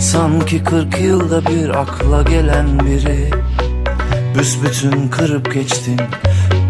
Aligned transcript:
Sanki 0.00 0.64
kırk 0.64 1.00
yılda 1.00 1.46
bir 1.46 1.68
akla 1.68 2.22
gelen 2.22 2.80
biri. 2.80 3.30
Büsbütün 4.38 5.08
kırıp 5.08 5.54
geçtin 5.54 6.00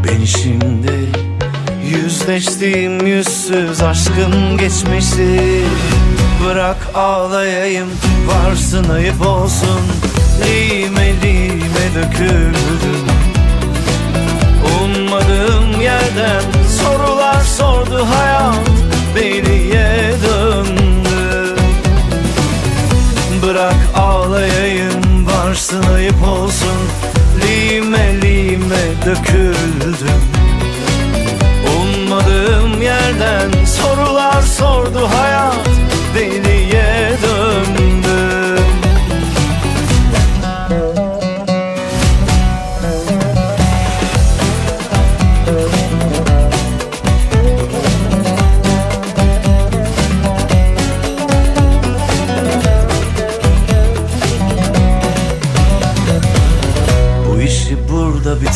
beni 0.05 0.27
şimdi. 0.27 0.93
Yüzleştiğim 1.91 3.07
yüzsüz 3.07 3.83
aşkın 3.83 4.59
geçmişi. 4.59 5.63
Bırak 6.47 6.77
ağlayayım 6.95 7.89
varsın 8.27 8.89
ayıp 8.89 9.27
olsun. 9.27 9.81
Lime 10.41 11.07
lime 11.23 11.95
döküldüm. 11.95 13.07
Ummadığım 14.83 15.81
yerden 15.81 16.43
sorular 16.83 17.41
sordu 17.41 18.07
hayat. 18.15 18.57
Beriye 19.17 19.62
Bırak 23.53 23.75
ağlayayım 23.97 25.27
varsın 25.27 25.83
ayıp 25.95 26.29
olsun. 26.29 26.79
Lime 27.41 28.23
lime 28.23 28.85
döküldüm. 29.07 30.23
Ummadığım 31.77 32.83
yerden 32.83 33.65
sorular 33.65 34.43
sordu 34.43 35.09
hayat. 35.15 35.69
Deliye 36.15 36.62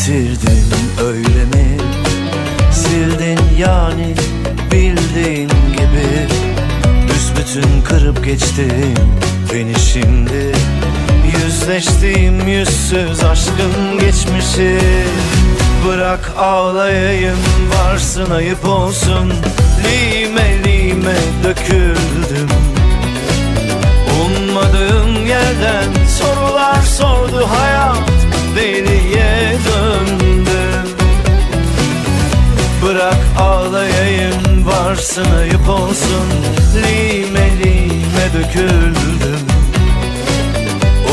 bitirdin 0.07 0.65
öyle 1.05 1.45
mi? 1.45 1.77
Sildin 2.71 3.39
yani 3.59 4.15
bildiğin 4.71 5.49
gibi. 5.49 6.27
Büsbütün 7.07 7.81
kırıp 7.81 8.25
geçtin 8.25 8.97
beni 9.53 9.79
şimdi. 9.79 10.55
Yüzleştiğim 11.43 12.47
yüzsüz 12.47 13.23
aşkın 13.23 13.99
geçmişi. 13.99 14.79
Bırak 15.87 16.31
ağlayayım 16.37 17.37
varsın 17.73 18.31
ayıp 18.31 18.65
olsun. 18.65 19.33
Lime 19.83 20.63
lime 20.63 21.15
döküldüm. 21.43 22.49
Ummadığım 24.25 25.25
yerden 25.25 26.07
sorular 26.19 26.81
sordu 26.81 27.49
hayat 27.49 28.06
Deliye 28.57 29.57
döndüm. 29.67 30.95
Bırak 32.83 33.17
ağlayayım 33.39 34.65
varsın 34.65 35.25
ayıp 35.39 35.69
olsun. 35.69 36.27
Lime 36.75 37.49
lime 37.59 38.25
döküldüm. 38.33 39.39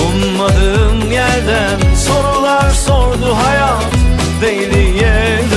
Ummadığım 0.06 1.12
yerden 1.12 1.94
sorular 1.96 2.70
sordu 2.70 3.36
hayat. 3.36 3.84
Deliye 4.42 5.40
döndüm 5.50 5.53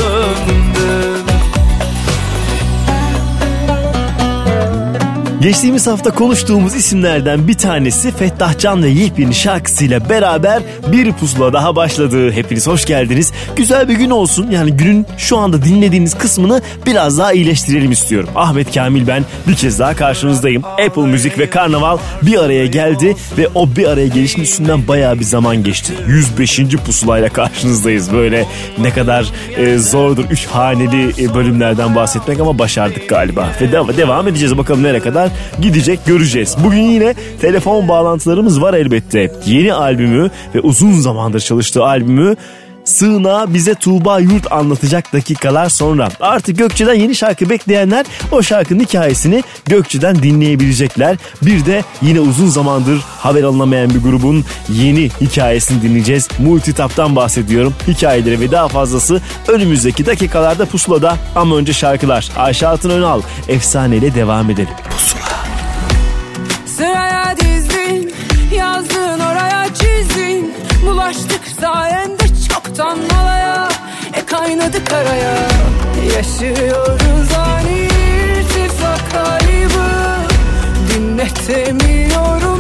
Geçtiğimiz 5.48 5.88
hafta 5.88 6.12
konuştuğumuz 6.12 6.76
isimlerden 6.76 7.48
bir 7.48 7.54
tanesi 7.54 8.12
Fettah 8.12 8.58
Can 8.58 8.84
ve 8.84 8.90
yepyeni 8.90 9.34
şarkısıyla 9.34 10.10
beraber 10.10 10.64
bir 10.92 11.14
pusula 11.14 11.54
daha 11.54 11.76
başladı. 11.76 12.32
Hepiniz 12.32 12.68
hoş 12.68 12.86
geldiniz. 12.86 13.32
Güzel 13.56 13.90
bir 13.90 13.94
gün 13.94 14.10
olsun. 14.10 14.52
Yani 14.52 14.72
günün 14.72 15.06
şu 15.18 15.38
anda 15.38 15.64
dinlediğiniz 15.64 16.18
kısmını 16.18 16.62
biraz 16.86 17.18
daha 17.18 17.34
iyileştirelim 17.34 17.92
istiyorum. 17.92 18.30
Ahmet 18.36 18.74
Kamil 18.74 19.08
ben 19.08 19.26
bir 19.48 19.56
kez 19.56 19.80
daha 19.80 19.96
karşınızdayım. 19.96 20.64
Apple 20.66 21.06
Müzik 21.06 21.40
ve 21.40 21.50
Karnaval 21.50 21.98
bir 22.22 22.38
araya 22.38 22.66
geldi 22.66 23.16
ve 23.38 23.48
o 23.56 23.76
bir 23.76 23.88
araya 23.88 24.08
gelişin 24.08 24.42
üstünden 24.42 24.88
bayağı 24.88 25.20
bir 25.20 25.24
zaman 25.24 25.64
geçti. 25.64 25.94
105. 26.08 26.60
pusulayla 26.86 27.30
karşınızdayız. 27.30 28.14
Böyle 28.14 28.46
ne 28.78 28.90
kadar 28.90 29.32
e, 29.58 29.78
zordur 29.78 30.26
üç 30.32 30.46
haneli 30.46 31.24
e, 31.24 31.34
bölümlerden 31.34 31.96
bahsetmek 31.96 32.40
ama 32.40 32.60
başardık 32.60 33.10
galiba. 33.10 33.50
Ve 33.62 33.72
dev- 33.72 33.98
devam 33.98 34.28
edeceğiz 34.28 34.58
bakalım 34.58 34.84
nereye 34.84 35.00
kadar 35.00 35.37
gidecek 35.62 36.06
göreceğiz. 36.06 36.56
Bugün 36.64 36.82
yine 36.82 37.14
telefon 37.42 37.88
bağlantılarımız 37.88 38.62
var 38.62 38.74
elbette. 38.74 39.32
Yeni 39.46 39.74
albümü 39.74 40.30
ve 40.56 40.60
uzun 40.60 40.92
zamandır 40.92 41.40
çalıştığı 41.40 41.84
albümü 41.84 42.36
Sığına 42.88 43.54
bize 43.54 43.76
Tuğba 43.76 44.20
Yurt 44.20 44.52
anlatacak 44.52 45.14
dakikalar 45.14 45.70
sonra. 45.70 46.10
Artık 46.20 46.58
Gökçe'den 46.58 46.94
yeni 46.94 47.16
şarkı 47.16 47.50
bekleyenler 47.50 48.06
o 48.32 48.44
şarkının 48.44 48.80
hikayesini 48.80 49.44
Gökçe'den 49.66 50.16
dinleyebilecekler. 50.16 51.18
Bir 51.42 51.66
de 51.66 51.84
yine 52.02 52.20
uzun 52.20 52.48
zamandır 52.48 53.00
haber 53.20 53.44
alınamayan 53.44 53.90
bir 53.90 54.00
grubun 54.00 54.46
yeni 54.70 55.10
hikayesini 55.22 55.82
dinleyeceğiz. 55.82 56.28
Multitap'tan 56.40 57.16
bahsediyorum. 57.16 57.74
Hikayeleri 57.88 58.40
ve 58.40 58.52
daha 58.52 58.68
fazlası 58.68 59.22
önümüzdeki 59.48 60.06
dakikalarda 60.06 60.66
pusulada 60.66 61.18
ama 61.36 61.56
önce 61.56 61.74
şarkılar. 61.74 62.32
Ayşe 62.38 62.68
Altın 62.68 62.90
Önal 62.90 63.22
efsaneyle 63.48 64.16
devam 64.16 64.50
edelim. 64.50 64.74
Sıraya 66.66 67.38
dizdin 67.38 68.14
Yazdın 68.56 69.20
oraya 69.20 69.66
çizdin 69.74 70.54
Bulaştık 70.86 71.42
sayende 71.62 72.27
çoktan 72.58 72.98
malaya 73.12 73.70
E 74.14 74.26
kaynadı 74.26 74.86
karaya. 74.86 75.38
Yaşıyoruz 76.16 77.32
ani 77.38 77.80
irtifak 77.80 79.12
kaybı 79.12 79.88
Dinletemiyorum 80.90 82.57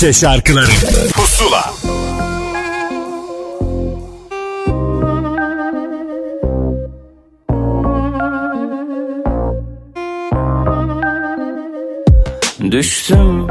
Türkçe 0.00 0.20
şarkıları. 0.20 0.70
Pusula. 1.14 1.72
Düştüm 12.70 13.46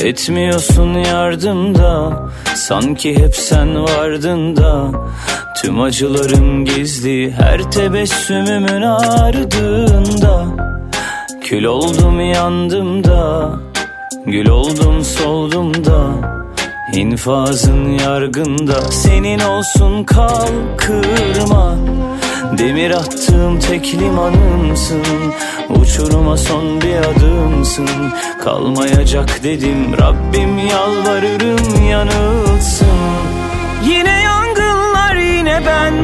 etmiyorsun 0.00 0.94
yardımda 0.94 2.22
Sanki 2.54 3.18
hep 3.18 3.36
sen 3.36 3.84
vardın 3.84 4.56
da. 4.56 4.90
Tüm 5.62 5.80
acılarım 5.80 6.64
gizli 6.64 7.32
her 7.32 7.70
tebessümümün 7.70 8.82
ardında. 8.82 10.44
Kül 11.44 11.64
oldum 11.64 12.20
yandım 12.20 13.04
da 13.04 13.50
Gül 14.30 14.48
oldum 14.48 15.04
soldum 15.04 15.84
da 15.84 16.00
İnfazın 16.92 17.98
yargında. 17.98 18.82
Senin 18.82 19.38
olsun 19.38 20.04
kal 20.04 20.48
kırma 20.76 21.76
Demir 22.58 22.90
attığım 22.90 23.60
tek 23.60 23.94
limanımsın. 23.94 25.02
Uçuruma 25.68 26.36
son 26.36 26.80
bir 26.80 26.96
adımsın. 26.96 27.88
Kalmayacak 28.44 29.42
dedim 29.42 29.96
Rabbim 30.00 30.58
yalvarırım 30.58 31.84
yanılsın. 31.88 32.86
Yine 33.84 34.20
yangınlar 34.20 35.14
yine 35.14 35.60
ben 35.66 35.94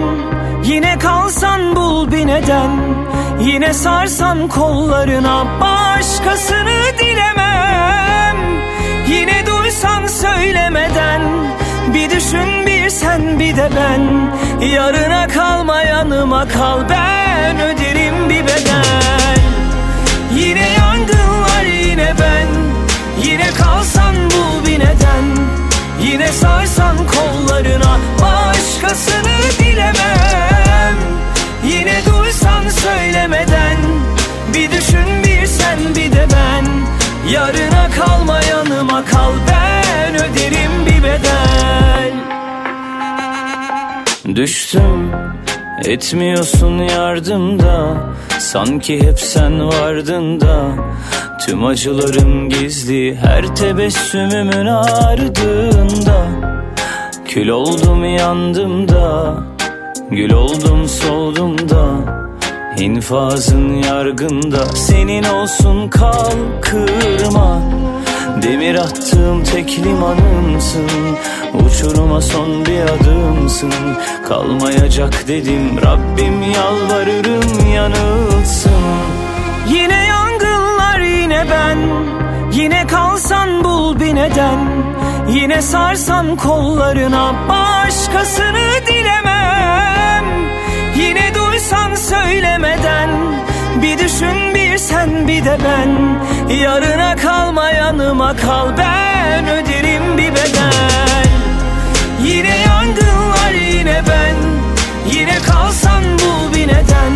Yine 0.65 0.99
kalsan 0.99 1.77
bul 1.77 2.13
bir 2.13 2.27
neden. 2.27 2.71
Yine 3.41 3.73
sarsan 3.73 4.49
kollarına 4.49 5.47
Başkasını 5.61 6.76
Yine 9.77 9.85
duysan 9.85 10.07
söylemeden 10.07 11.23
Bir 11.95 12.11
düşün 12.11 12.67
bir 12.67 12.91
sen 12.91 13.39
bir 13.39 13.57
de 13.57 13.71
ben. 13.77 14.67
Yarına 14.67 15.29
kalma 15.29 15.83
yanıma 15.83 16.49
kal 16.49 16.89
Ben 16.89 17.61
öderim 17.61 18.29
bir 18.29 18.45
bedel. 18.45 19.39
Yine 20.35 20.69
yangınlar 20.73 21.65
yine 21.65 22.15
ben. 22.21 22.47
Yine 23.23 23.51
kalsan 23.51 24.15
bul 24.17 24.67
bir 24.67 24.79
neden. 24.79 25.25
Yine 26.03 26.29
sarsan 26.29 26.97
kollarına 26.97 27.99
Başkasını 28.23 29.59
dilemem. 29.59 30.97
Yine 31.65 32.01
duysan 32.07 32.69
söylemeden 32.69 33.77
Bir 34.55 34.71
düşün 34.71 35.25
bir 35.25 35.47
sen 35.47 35.79
bir 35.97 36.13
de 36.13 36.27
ben 36.33 36.96
Yarına 37.33 37.91
kalma 37.91 38.41
yanıma 38.51 39.05
kal 39.05 39.33
Ben 39.51 40.15
öderim 40.15 40.87
bir 40.87 41.03
bedel. 41.03 42.13
Düştüm 44.37 45.13
etmiyorsun 45.85 46.79
yardımda 46.79 47.97
Sanki 48.39 49.03
hep 49.03 49.21
sen 49.21 49.69
vardın 49.69 50.41
da. 50.41 50.69
Tüm 51.47 51.65
acılarım 51.65 52.49
gizli 52.49 53.17
her 53.17 53.57
tebessümümün 53.57 54.67
ardında. 54.67 56.27
Kül 57.29 57.49
oldum 57.49 58.05
yandım 58.05 58.89
da. 58.89 59.35
Gül 60.11 60.33
oldum 60.33 60.89
soldum 60.89 61.69
da 61.69 61.87
İnfazın 62.79 63.75
yargında 63.75 64.67
Senin 64.67 65.25
olsun 65.25 65.89
kal 65.89 66.31
kırma. 66.63 67.63
Demir 68.43 68.75
attığım 68.75 69.45
tek 69.45 69.79
limanımsın 69.79 70.91
Uçuruma 71.55 72.21
son 72.21 72.67
bir 72.67 72.81
adımsın. 72.81 73.73
Kalmayacak 74.29 75.29
dedim 75.29 75.83
Rabbim 75.85 76.43
yalvarırım 76.43 77.73
yanılsın. 77.75 78.71
Yine 79.69 80.07
yangınlar 80.07 81.01
yine 81.01 81.45
ben 81.51 81.79
Yine 82.53 82.87
kalsan 82.87 83.65
bul 83.65 84.01
bir 84.01 84.15
neden. 84.15 84.59
Yine 85.29 85.63
sarsan 85.63 86.37
kollarına 86.37 87.35
Başkasını 87.49 88.66
Duysan 91.57 91.95
söylemeden 91.95 93.11
Bir 93.83 93.99
düşün 93.99 94.55
bir 94.55 94.79
sen 94.79 95.29
bir 95.29 95.45
de 95.45 95.59
ben. 95.65 96.19
Yarına 96.55 97.17
kalma 97.17 97.71
yanıma 97.71 98.37
kal 98.37 98.77
Ben 98.79 99.49
öderim 99.49 100.19
bir 100.19 100.33
bedel. 100.33 101.27
Yine 102.23 102.59
yangınlar 102.59 103.53
yine 103.53 104.03
ben. 104.09 104.37
Yine 105.13 105.39
kalsan 105.39 106.05
bul 106.05 106.55
bir 106.55 106.69
neden. 106.69 107.13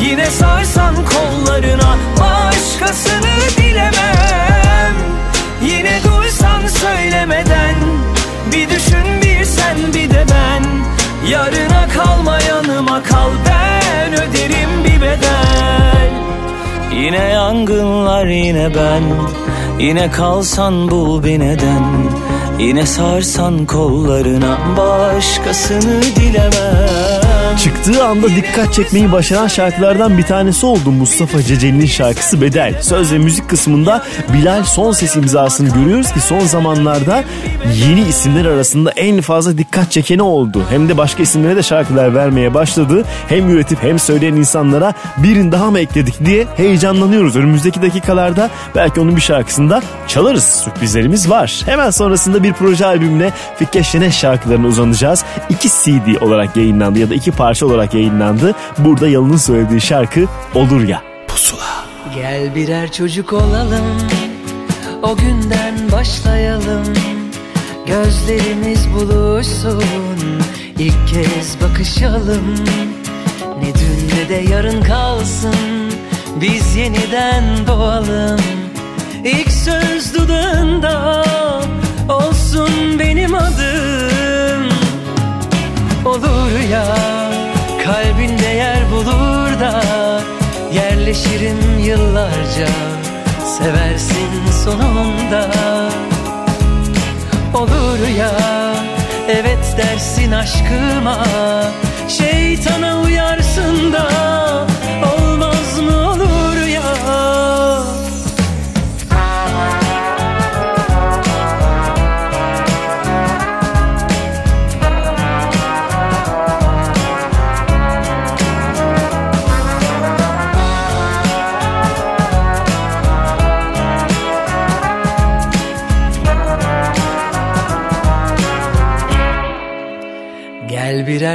Yine 0.00 0.26
sarsan 0.26 0.94
kollarına 0.94 1.96
Başkasını 2.20 3.56
dilemem 3.56 4.94
Yine 5.62 6.00
duysan 6.04 6.66
söylemeden 6.66 7.74
Bir 8.52 8.70
düşün 8.70 9.22
bir 9.22 9.44
sen 9.44 9.76
bir 9.94 10.10
de 10.10 10.24
ben. 10.30 10.64
Yarına 11.30 11.88
kalma 11.94 12.45
yanıma 12.76 13.02
kal 13.02 13.30
Ben 13.46 14.12
öderim 14.12 14.84
bir 14.84 15.00
bedel. 15.00 16.10
Yine 16.92 17.24
yangınlar 17.28 18.26
yine 18.26 18.74
ben. 18.74 19.02
Yine 19.80 20.10
kalsan 20.10 20.90
bul 20.90 21.24
bir 21.24 21.40
neden. 21.40 21.84
Yine 22.58 22.86
sarsan 22.86 23.66
kollarına 23.66 24.58
Başkasını 24.76 26.02
dilemem 26.02 27.25
Çıktığı 27.54 28.04
anda 28.04 28.28
dikkat 28.28 28.74
çekmeyi 28.74 29.12
başaran 29.12 29.46
şarkılardan 29.46 30.18
bir 30.18 30.22
tanesi 30.22 30.66
oldu 30.66 30.90
Mustafa 30.90 31.42
Ceceli'nin 31.42 31.86
şarkısı 31.86 32.40
Bedel. 32.40 32.82
Söz 32.82 33.12
ve 33.12 33.18
müzik 33.18 33.50
kısmında 33.50 34.04
Bilal 34.32 34.64
son 34.64 34.92
ses 34.92 35.16
imzasını 35.16 35.68
görüyoruz 35.68 36.12
ki 36.12 36.20
son 36.20 36.40
zamanlarda 36.40 37.24
yeni 37.74 38.00
isimler 38.00 38.44
arasında 38.44 38.90
en 38.90 39.20
fazla 39.20 39.58
dikkat 39.58 39.92
çekeni 39.92 40.22
oldu. 40.22 40.62
Hem 40.70 40.88
de 40.88 40.98
başka 40.98 41.22
isimlere 41.22 41.56
de 41.56 41.62
şarkılar 41.62 42.14
vermeye 42.14 42.54
başladı. 42.54 43.04
Hem 43.28 43.50
üretip 43.50 43.82
hem 43.82 43.98
söyleyen 43.98 44.34
insanlara 44.34 44.94
birini 45.16 45.52
daha 45.52 45.70
mı 45.70 45.78
ekledik 45.78 46.24
diye 46.24 46.46
heyecanlanıyoruz. 46.56 47.36
Önümüzdeki 47.36 47.82
dakikalarda 47.82 48.50
belki 48.74 49.00
onun 49.00 49.16
bir 49.16 49.20
şarkısında 49.20 49.82
çalarız. 50.08 50.44
Sürprizlerimiz 50.44 51.30
var. 51.30 51.62
Hemen 51.66 51.90
sonrasında 51.90 52.42
bir 52.42 52.52
proje 52.52 52.86
albümüne 52.86 53.32
Fikke 53.58 53.82
Şeneş 53.82 54.14
şarkılarına 54.14 54.66
uzanacağız. 54.66 55.24
İki 55.50 55.68
CD 55.68 56.20
olarak 56.20 56.56
yayınlandı 56.56 56.98
ya 56.98 57.10
da 57.10 57.14
iki 57.14 57.32
parça 57.36 57.66
olarak 57.66 57.94
yayınlandı. 57.94 58.54
Burada 58.78 59.08
Yalın'ın 59.08 59.36
söylediği 59.36 59.80
şarkı 59.80 60.26
Olur 60.54 60.82
Ya. 60.82 61.02
Pusula. 61.28 61.86
Gel 62.14 62.54
birer 62.54 62.92
çocuk 62.92 63.32
olalım 63.32 63.98
O 65.02 65.16
günden 65.16 65.92
başlayalım 65.92 66.84
Gözlerimiz 67.86 68.92
buluşsun 68.94 69.82
İlk 70.78 71.08
kez 71.08 71.56
bakışalım 71.62 72.54
Ne 73.62 73.74
dün 73.74 74.16
ne 74.16 74.28
de 74.28 74.52
yarın 74.52 74.82
kalsın 74.82 75.54
Biz 76.40 76.76
yeniden 76.76 77.66
doğalım 77.66 78.40
İlk 79.24 79.50
söz 79.52 80.14
dudağında 80.14 81.24
Olsun 82.08 82.70
benim 82.98 83.34
adım 83.34 84.68
Olur 86.04 86.70
ya 86.72 87.15
Yerleşirim 91.16 91.78
yıllarca. 91.78 92.66
Seversin 93.58 94.50
sonunda 94.64 95.50
Olur 97.54 98.08
ya 98.18 98.32
Evet 99.28 99.76
dersin 99.76 100.32
aşkıma. 100.32 101.26
Şeytana 102.08 103.00
uyarsın 103.00 103.92
da 103.92 104.35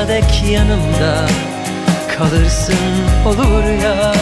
Sonsuza 0.00 0.08
dek 0.08 0.42
yanımda 0.50 1.26
Kalırsın 2.18 2.74
olur 3.26 3.82
ya 3.82 4.14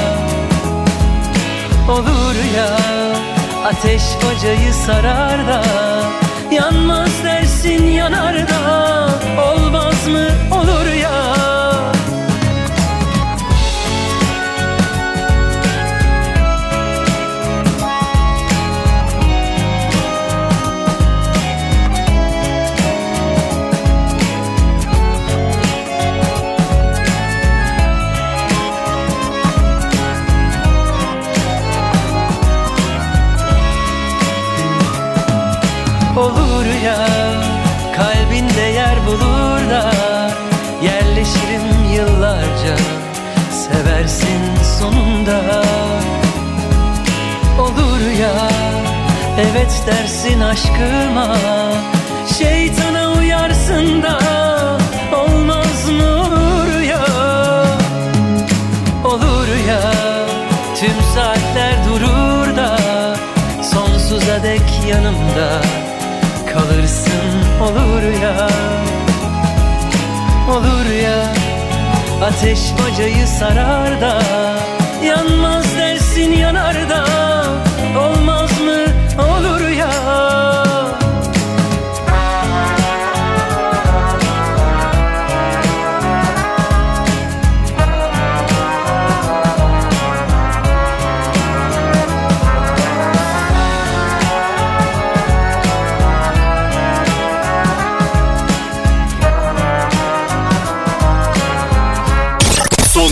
Olur 1.89 2.35
ya. 2.57 2.69
Ateş 3.65 4.03
bacayı 4.17 4.73
sarar 4.75 5.47
da 5.47 5.63
Yanmaz 6.51 7.25
dersin 7.25 7.87
yanar 7.87 8.49
da 8.49 9.09
Olmaz 9.43 10.07
mı 10.09 10.29
olur 10.57 10.93
ya 11.03 11.58
sonunda 45.29 45.63
Olur 47.61 48.19
ya 48.21 48.49
Evet 49.39 49.83
dersin 49.87 50.41
aşkıma. 50.41 51.37
Şeytana 52.39 53.13
uyarsın 53.13 54.03
da 54.03 54.19
Olmaz 55.17 55.91
mı 55.91 56.21
olur 56.21 56.81
ya? 56.81 57.07
Olur 59.05 59.49
ya 59.69 59.93
Tüm 60.81 61.03
saatler 61.15 61.75
durur 61.89 62.57
da 62.57 62.79
Sonsuza 63.63 64.43
dek 64.43 64.81
yanımda 64.89 65.63
Kalırsın. 66.53 67.63
Olur 67.63 68.23
ya 68.23 68.49
Olur 70.51 70.91
ya 71.03 71.33
Ateş 72.23 72.61
bacayı 72.79 73.27
sarar 73.27 74.01
da 74.01 74.23
Yanmaz 75.05 75.77
dersin 75.77 76.33
yanar 76.33 76.89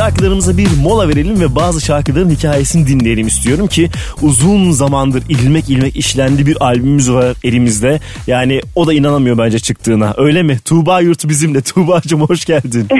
şarkılarımıza 0.00 0.56
bir 0.56 0.68
mola 0.82 1.08
verelim 1.08 1.40
ve 1.40 1.54
bazı 1.56 1.80
şarkıların 1.80 2.30
hikayesini 2.30 2.86
dinleyelim 2.86 3.26
istiyorum 3.26 3.66
ki 3.66 3.88
uzun 4.22 4.70
zamandır 4.70 5.22
ilmek 5.28 5.70
ilmek 5.70 5.96
işlendi 5.96 6.46
bir 6.46 6.56
albümümüz 6.60 7.12
var 7.12 7.36
elimizde. 7.44 7.98
Yani 8.26 8.60
o 8.76 8.86
da 8.86 8.92
inanamıyor 8.92 9.38
bence 9.38 9.58
çıktığına 9.58 10.14
öyle 10.16 10.42
mi? 10.42 10.56
Tuğba 10.64 11.00
Yurt 11.00 11.28
bizimle. 11.28 11.60
Tuğba'cığım 11.74 12.20
hoş 12.20 12.44
geldin. 12.44 12.88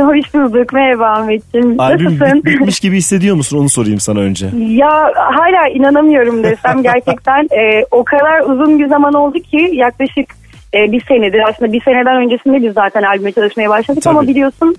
Hoş 0.00 0.34
bulduk. 0.34 0.72
Merhaba 0.72 1.06
Ahmetciğim. 1.06 1.80
Albüm 1.80 2.20
bit- 2.20 2.44
bitmiş 2.44 2.80
gibi 2.84 2.96
hissediyor 2.96 3.36
musun 3.36 3.58
onu 3.58 3.68
sorayım 3.68 4.00
sana 4.00 4.18
önce. 4.20 4.46
ya 4.68 5.12
hala 5.14 5.68
inanamıyorum 5.74 6.42
desem 6.42 6.82
gerçekten 6.82 7.42
e, 7.42 7.84
o 7.90 8.04
kadar 8.04 8.40
uzun 8.40 8.78
bir 8.78 8.86
zaman 8.86 9.14
oldu 9.14 9.38
ki 9.38 9.70
yaklaşık 9.72 10.26
e, 10.74 10.92
bir 10.92 11.04
senedir 11.08 11.48
aslında 11.48 11.72
bir 11.72 11.80
seneden 11.80 12.16
öncesinde 12.16 12.62
biz 12.62 12.72
zaten 12.74 13.02
albüme 13.02 13.32
çalışmaya 13.32 13.70
başladık 13.70 14.02
Tabii. 14.02 14.18
ama 14.18 14.28
biliyorsun 14.28 14.76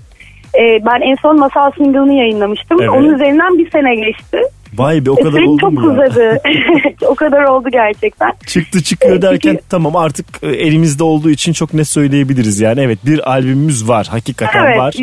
e, 0.60 0.84
ben 0.86 1.10
en 1.10 1.14
son 1.22 1.38
Masal 1.38 1.70
single'ını 1.78 2.14
yayınlamıştım. 2.14 2.78
Evet. 2.80 2.90
Onun 2.90 3.14
üzerinden 3.14 3.58
bir 3.58 3.70
sene 3.70 3.94
geçti. 3.94 4.38
Vay 4.74 5.06
be 5.06 5.10
o 5.10 5.14
E, 5.18 5.22
kadar 5.22 5.30
süreç 5.32 5.48
oldu 5.48 5.60
çok 5.60 5.72
mu 5.72 5.80
uzadı. 5.80 6.40
o 7.06 7.14
kadar 7.14 7.42
oldu 7.42 7.68
gerçekten. 7.72 8.32
Çıktı 8.46 8.82
çıkıyor 8.82 9.16
E, 9.16 9.22
derken 9.22 9.50
çünkü- 9.50 9.64
tamam 9.70 9.96
artık 9.96 10.26
e, 10.42 10.46
elimizde 10.48 11.04
olduğu 11.04 11.30
için 11.30 11.52
çok 11.52 11.74
net 11.74 11.88
söyleyebiliriz 11.88 12.60
yani. 12.60 12.80
Evet 12.80 12.98
bir 13.06 13.30
albümümüz 13.30 13.88
var 13.88 14.06
hakikaten 14.10 14.64
Evet. 14.64 14.78
var. 14.78 14.94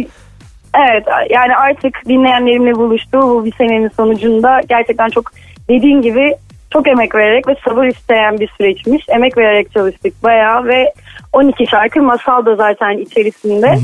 Evet 0.87 1.03
yani 1.29 1.55
artık 1.55 1.97
dinleyenlerimle 2.07 2.75
buluştu 2.75 3.19
bu 3.21 3.45
bir 3.45 3.53
senenin 3.57 3.89
sonucunda 3.97 4.61
gerçekten 4.69 5.09
çok 5.09 5.31
dediğin 5.69 6.01
gibi 6.01 6.35
çok 6.73 6.87
emek 6.87 7.15
vererek 7.15 7.47
ve 7.47 7.55
sabır 7.69 7.85
isteyen 7.87 8.39
bir 8.39 8.49
süreçmiş. 8.57 9.05
Emek 9.09 9.37
vererek 9.37 9.71
çalıştık 9.73 10.23
bayağı 10.23 10.65
ve 10.65 10.93
12 11.33 11.67
şarkı 11.67 12.01
masal 12.03 12.45
da 12.45 12.55
zaten 12.55 12.97
içerisinde. 12.97 13.77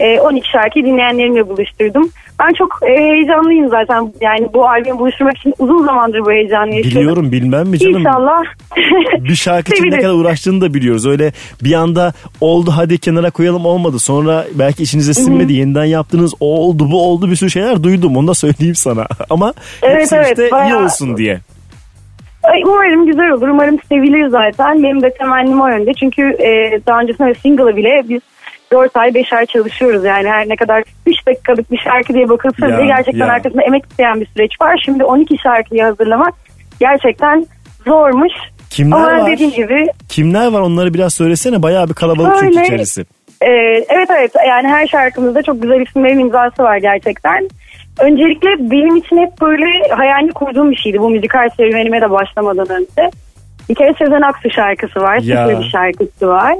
Ee, 0.00 0.20
12 0.20 0.48
şarkıyı 0.50 0.84
dinleyenlerimle 0.84 1.48
buluşturdum. 1.48 2.10
Ben 2.40 2.52
çok 2.52 2.78
e, 2.82 3.00
heyecanlıyım 3.02 3.68
zaten. 3.68 4.12
Yani 4.20 4.48
bu 4.54 4.68
albümü 4.68 4.98
buluşturmak 4.98 5.36
için 5.38 5.54
uzun 5.58 5.84
zamandır 5.84 6.20
bu 6.20 6.30
heyecanı 6.32 6.74
yaşıyorum. 6.74 7.00
Biliyorum 7.00 7.32
bilmem 7.32 7.68
mi 7.68 7.78
canım? 7.78 7.98
İnşallah. 7.98 8.42
bir 9.24 9.34
şarkı 9.34 9.72
için 9.72 9.90
ne 9.90 10.00
kadar 10.00 10.14
uğraştığını 10.14 10.60
da 10.60 10.74
biliyoruz. 10.74 11.06
Öyle 11.06 11.32
bir 11.62 11.72
anda 11.72 12.12
oldu 12.40 12.72
hadi 12.76 12.98
kenara 12.98 13.30
koyalım 13.30 13.66
olmadı. 13.66 13.98
Sonra 13.98 14.44
belki 14.54 14.82
içinize 14.82 15.14
sinmedi 15.14 15.52
yeniden 15.52 15.84
yaptınız 15.84 16.34
o 16.40 16.46
oldu 16.58 16.88
bu 16.92 17.02
oldu 17.08 17.30
bir 17.30 17.36
sürü 17.36 17.50
şeyler 17.50 17.82
duydum 17.82 18.16
onu 18.16 18.28
da 18.28 18.34
söyleyeyim 18.34 18.74
sana. 18.74 19.06
Ama 19.30 19.54
Evet, 19.82 20.00
hepsi 20.00 20.16
evet, 20.16 20.28
işte 20.28 20.48
iyi 20.48 20.50
bayağı- 20.50 20.84
olsun 20.84 21.16
diye. 21.16 21.40
Ay, 22.42 22.62
Umarım 22.66 23.06
güzel 23.06 23.30
olur. 23.30 23.48
Umarım 23.48 23.78
sevilir 23.88 24.28
zaten. 24.28 24.82
Benim 24.82 25.02
de 25.02 25.14
temennim 25.14 25.60
o 25.60 25.68
yönde. 25.68 25.94
Çünkü 25.94 26.22
e, 26.22 26.80
daha 26.86 27.00
öncesinde 27.00 27.34
single'ı 27.34 27.76
bile 27.76 28.02
biz 28.08 28.20
4 28.72 28.96
ay 28.96 29.14
5 29.14 29.32
ay 29.32 29.46
çalışıyoruz. 29.46 30.04
Yani 30.04 30.28
her 30.28 30.48
ne 30.48 30.56
kadar 30.56 30.82
3 31.06 31.26
dakikalık 31.26 31.70
bir 31.70 31.78
şarkı 31.78 32.14
diye 32.14 32.28
bakılsa 32.28 32.68
bile 32.68 32.86
gerçekten 32.86 33.26
ya. 33.26 33.32
arkasında 33.32 33.62
emek 33.62 33.84
isteyen 33.90 34.20
bir 34.20 34.26
süreç 34.26 34.60
var. 34.60 34.82
Şimdi 34.84 35.04
12 35.04 35.38
şarkıyı 35.42 35.82
hazırlamak 35.82 36.34
gerçekten 36.80 37.46
zormuş. 37.86 38.32
Kimler 38.70 38.96
Ama 38.96 39.06
var? 39.06 39.26
dediğim 39.30 39.52
gibi 39.52 39.86
Kimler 40.08 40.52
var 40.52 40.60
onları 40.60 40.94
biraz 40.94 41.14
söylesene 41.14 41.62
bayağı 41.62 41.88
bir 41.88 41.94
kalabalık 41.94 42.36
çünkü 42.40 42.52
Şöyle- 42.54 42.66
içerisi. 42.66 43.00
e, 43.42 43.50
evet 43.88 44.08
evet 44.10 44.32
yani 44.48 44.68
her 44.68 44.86
şarkımızda 44.86 45.42
çok 45.42 45.62
güzel 45.62 45.80
isimlerin 45.80 46.18
imzası 46.18 46.62
var 46.62 46.76
gerçekten. 46.76 47.48
Öncelikle 48.00 48.48
benim 48.70 48.96
için 48.96 49.16
hep 49.16 49.40
böyle 49.40 49.94
hayalini 49.94 50.32
kurduğum 50.32 50.70
bir 50.70 50.76
şeydi 50.76 50.98
bu 50.98 51.10
müzikal 51.10 51.48
serüvenime 51.56 52.00
de 52.00 52.10
başlamadan 52.10 52.68
önce. 52.70 53.10
Bir 53.68 53.74
kere 53.74 53.94
Sezen 53.98 54.22
Aksu 54.22 54.50
şarkısı 54.50 55.00
var. 55.00 55.18
Ya. 55.18 55.48
Bir 55.48 55.64
şarkısı 55.64 56.28
var. 56.28 56.54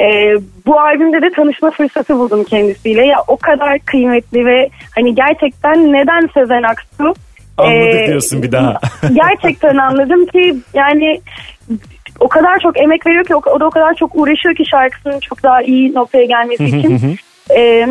Ee, 0.00 0.34
bu 0.66 0.80
albümde 0.80 1.22
de 1.22 1.30
tanışma 1.36 1.70
fırsatı 1.70 2.18
buldum 2.18 2.44
kendisiyle. 2.44 3.06
Ya 3.06 3.16
o 3.28 3.36
kadar 3.36 3.78
kıymetli 3.78 4.46
ve 4.46 4.68
hani 4.94 5.14
gerçekten 5.14 5.92
neden 5.92 6.28
Sezen 6.34 6.62
Aksu? 6.62 7.14
Anladık 7.58 7.94
Ee, 7.94 8.06
diyorsun 8.06 8.42
bir 8.42 8.52
daha. 8.52 8.80
gerçekten 9.14 9.76
anladım 9.76 10.26
ki 10.26 10.56
yani 10.74 11.20
o 12.20 12.28
kadar 12.28 12.58
çok 12.58 12.80
emek 12.80 13.06
veriyor 13.06 13.24
ki 13.24 13.34
o, 13.34 13.42
o 13.50 13.60
da 13.60 13.66
o 13.66 13.70
kadar 13.70 13.94
çok 13.94 14.10
uğraşıyor 14.14 14.54
ki 14.54 14.64
şarkısının 14.70 15.20
çok 15.20 15.42
daha 15.42 15.62
iyi 15.62 15.94
noktaya 15.94 16.24
gelmesi 16.24 16.64
için. 16.64 17.16
Ee, 17.56 17.86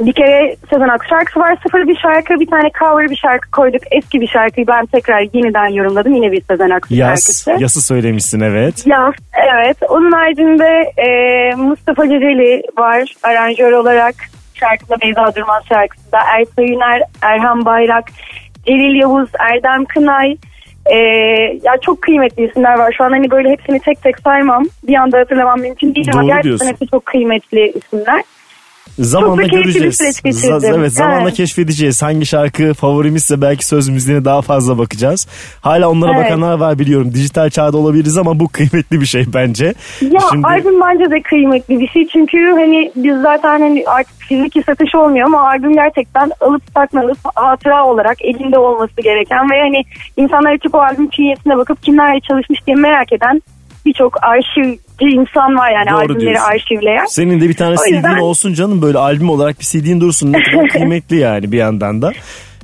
bir 0.00 0.12
kere 0.12 0.56
Sezen 0.70 0.88
Aksu 0.88 1.08
şarkısı 1.08 1.40
var. 1.40 1.56
Sıfır 1.62 1.88
bir 1.88 1.96
şarkı, 1.96 2.40
bir 2.40 2.46
tane 2.46 2.70
cover 2.78 3.10
bir 3.10 3.16
şarkı 3.16 3.50
koyduk. 3.50 3.82
Eski 3.90 4.20
bir 4.20 4.26
şarkıyı 4.26 4.66
ben 4.66 4.86
tekrar 4.86 5.20
yeniden 5.32 5.66
yorumladım. 5.66 6.14
Yine 6.14 6.32
bir 6.32 6.42
Sezen 6.50 6.70
Aksu 6.70 6.94
Yas, 6.94 7.08
şarkısı. 7.08 7.56
yası 7.58 7.82
söylemişsin 7.82 8.40
evet. 8.40 8.86
Yaz, 8.86 9.14
evet. 9.52 9.76
Onun 9.88 10.12
haricinde 10.12 10.92
e, 10.96 11.08
Mustafa 11.54 12.08
Ceceli 12.08 12.62
var 12.78 13.14
aranjör 13.22 13.72
olarak. 13.72 14.14
Şarkıda 14.54 14.96
Beyza 15.02 15.34
Durmaz 15.36 15.62
şarkısında. 15.68 16.18
Ersa 16.38 16.62
Yüner, 16.62 17.02
Erhan 17.22 17.64
Bayrak, 17.64 18.04
Celil 18.66 19.00
Yavuz, 19.00 19.28
Erdem 19.38 19.84
Kınay. 19.84 20.36
E, 20.86 20.96
ya 21.62 21.72
çok 21.82 22.02
kıymetli 22.02 22.46
isimler 22.48 22.78
var. 22.78 22.94
Şu 22.98 23.04
an 23.04 23.10
hani 23.10 23.30
böyle 23.30 23.50
hepsini 23.50 23.80
tek 23.80 24.02
tek 24.02 24.18
saymam. 24.20 24.64
Bir 24.82 24.94
anda 24.94 25.18
hatırlamam 25.18 25.60
mümkün 25.60 25.94
değil 25.94 26.08
ama 26.12 26.22
gerçekten 26.24 26.42
diyorsun. 26.42 26.66
hepsi 26.66 26.86
çok 26.86 27.06
kıymetli 27.06 27.72
isimler. 27.72 28.22
Zamanla 28.98 29.36
keyifli 29.36 29.56
bir 29.58 29.62
göreceğiz. 29.64 29.96
süreç 29.96 30.22
geçirdim. 30.22 30.56
Z- 30.56 30.76
evet 30.78 30.92
zamanla 30.92 31.22
Evet. 31.22 31.34
keşfedeceğiz. 31.34 32.02
Hangi 32.02 32.26
şarkı 32.26 32.74
favorimizse 32.74 33.40
belki 33.40 33.66
söz 33.66 33.88
müziğine 33.88 34.24
daha 34.24 34.42
fazla 34.42 34.78
bakacağız. 34.78 35.26
Hala 35.60 35.90
onlara 35.90 36.12
Evet. 36.14 36.24
bakanlar 36.24 36.54
var 36.58 36.78
biliyorum. 36.78 37.14
Dijital 37.14 37.50
çağda 37.50 37.76
olabiliriz 37.76 38.18
ama 38.18 38.40
bu 38.40 38.48
kıymetli 38.48 39.00
bir 39.00 39.06
şey 39.06 39.24
bence. 39.34 39.74
Ya 40.00 40.20
albüm 40.42 40.80
bence 40.80 41.10
de 41.10 41.22
kıymetli 41.22 41.80
bir 41.80 41.88
şey 41.88 42.06
çünkü 42.08 42.38
hani 42.50 42.92
biz 42.96 43.16
zaten 43.22 43.60
hani 43.60 43.84
artık 43.86 44.14
fiziki 44.18 44.62
satış 44.62 44.94
olmuyor 44.94 45.26
ama 45.26 45.48
albüm 45.48 45.72
gerçekten 45.74 46.30
alıp 46.40 46.62
saklanıp 46.74 47.18
hatıra 47.34 47.86
olarak 47.86 48.22
elinde 48.24 48.58
olması 48.58 49.00
gereken 49.02 49.50
ve 49.50 49.60
hani 49.60 49.84
insanlar 50.16 50.52
açıp 50.52 50.74
o 50.74 50.78
albüm 50.78 51.08
künyesine 51.08 51.56
bakıp 51.56 51.82
kimlerle 51.82 52.20
çalışmış 52.28 52.66
diye 52.66 52.76
merak 52.76 53.12
eden 53.12 53.42
birçok 53.86 54.24
arşivci 54.24 54.80
insan 55.16 55.56
var 55.56 55.70
yani 55.70 55.90
Doğru 55.90 55.98
albümleri 55.98 56.20
diyorsun. 56.20 56.44
arşivleyen. 56.52 57.04
senin 57.04 57.40
de 57.40 57.48
bir 57.48 57.54
tane 57.54 57.74
O 57.74 57.76
CD'in 57.84 57.94
yüzden- 57.94 58.18
olsun 58.18 58.54
canım 58.54 58.82
böyle 58.82 58.98
albüm 58.98 59.30
olarak 59.30 59.60
bir 59.60 59.64
CD'in 59.64 60.00
dursun. 60.00 60.32
Ne 60.32 60.42
kadar 60.42 60.68
kıymetli 60.72 61.16
yani 61.16 61.52
bir 61.52 61.58
yandan 61.58 62.02
da. 62.02 62.12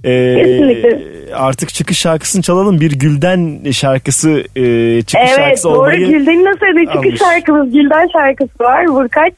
Ee, 0.05 0.35
Kesinlikle. 0.45 1.01
artık 1.35 1.69
çıkış 1.69 1.99
şarkısını 1.99 2.43
çalalım. 2.43 2.81
Bir 2.81 2.91
Gülden 2.93 3.71
şarkısı 3.73 4.31
e, 4.57 4.63
çıkış 5.03 5.29
Evet 5.31 5.37
şarkısı 5.37 5.69
doğru 5.69 5.79
olmayı 5.79 6.07
Gülden'in 6.09 6.45
nasıl 6.45 6.67
öyle 6.67 6.91
almış. 6.91 7.05
çıkış 7.05 7.19
şarkımız 7.29 7.73
Gülden 7.73 8.09
şarkısı 8.13 8.51
var 8.65 8.87
Vurkaç. 8.89 9.33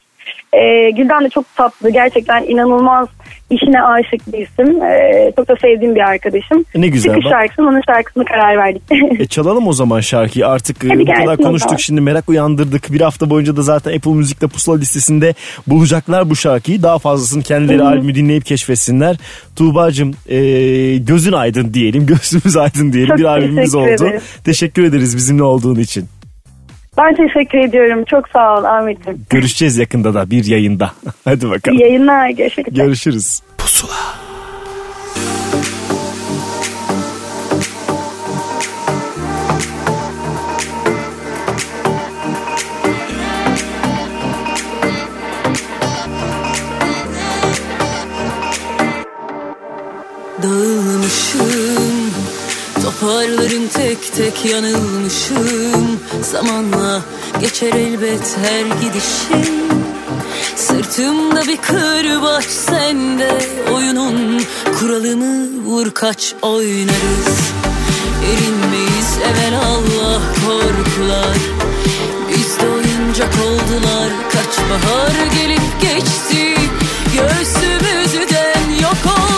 Ee, 0.53 0.89
Gülden 0.89 1.23
de 1.25 1.29
çok 1.29 1.55
tatlı 1.55 1.89
gerçekten 1.89 2.43
inanılmaz 2.43 3.07
işine 3.49 3.81
aşık 3.81 4.33
bir 4.33 4.37
isim. 4.47 4.83
Ee, 4.83 5.31
çok 5.35 5.47
da 5.47 5.55
sevdiğim 5.61 5.95
bir 5.95 5.99
arkadaşım. 6.09 6.65
Ne 6.75 6.87
güzel 6.87 7.09
Çıkış 7.13 7.25
bak. 7.25 7.31
şarkısının 7.31 7.67
onun 7.67 7.81
şarkısını 7.89 8.25
karar 8.25 8.57
verdik. 8.57 8.81
E 9.19 9.25
çalalım 9.25 9.67
o 9.67 9.73
zaman 9.73 9.99
şarkıyı 9.99 10.47
artık 10.47 10.83
e, 10.83 10.87
Hadi 10.87 10.99
bu 10.99 11.13
kadar 11.13 11.37
konuştuk 11.37 11.79
şimdi 11.79 12.01
merak 12.01 12.29
uyandırdık 12.29 12.93
bir 12.93 13.01
hafta 13.01 13.29
boyunca 13.29 13.55
da 13.55 13.61
zaten 13.61 13.95
Apple 13.97 14.11
Müzik'te 14.11 14.47
pusula 14.47 14.77
listesinde 14.77 15.33
bulacaklar 15.67 16.29
bu 16.29 16.35
şarkıyı 16.35 16.83
daha 16.83 16.99
fazlasını 16.99 17.43
kendileri 17.43 17.83
albümü 17.83 18.15
dinleyip 18.15 18.45
keşfetsinler 18.45 19.17
Tuğba'cığım 19.55 20.13
e, 20.29 20.37
gözün 20.97 21.31
aydın 21.33 21.73
diyelim 21.73 22.05
gözümüz 22.21 22.57
aydın 22.57 22.93
diyelim 22.93 23.09
Çok 23.09 23.17
bir 23.17 23.23
albümümüz 23.25 23.75
oldu 23.75 23.87
ederiz. 23.89 24.23
teşekkür 24.45 24.83
ederiz 24.83 25.15
bizimle 25.17 25.43
olduğun 25.43 25.75
için 25.79 26.05
ben 26.99 27.15
teşekkür 27.15 27.57
ediyorum. 27.57 28.03
Çok 28.05 28.29
sağ 28.29 28.59
ol 28.59 28.63
Ahmet'im. 28.63 29.25
görüşeceğiz 29.29 29.77
yakında 29.77 30.13
da 30.13 30.29
bir 30.31 30.45
yayında 30.45 30.91
hadi 31.25 31.49
bakalım 31.49 31.77
İyi 31.77 31.81
yayınlar. 31.81 32.29
Görüşmek 32.29 32.67
üzere. 32.67 32.85
görüşürüz 32.85 33.41
Dağılmışım 50.43 50.88
Toparlarım 52.99 53.67
tek 53.67 54.13
tek 54.13 54.45
yanılmışım. 54.45 55.99
Zamanla 56.21 57.01
geçer 57.39 57.73
elbet 57.73 58.37
her 58.37 58.65
gidişim. 58.81 59.53
Sırtımda 60.55 61.47
bir 61.47 61.57
kırbaç 61.57 62.45
sende 62.45 63.41
Oyunun 63.73 64.41
kuralını 64.79 65.63
vur 65.65 65.91
kaç 65.91 66.35
oynarız. 66.41 67.39
Erinmeyiz 68.25 69.17
evvel 69.17 69.59
Allah 69.59 70.21
korkular. 70.45 71.37
Biz 72.29 72.59
de 72.59 72.69
oyuncak 72.69 73.33
oldular 73.33 74.09
Kaç 74.31 74.57
bahar 74.69 75.25
gelip 75.41 75.81
geçti. 75.81 76.55
Göğsümüzden 77.15 78.69
yok 78.81 78.97
oldu 79.05 79.28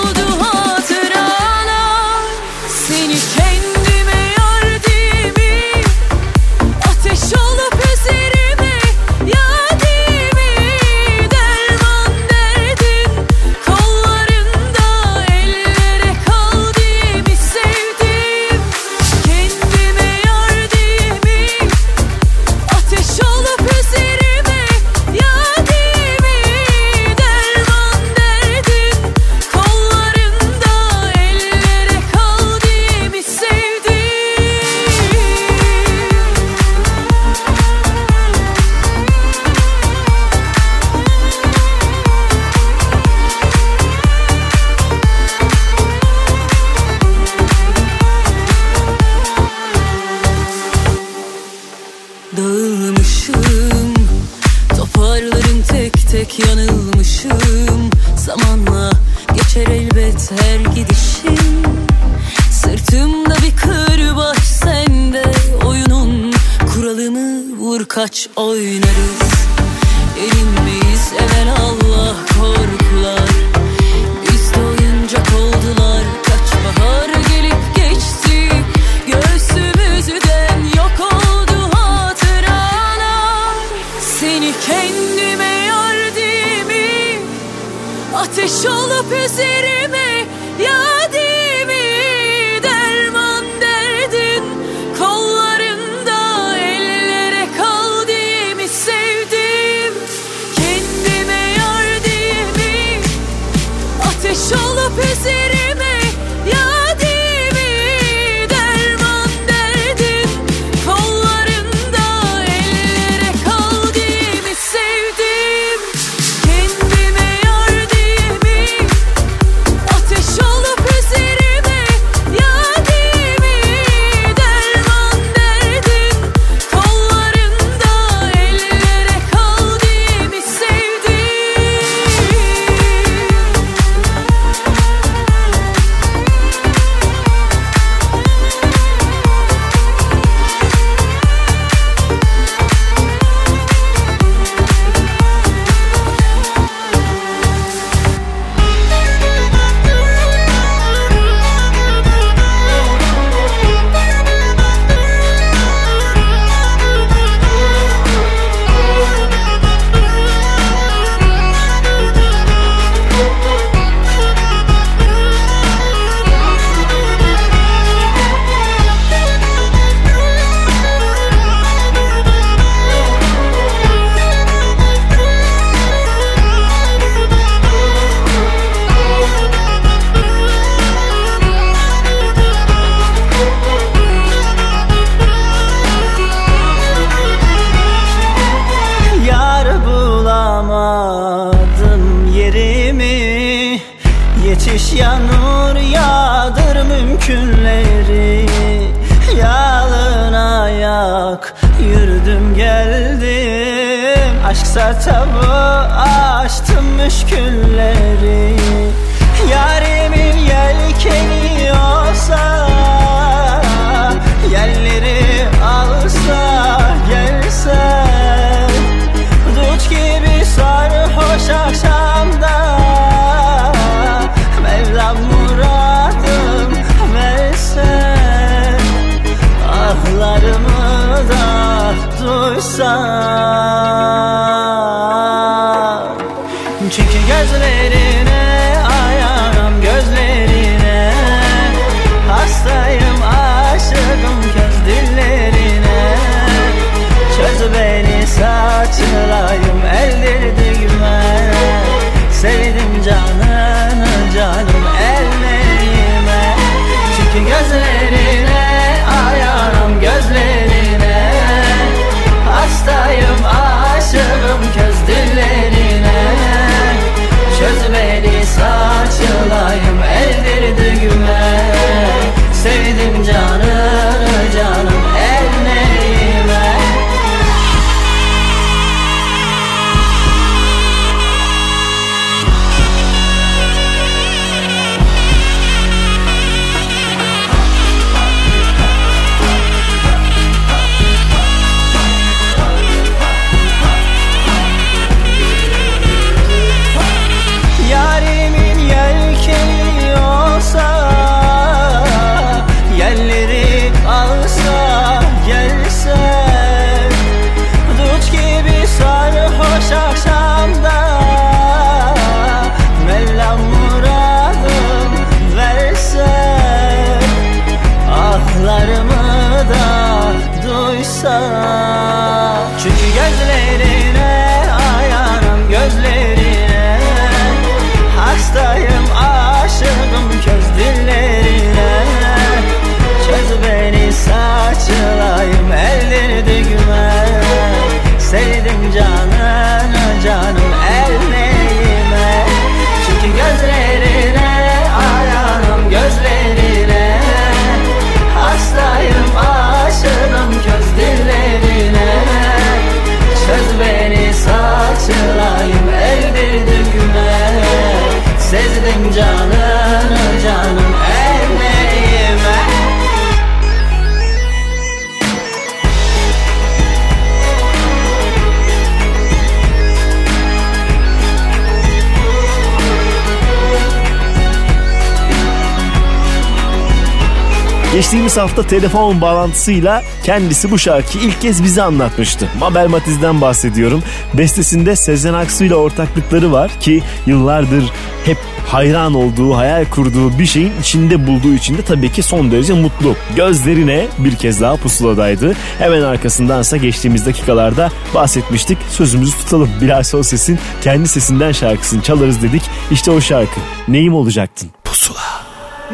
Geçtiğimiz 378.01 378.37
hafta 378.37 378.67
telefon 378.67 379.21
bağlantısıyla 379.21 380.03
kendisi 380.23 380.71
bu 380.71 380.79
şarkıyı 380.79 381.23
ilk 381.23 381.41
kez 381.41 381.63
bize 381.63 381.81
anlatmıştı. 381.81 382.47
Mabel 382.59 382.87
Matiz'den 382.87 383.41
bahsediyorum. 383.41 384.03
Bestesinde 384.33 384.95
Sezen 384.95 385.33
Aksu 385.33 385.63
ile 385.63 385.75
ortaklıkları 385.75 386.51
var 386.51 386.71
ki 386.79 387.03
yıllardır 387.25 387.83
hep 388.25 388.37
hayran 388.67 389.13
olduğu, 389.13 389.57
hayal 389.57 389.85
kurduğu 389.85 390.39
bir 390.39 390.45
şeyin 390.45 390.71
içinde 390.81 391.27
bulduğu 391.27 391.53
için 391.53 391.77
de 391.77 391.81
tabii 391.81 392.11
ki 392.11 392.23
son 392.23 392.51
derece 392.51 392.73
mutlu. 392.73 393.15
Gözlerine 393.35 394.07
bir 394.17 394.35
kez 394.35 394.61
daha 394.61 394.75
pusuladaydı. 394.75 395.53
Hemen 395.79 396.01
arkasındansa 396.01 396.77
geçtiğimiz 396.77 397.25
dakikalarda 397.25 397.91
bahsetmiştik. 398.13 398.77
Sözümüzü 398.89 399.37
tutalım. 399.37 399.69
Bilal 399.81 400.03
Ses'in 400.03 400.59
kendi 400.81 401.07
sesinden 401.07 401.51
şarkısını 401.51 402.01
çalarız 402.01 402.41
dedik. 402.41 402.63
İşte 402.91 403.11
o 403.11 403.21
şarkı. 403.21 403.59
Neyim 403.87 404.13
olacaktın? 404.13 404.69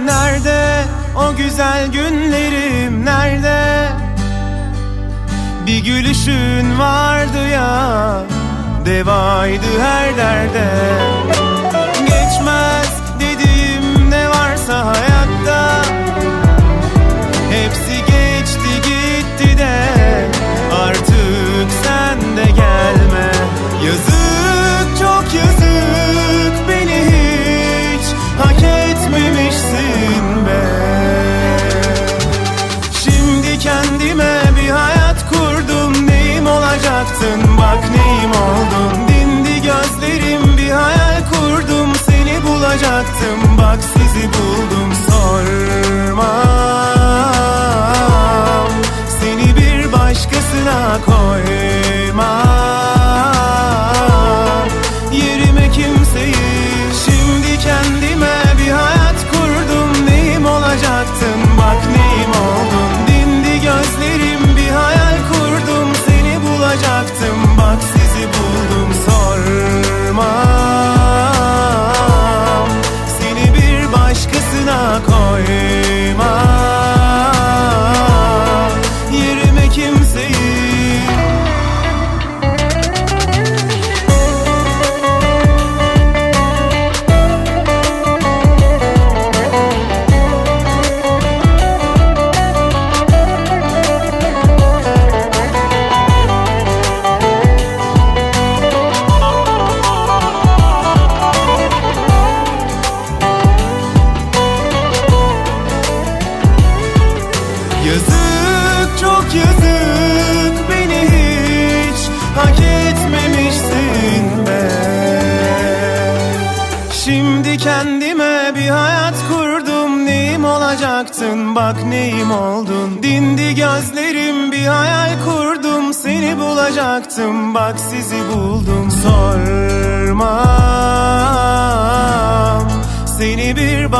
Nerede 0.06 0.84
o 1.16 1.36
güzel 1.36 1.88
günlerim? 1.88 3.06
Nerede? 3.06 3.88
Bir 5.68 5.80
gülüşün 5.84 6.80
vardı 6.80 7.50
ya 7.50 8.22
Devaydı 8.86 9.82
her 9.82 10.18
derde. 10.18 10.68
Geçmez 12.00 12.92
dediğim 13.20 14.12
ne 14.12 14.30
varsa 14.30 14.86
hayatta. 14.86 15.82
Hepsi 17.52 17.98
geçti 18.00 18.70
gitti 18.76 19.58
de 19.58 19.80
Artık 20.84 21.72
sen 21.84 22.38
de 22.38 22.52
gelme. 22.52 23.32
Yazık 23.86 25.00
çok 25.00 25.34
yazık 25.34 25.67
be 30.48 30.60
Şimdi 33.04 33.60
kendime 33.60 34.42
bir 34.62 34.70
hayat 34.70 35.30
kurdum 35.30 36.08
Neyim 36.08 36.48
olacaktın? 36.48 37.42
Bak 37.58 37.84
neyim 37.90 38.32
oldun? 38.32 39.08
Dindi 39.08 39.56
gözlerim 39.62 40.58
bir 40.58 40.72
hayal 40.72 41.22
kurdum 41.32 41.96
Seni 42.06 42.44
bulacaktım. 42.48 43.58
Bak 43.58 43.80
sizi 43.94 44.28
buldum 44.28 45.07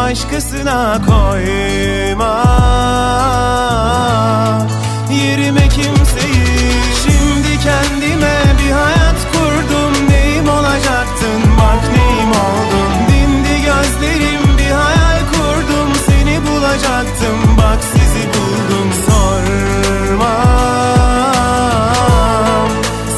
başkasına 0.10 1.02
koyma. 1.08 2.44
Yerime 5.12 5.70
kimseyi 5.70 6.72
Şimdi 7.04 7.60
kendime 7.64 8.36
bir 8.60 8.72
hayat 8.72 9.20
kurdum. 9.32 10.10
Neyim 10.10 10.50
olacaktın? 10.50 11.42
Bak 11.60 11.84
neyim 11.98 12.32
oldum? 12.32 12.92
Dindi 13.10 13.62
gözlerim 13.66 14.58
bir 14.58 14.72
hayal 14.72 15.20
kurdum. 15.32 15.90
Seni 16.08 16.48
bulacaktım. 16.48 17.58
Bak 17.58 17.80
sizi 17.84 18.28
buldum. 18.28 18.90
Sorma 19.08 20.36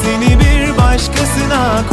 Seni 0.02 0.40
bir 0.40 0.78
başkasına 0.78 1.89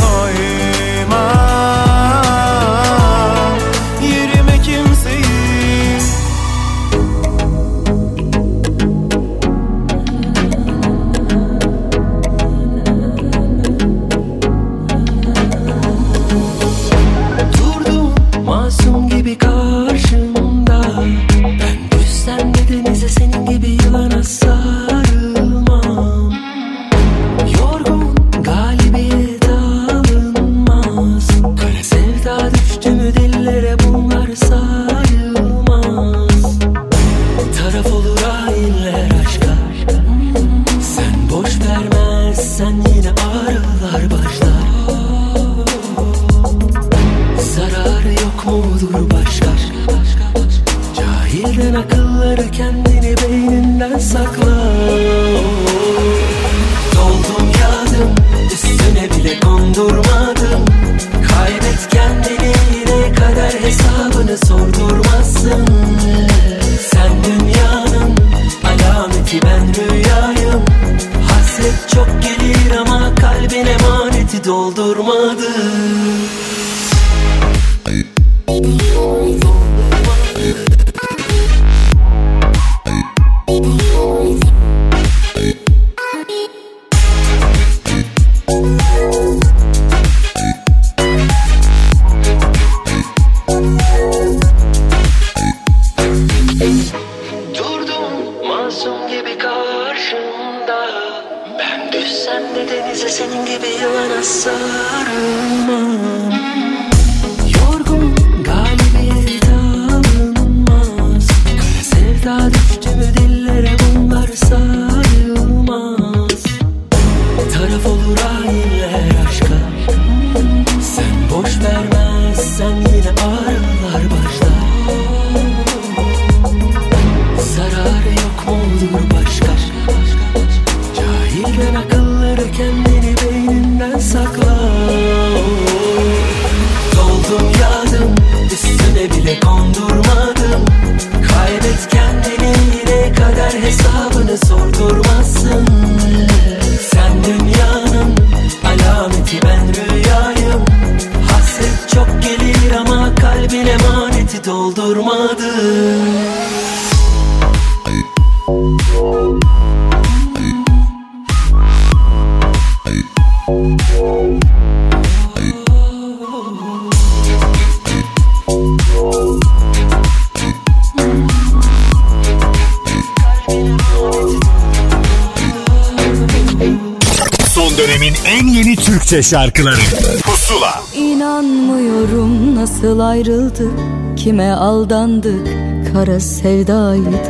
Türkçe 179.18 179.30
şarkıları. 179.30 179.76
Pusula. 180.24 180.82
İnanmıyorum 180.96 182.56
nasıl 182.56 183.00
ayrıldık 183.00 183.72
Kime 184.16 184.52
aldandık 184.52 185.48
kara 185.94 186.20
sevdaydık 186.20 187.30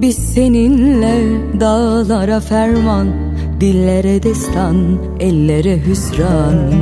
Biz 0.00 0.16
seninle 0.16 1.40
dağlara 1.60 2.40
ferman 2.40 3.08
Dillere 3.60 4.22
destan 4.22 4.98
ellere 5.20 5.86
hüsran. 5.86 6.72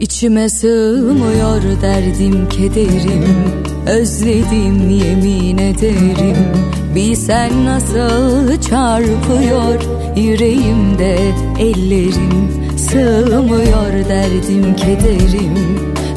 İçime 0.00 0.48
sığmıyor 0.48 1.62
derdim 1.82 2.48
kederim 2.48 3.24
Özledim 3.86 4.90
yemin 4.90 5.58
ederim. 5.58 6.36
Bilsen 6.94 7.64
nasıl 7.64 8.60
çarpıyor 8.60 9.99
Yüreğimde 10.16 11.18
ellerim 11.58 12.60
Sığmıyor 12.90 14.08
derdim 14.08 14.76
kederim. 14.76 15.54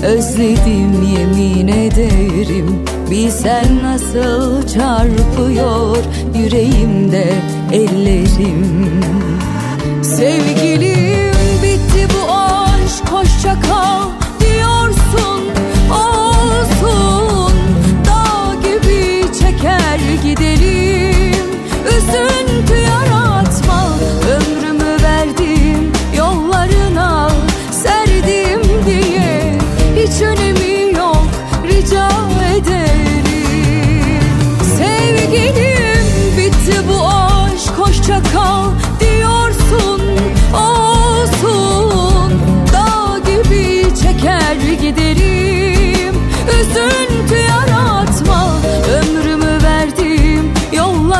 Özledim 0.03 1.03
yemin 1.17 1.67
ederim. 1.67 2.85
Bilsen 3.11 3.65
nasıl 3.83 4.67
çarpıyor 4.67 5.97
Yüreğimde 6.35 7.25
ellerim. 7.71 9.01
Sevim 10.03 10.52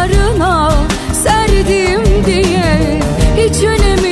kollarına 0.04 0.72
serdim 1.24 2.26
diye 2.26 3.00
hiç 3.38 3.64
önemli 3.64 4.03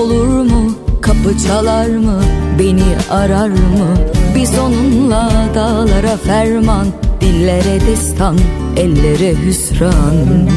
olur 0.00 0.42
mu? 0.42 0.72
Kapı 1.00 1.38
çalar 1.46 1.86
mı? 1.86 2.20
Beni 2.58 2.84
arar 3.10 3.48
mı? 3.48 3.96
Biz 4.36 4.58
onunla 4.58 5.30
dağlara 5.54 6.16
ferman 6.16 6.86
Dillere 7.20 7.80
destan, 7.86 8.38
ellere 8.76 9.34
hüsran 9.46 10.48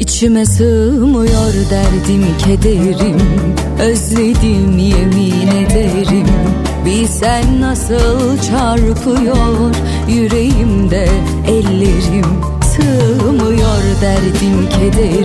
İçime 0.00 0.46
sığmıyor 0.46 1.54
derdim 1.70 2.24
kederim 2.44 3.18
Özledim 3.80 4.78
yemin 4.78 5.48
ederim 5.48 6.26
Bilsen 6.84 7.60
nasıl 7.60 8.38
çarpıyor 8.38 9.74
yüreğimde 10.08 11.08
ellerim 11.48 12.26
Sığmıyor 12.62 13.82
derdim 14.02 14.68
kederim 14.68 15.23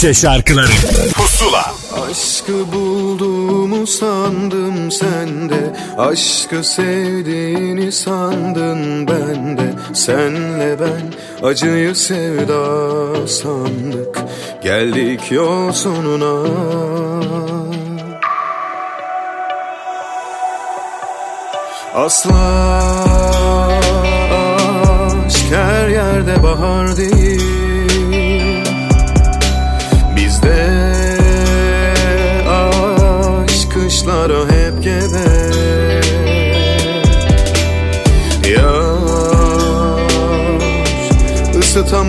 Türkçe 0.00 0.20
şarkıları. 0.20 0.72
Pusula. 1.14 1.74
Aşkı 2.10 2.72
bulduğumu 2.72 3.86
sandım 3.86 4.90
sende. 4.90 5.76
Aşkı 5.98 6.64
sevdiğini 6.64 7.92
sandın 7.92 9.06
bende. 9.06 9.74
Senle 9.94 10.76
ben 10.80 11.14
acıyı 11.48 11.94
sevda 11.94 13.26
sandık. 13.26 14.18
Geldik 14.62 15.32
yol 15.32 15.72
sonuna 15.72 16.48
Asla 21.94 22.99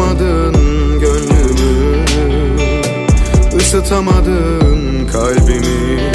ısıtamadın 0.02 1.00
gönlümü 1.00 2.06
Isıtamadın 3.58 5.08
kalbimi. 5.12 6.12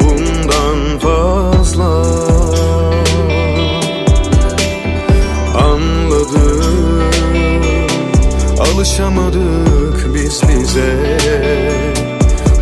Bundan 0.00 0.98
fazla 0.98 2.04
Anladım 5.58 7.10
Alışamadık 8.60 10.14
biz 10.14 10.42
bize. 10.48 11.18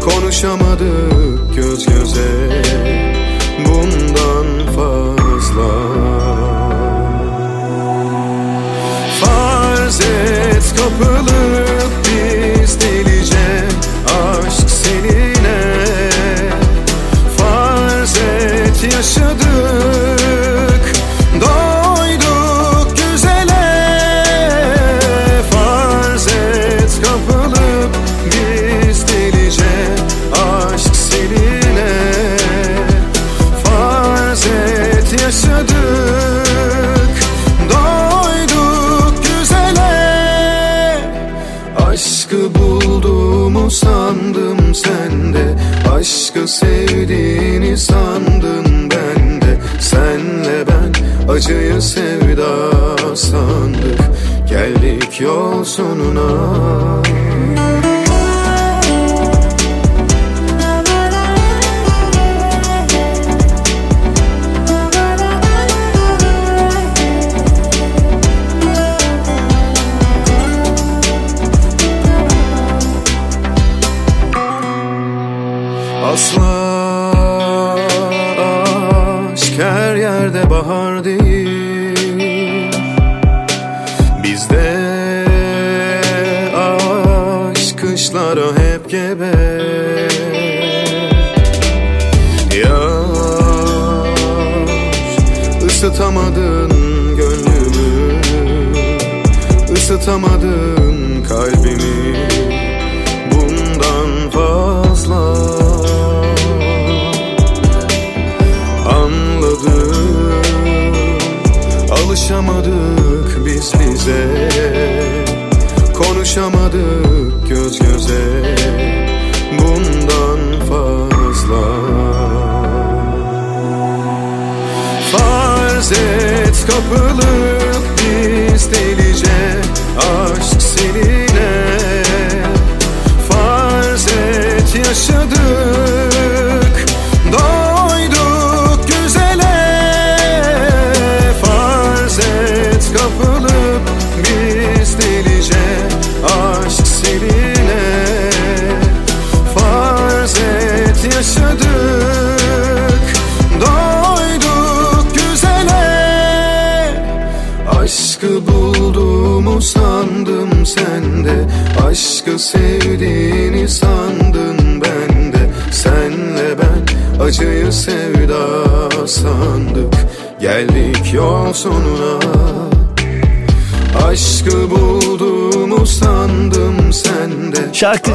Konuşamadık 0.00 1.56
göz 1.56 1.86
göze. 1.86 2.62
Bundan 3.66 4.33
yol 55.20 55.64
sonuna. 55.64 57.03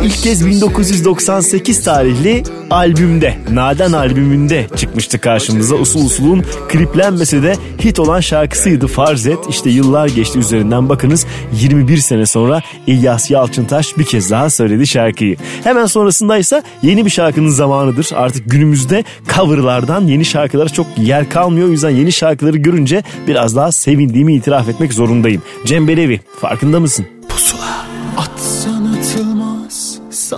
İlk 0.03 0.17
kez 0.17 0.45
1998 0.45 1.83
tarihli 1.83 2.43
albümde, 2.69 3.37
Naden 3.51 3.91
albümünde 3.91 4.67
çıkmıştı 4.75 5.19
karşımıza. 5.19 5.75
Usul 5.75 6.05
usulun 6.05 6.43
kliplenmesi 6.69 7.43
de 7.43 7.55
hit 7.83 7.99
olan 7.99 8.19
şarkısıydı 8.19 8.87
Farz 8.87 9.27
et. 9.27 9.39
İşte 9.49 9.69
yıllar 9.69 10.07
geçti 10.07 10.39
üzerinden 10.39 10.89
bakınız 10.89 11.25
21 11.53 11.97
sene 11.97 12.25
sonra 12.25 12.61
İlyas 12.87 13.31
Yalçıntaş 13.31 13.97
bir 13.97 14.05
kez 14.05 14.31
daha 14.31 14.49
söyledi 14.49 14.87
şarkıyı. 14.87 15.35
Hemen 15.63 15.85
sonrasında 15.85 16.37
ise 16.37 16.63
yeni 16.83 17.05
bir 17.05 17.11
şarkının 17.11 17.49
zamanıdır. 17.49 18.09
Artık 18.15 18.51
günümüzde 18.51 19.03
coverlardan 19.35 20.07
yeni 20.07 20.25
şarkılara 20.25 20.69
çok 20.69 20.87
yer 20.97 21.29
kalmıyor. 21.29 21.67
O 21.67 21.71
yüzden 21.71 21.89
yeni 21.89 22.11
şarkıları 22.11 22.57
görünce 22.57 23.03
biraz 23.27 23.55
daha 23.55 23.71
sevindiğimi 23.71 24.35
itiraf 24.35 24.69
etmek 24.69 24.93
zorundayım. 24.93 25.41
Cem 25.65 25.87
Belevi 25.87 26.19
farkında 26.41 26.79
mısın? 26.79 27.18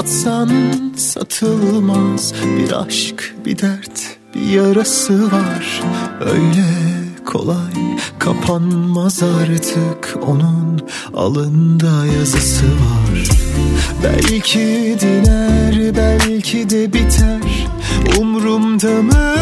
Satsan 0.01 0.49
satılmaz. 0.97 2.33
Bir 2.57 2.71
aşk, 2.71 3.35
bir 3.45 3.57
dert, 3.57 4.17
bir 4.35 4.41
yarası 4.41 5.31
var. 5.31 5.81
Öyle 6.21 6.65
kolay 7.25 7.97
kapanmaz 8.19 9.23
artık 9.23 10.17
Onun 10.27 10.79
alında 11.13 12.05
yazısı 12.05 12.65
var. 12.65 13.29
Belki 14.03 14.97
diner, 14.99 15.95
belki 15.95 16.69
de 16.69 16.93
biter. 16.93 17.67
Umrumda 18.19 19.01
mı? 19.01 19.35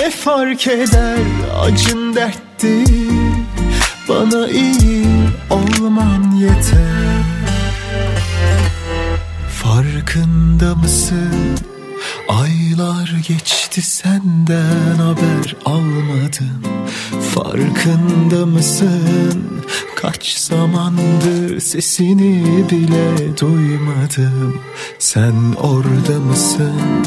Ne 0.00 0.10
fark 0.10 0.66
eder? 0.66 1.18
Acın 1.60 2.14
dert 2.14 2.62
değil 2.62 3.32
bana 4.08 4.48
iyi 4.48 5.06
olman 5.50 6.36
yeter 6.36 7.07
Farkında 9.68 10.74
mısın? 10.74 11.58
Aylar 12.28 13.16
geçti 13.28 13.82
senden 13.82 14.94
haber 14.98 15.56
almadım 15.64 16.62
Farkında 17.34 18.46
mısın? 18.46 19.62
Kaç 19.96 20.38
zamandır 20.38 21.60
sesini 21.60 22.64
bile 22.70 23.36
duymadım 23.40 24.60
Sen 24.98 25.34
orada 25.56 26.20
mısın? 26.20 27.06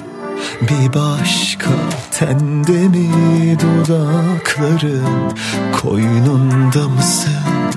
Bir 0.62 0.93
başka 0.93 1.70
tende 2.12 2.88
mi 2.88 3.57
dudakların 3.59 5.34
Koynunda 5.82 6.88
mısın? 6.88 7.72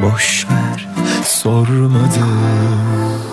Boş 0.00 0.46
ver 0.50 0.88
sormadım 1.24 3.27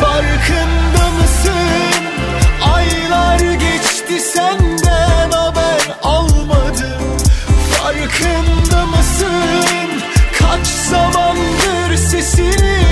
Farkında 0.00 1.10
mısın? 1.10 2.04
Aylar 2.74 3.38
geçti 3.38 4.20
senden 4.34 5.30
haber 5.30 5.80
almadım 6.02 7.16
Farkında 7.72 8.86
mısın? 8.86 10.02
Kaç 10.38 10.66
zamandır 10.66 11.96
sesini 11.96 12.87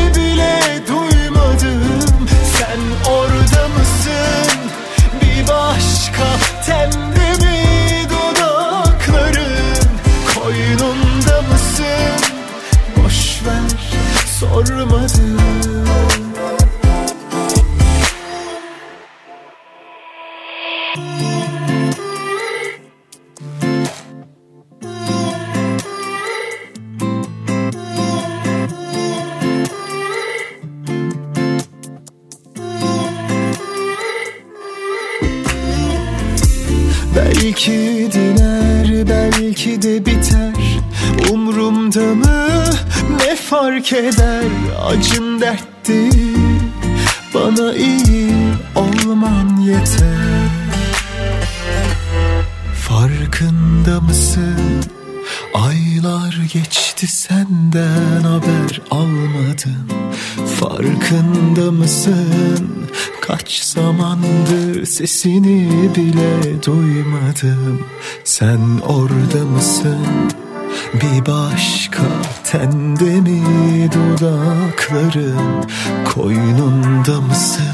ne 43.93 44.03
fark 44.03 44.15
eder 44.15 44.43
Acın 44.87 45.41
dert 45.41 45.89
değil 45.89 46.37
bana 47.35 47.73
iyi 47.75 48.33
olman 48.75 49.57
yeter. 49.57 50.51
Farkında 52.89 54.01
mısın? 54.01 54.85
Aylar 55.55 56.39
geçti 56.53 57.07
senden 57.07 58.23
haber 58.23 58.81
almadım. 58.91 59.89
Farkında 60.61 61.73
mısın? 61.73 62.69
Kaç 63.21 63.63
zamandır 63.63 64.87
sesini 64.87 65.71
bile 65.97 66.63
duymadım. 66.63 67.87
Sen 68.25 68.61
orada 68.89 69.45
mısın? 69.45 70.07
Bir 70.95 71.27
başka 71.27 72.03
tende 72.51 73.21
mi 73.21 73.91
dudakların 73.93 75.65
Koynunda 76.15 77.21
mısın 77.21 77.65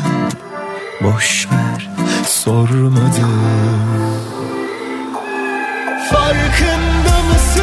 boş 1.00 1.48
ver 1.52 1.90
sormadım 2.26 3.42
Farkında 6.10 7.22
mısın? 7.28 7.62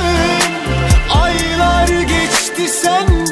Aylar 1.21 1.87
geçti 1.87 2.67
senden 2.67 3.28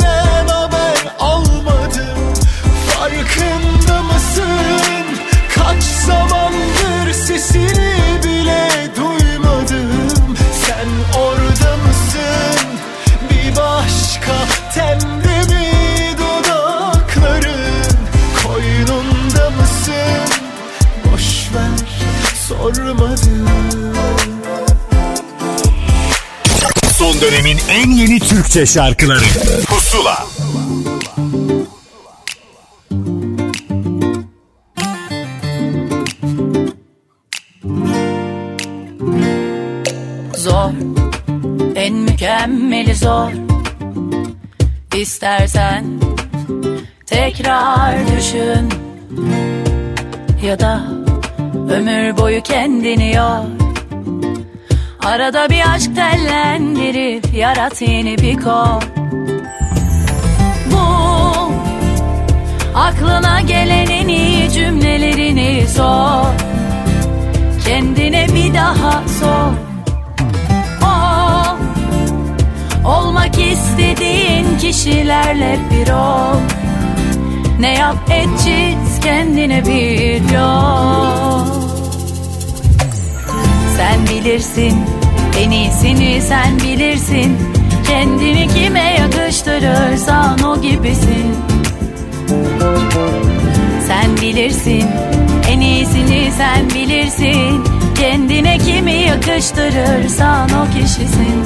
sormadım. 22.76 23.48
Son 26.98 27.22
dönemin 27.22 27.58
en 27.70 27.92
yeni 27.92 28.20
Türkçe 28.20 28.66
şarkıları. 28.66 29.26
Pusula. 29.68 30.28
Zor 40.36 40.72
En 41.76 41.94
mükemmeli 41.94 42.96
zor. 42.96 43.32
İstersen 44.98 45.86
tekrar 47.06 47.96
düşün. 48.18 48.70
Ya 50.44 50.60
da 50.60 50.97
ömür 51.70 52.18
boyu 52.18 52.44
kendini 52.44 53.16
yor. 53.16 53.44
Arada 55.06 55.50
bir 55.50 55.74
aşk 55.76 55.96
tellendirip 55.96 57.34
yarat 57.34 57.82
yeni 57.82 58.18
bir 58.18 58.40
kol 58.40 58.82
Bu 60.72 60.82
aklına 62.76 63.42
gelen 63.42 63.88
en 63.88 64.08
iyi 64.08 64.52
cümlelerini 64.52 65.68
sor. 65.68 66.26
Kendine 67.66 68.28
bir 68.36 68.54
daha 68.54 69.04
sor. 69.08 69.54
O 70.84 70.88
olmak 72.90 73.40
istediğin 73.40 74.58
kişilerle 74.62 75.60
bir 75.72 75.92
ol. 75.92 76.40
Ne 77.60 77.74
yap 77.74 77.96
et 78.10 78.30
çiz 78.38 79.00
kendine 79.00 79.66
bir 79.66 80.34
yol 80.34 81.57
Sen 83.78 84.08
bilirsin 84.08 84.86
en 85.40 85.52
iyisini 85.52 86.22
sen 86.22 86.60
bilirsin. 86.60 87.38
Kendini 87.88 88.48
kime 88.48 88.96
yakıştırırsan 89.00 90.44
o 90.44 90.62
gibisin. 90.62 91.36
Sen 93.88 94.18
bilirsin 94.22 94.86
en 95.50 95.60
iyisini 95.60 96.32
sen 96.38 96.70
bilirsin. 96.70 97.64
Kendine 97.96 98.58
kimi 98.58 98.94
yakıştırırsan 98.94 100.50
o 100.50 100.74
kişisin 100.74 101.44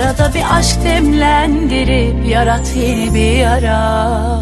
Arada 0.00 0.34
bir 0.34 0.56
aşk 0.58 0.84
demlendirip 0.84 2.28
yarat 2.28 2.76
yeni 2.76 3.14
bir 3.14 3.32
yara. 3.32 4.40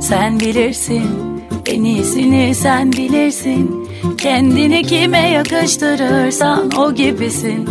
Sen 0.00 0.40
bilirsin 0.40 1.42
en 1.66 1.84
iyisini 1.84 2.54
sen 2.54 2.92
bilirsin. 2.92 3.88
Kendini 4.18 4.82
kime 4.82 5.28
yakıştırırsan 5.28 6.70
o 6.78 6.94
gibisin. 6.94 7.68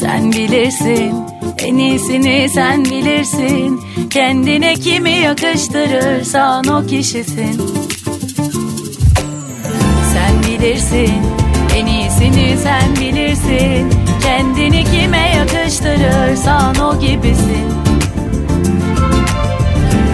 Sen 0.00 0.32
bilirsin 0.32 1.14
en 1.58 1.76
iyisini 1.76 2.48
sen 2.48 2.84
bilirsin. 2.84 3.80
Kendine 4.10 4.74
kimi 4.74 5.10
yakıştırırsan 5.12 6.64
o 6.66 6.86
kişisin. 6.86 7.62
Sen 10.12 10.42
bilirsin 10.42 11.43
sen 12.62 12.96
bilirsin. 13.00 13.90
Kendini 14.22 14.84
kime 14.84 15.30
yakıştırırsan 15.36 16.76
o 16.80 17.00
gibisin. 17.00 17.72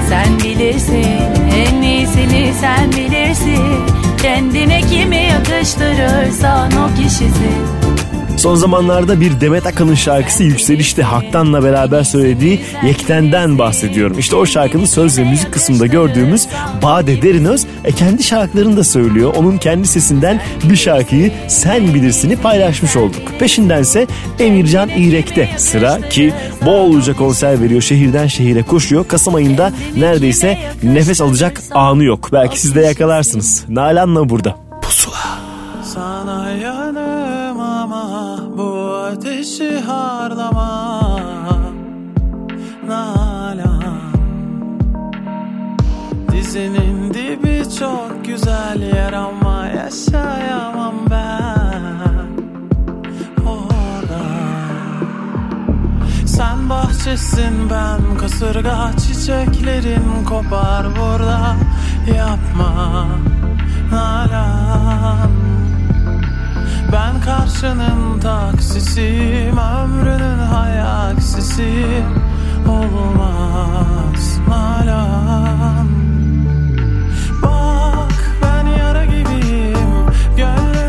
Sen 0.09 0.39
bilirsin 0.45 1.21
en 1.57 1.83
iyisini 1.83 2.53
sen 2.61 2.93
bilirsin. 2.93 3.87
Kendine 4.23 4.81
kimi 4.81 5.17
yakıştırırsan 5.17 6.71
o 6.73 7.03
kişisin 7.03 7.80
Son 8.41 8.55
zamanlarda 8.55 9.21
bir 9.21 9.41
Demet 9.41 9.67
Akalın 9.67 9.95
şarkısı 9.95 10.45
Yükseliş'te 10.45 11.03
Haktan'la 11.03 11.63
beraber 11.63 12.03
söylediği 12.03 12.61
Yekten'den 12.87 13.59
bahsediyorum. 13.59 14.19
İşte 14.19 14.37
o 14.37 14.47
şarkının 14.47 14.85
söz 14.85 15.19
ve 15.19 15.25
müzik 15.25 15.53
kısmında 15.53 15.87
gördüğümüz 15.87 16.49
Bade 16.83 17.23
Derinöz 17.23 17.67
e, 17.85 17.93
kendi 17.93 18.23
şarkılarını 18.23 18.77
da 18.77 18.85
söylüyor. 18.85 19.35
Onun 19.37 19.59
kendi 19.59 19.87
sesinden 19.87 20.41
bir 20.71 20.77
şarkıyı 20.77 21.33
Sen 21.49 21.95
Bilirsini 21.95 22.37
paylaşmış 22.37 22.97
olduk. 22.97 23.23
Peşindense 23.39 24.07
Emircan 24.39 24.89
İrek'te 24.89 25.49
sıra 25.57 26.09
ki 26.09 26.33
bolca 26.67 27.17
konser 27.17 27.61
veriyor. 27.61 27.83
Şehirden 27.83 28.27
şehire 28.27 28.63
koşuyor. 28.63 29.09
Kasım 29.09 29.35
ayında 29.35 29.73
neredeyse 29.97 30.59
nefes 30.83 31.21
alacak 31.21 31.63
anı 31.71 32.05
yok. 32.05 32.29
Belki 32.33 32.61
siz 32.61 32.75
de 32.75 32.81
yakalarsınız. 32.81 33.65
Nalan'la 33.69 34.29
burada. 34.29 34.70
Harlama 39.81 41.21
Nalan. 42.87 44.01
Dizinin 46.33 47.15
dibi 47.15 47.63
çok 47.79 48.25
güzel 48.25 48.83
yer 48.83 49.13
ama 49.13 49.67
yaşayamam 49.67 50.95
ben 51.11 52.31
Orada. 53.47 54.23
Sen 56.27 56.71
bahçesin 56.71 57.71
ben 57.71 58.19
kasırga 58.19 58.91
çiçeklerin 58.93 60.25
kopar 60.25 60.87
burada. 60.97 61.57
Yapma 62.17 63.07
Nalan 63.93 65.31
Ben 66.93 67.21
karşının 67.21 68.21
taksisiyim 68.21 69.59
Ömrünün 69.59 70.39
hayaksisiyim 70.39 72.05
Olmaz 72.69 74.39
Nalan 74.49 75.89
Bak 77.43 78.13
ben 78.43 78.67
yara 78.67 79.05
gibiyim 79.05 80.07
Gönlünde 80.37 80.80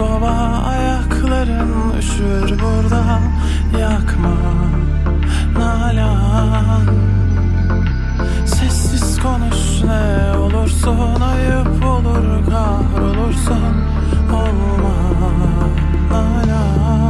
soba 0.00 0.64
Ayakların 0.66 1.98
üşür 1.98 2.58
burada 2.60 3.20
Yakma 3.80 4.36
Nalan. 5.58 6.86
Sessiz 8.46 9.18
konuş 9.22 9.84
ne 9.84 10.38
olursun 10.38 11.20
Ayıp 11.20 11.86
olur 11.86 12.50
kahrolursun. 12.50 13.74
Olma 14.32 14.96
Nalan 16.10 17.09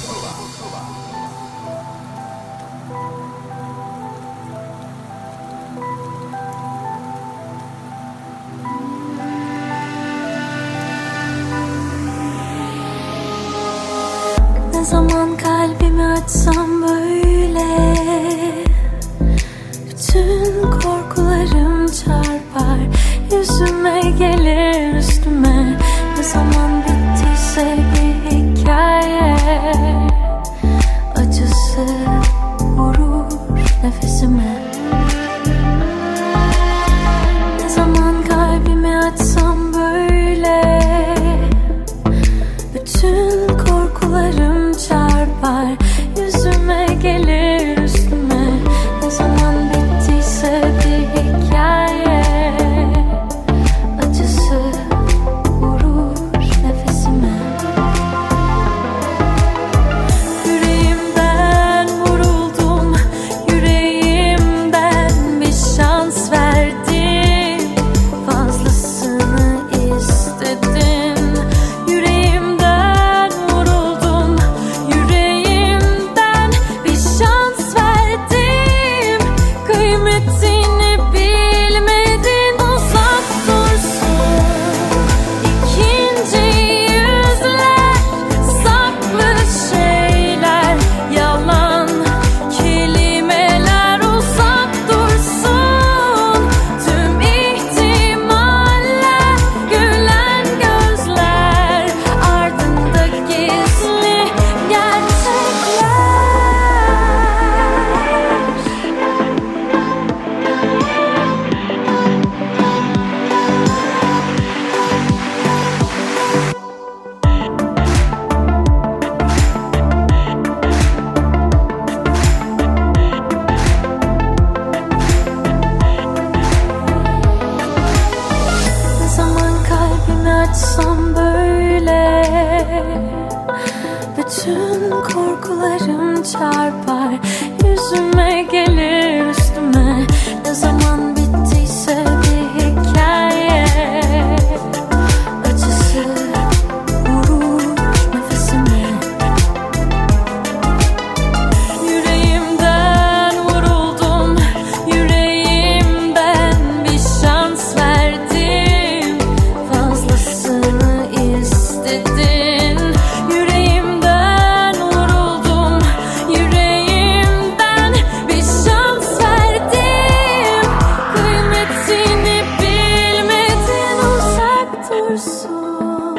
벌써 174.91 176.15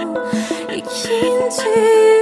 익힌 0.72 1.50
지. 1.50 2.21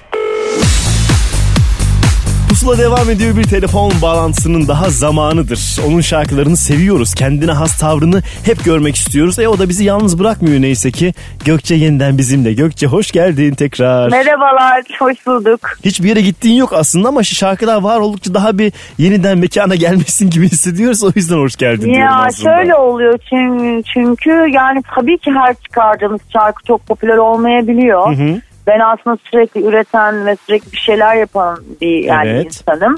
Pusula 2.61 2.77
devam 2.77 3.09
ediyor 3.09 3.37
bir 3.37 3.43
telefon 3.43 3.91
bağlantısının 4.01 4.67
daha 4.67 4.89
zamanıdır. 4.89 5.77
Onun 5.87 6.01
şarkılarını 6.01 6.57
seviyoruz. 6.57 7.13
Kendine 7.13 7.51
has 7.51 7.79
tavrını 7.79 8.21
hep 8.45 8.65
görmek 8.65 8.95
istiyoruz. 8.95 9.39
E 9.39 9.47
o 9.47 9.59
da 9.59 9.69
bizi 9.69 9.83
yalnız 9.83 10.19
bırakmıyor 10.19 10.61
neyse 10.61 10.91
ki. 10.91 11.13
Gökçe 11.45 11.75
yeniden 11.75 12.17
bizimle. 12.17 12.53
Gökçe 12.53 12.87
hoş 12.87 13.11
geldin 13.11 13.53
tekrar. 13.53 14.11
Merhabalar, 14.11 14.83
hoş 14.99 15.27
bulduk. 15.27 15.59
Hiçbir 15.85 16.09
yere 16.09 16.21
gittiğin 16.21 16.55
yok 16.55 16.73
aslında 16.73 17.07
ama 17.07 17.23
şu 17.23 17.35
şarkılar 17.35 17.81
var 17.81 17.99
oldukça 17.99 18.33
daha 18.33 18.57
bir 18.57 18.73
yeniden 18.97 19.37
mekana 19.37 19.75
gelmişsin 19.75 20.29
gibi 20.29 20.49
hissediyoruz. 20.49 21.03
O 21.03 21.11
yüzden 21.15 21.37
hoş 21.37 21.55
geldin 21.55 21.81
diyorum 21.81 22.01
Ya 22.01 22.21
aslında. 22.21 22.55
şöyle 22.55 22.75
oluyor 22.75 23.19
çünkü, 23.29 23.83
çünkü 23.93 24.29
yani 24.29 24.81
tabii 24.95 25.17
ki 25.17 25.31
her 25.31 25.53
çıkardığımız 25.53 26.21
şarkı 26.33 26.63
çok 26.63 26.87
popüler 26.87 27.17
olmayabiliyor. 27.17 28.17
Hı 28.17 28.23
hı. 28.23 28.41
Ben 28.67 28.79
aslında 28.79 29.17
sürekli 29.31 29.65
üreten 29.65 30.25
ve 30.25 30.35
sürekli 30.35 30.71
bir 30.71 30.77
şeyler 30.77 31.15
yapan 31.15 31.59
bir 31.81 32.03
yani 32.03 32.29
Evet. 32.29 32.45
insanım. 32.45 32.97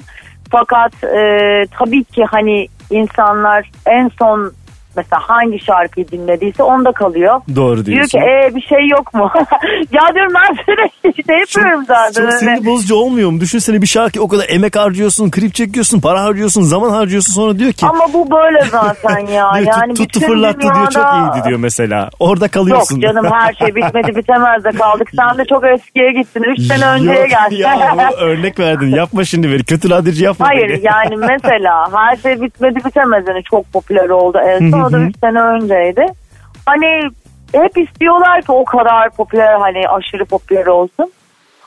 Fakat 0.51 1.03
e, 1.03 1.65
tabii 1.79 2.03
ki 2.03 2.25
hani 2.25 2.67
insanlar 2.89 3.69
en 3.85 4.11
son 4.19 4.53
mesela 4.95 5.21
hangi 5.27 5.59
şarkıyı 5.59 6.07
dinlediyse 6.07 6.63
onda 6.63 6.91
kalıyor. 6.91 7.41
Doğru 7.55 7.85
Diyor 7.85 7.85
diyorsun. 7.85 8.19
ki 8.19 8.25
e, 8.25 8.55
bir 8.55 8.61
şey 8.61 8.87
yok 8.87 9.13
mu? 9.13 9.31
ya 9.91 10.01
diyorum 10.15 10.33
ben 10.35 10.55
sana 10.65 10.87
işte 11.15 11.33
yapıyorum 11.33 11.85
zaten. 11.87 12.23
Çok 12.23 12.33
sinir 12.33 12.65
bozucu 12.65 12.95
olmuyor 12.95 13.29
mu? 13.29 13.39
Düşünsene 13.39 13.81
bir 13.81 13.87
şarkı 13.87 14.21
o 14.21 14.27
kadar 14.27 14.45
emek 14.49 14.75
harcıyorsun, 14.77 15.29
klip 15.29 15.53
çekiyorsun, 15.55 15.99
para 16.01 16.23
harcıyorsun, 16.23 16.61
zaman 16.61 16.89
harcıyorsun 16.89 17.33
sonra 17.33 17.59
diyor 17.59 17.71
ki 17.73 17.85
Ama 17.85 18.13
bu 18.13 18.31
böyle 18.31 18.61
zaten 18.71 19.19
ya. 19.27 19.27
diyor, 19.53 19.67
yani 19.77 19.93
tut, 19.93 20.13
tuttu 20.13 20.27
fırlattı 20.27 20.59
diyor 20.61 20.75
çok 20.75 20.93
dünyada- 21.03 21.35
iyiydi 21.37 21.47
diyor 21.47 21.59
mesela. 21.59 22.09
Orada 22.19 22.47
kalıyorsun. 22.47 22.95
Yok 22.95 23.03
canım 23.03 23.31
her 23.33 23.53
şey 23.53 23.75
bitmedi 23.75 24.15
bitemez 24.15 24.63
de 24.63 24.69
kaldık. 24.71 25.09
Sen 25.15 25.37
de 25.37 25.43
çok 25.49 25.63
eskiye 25.67 26.11
gittin. 26.11 26.43
Üç 26.43 26.59
sene 26.61 26.85
önceye 26.87 27.27
geldin. 27.27 27.55
ya 27.55 28.09
örnek 28.19 28.59
verdin. 28.59 28.95
Yapma 28.95 29.23
şimdi 29.23 29.51
beni. 29.51 29.63
Kötü 29.63 29.89
radyocu 29.89 30.23
yapma 30.23 30.47
Hayır 30.47 30.69
beni. 30.69 30.79
yani 30.85 31.15
mesela 31.17 31.87
her 31.93 32.15
şey 32.15 32.41
bitmedi 32.41 32.79
bitemez 32.85 33.23
yani 33.27 33.43
çok 33.51 33.73
popüler 33.73 34.09
oldu 34.09 34.37
en 34.47 34.71
son 34.71 34.82
o 34.83 34.91
da 34.91 34.99
3 34.99 35.19
sene 35.19 35.41
önceydi. 35.41 36.05
Hani 36.65 37.01
hep 37.53 37.77
istiyorlar 37.77 38.41
ki 38.41 38.51
o 38.51 38.65
kadar 38.65 39.09
popüler 39.09 39.59
hani 39.59 39.87
aşırı 39.89 40.25
popüler 40.25 40.65
olsun. 40.65 41.11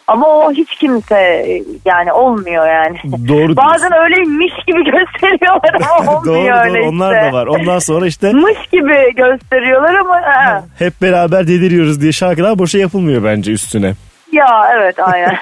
Ama 0.07 0.27
o 0.27 0.53
hiç 0.53 0.71
kimse 0.75 1.47
yani 1.85 2.13
olmuyor 2.13 2.67
yani. 2.67 2.97
Doğru 3.29 3.57
Bazen 3.57 3.93
öyleymiş 4.05 4.53
gibi 4.67 4.85
gösteriyorlar 4.85 5.75
ama 5.99 6.07
doğru 6.25 6.37
olmuyor 6.39 6.65
öyle 6.67 6.79
doğru 6.79 6.89
onlar 6.89 7.13
işte. 7.15 7.27
da 7.27 7.33
var. 7.33 7.47
Ondan 7.47 7.79
sonra 7.79 8.07
işte 8.07 8.33
Mış 8.33 8.67
gibi 8.73 9.15
gösteriyorlar 9.17 9.95
ama 9.95 10.21
he. 10.21 10.61
hep 10.85 11.03
beraber 11.03 11.47
deliriyoruz 11.49 12.01
diye 12.01 12.13
şarkılar 12.13 12.59
boşa 12.59 12.79
yapılmıyor 12.79 13.25
bence 13.25 13.53
üstüne. 13.53 13.95
Ya 14.33 14.69
evet 14.77 14.97
aynen. 14.99 15.39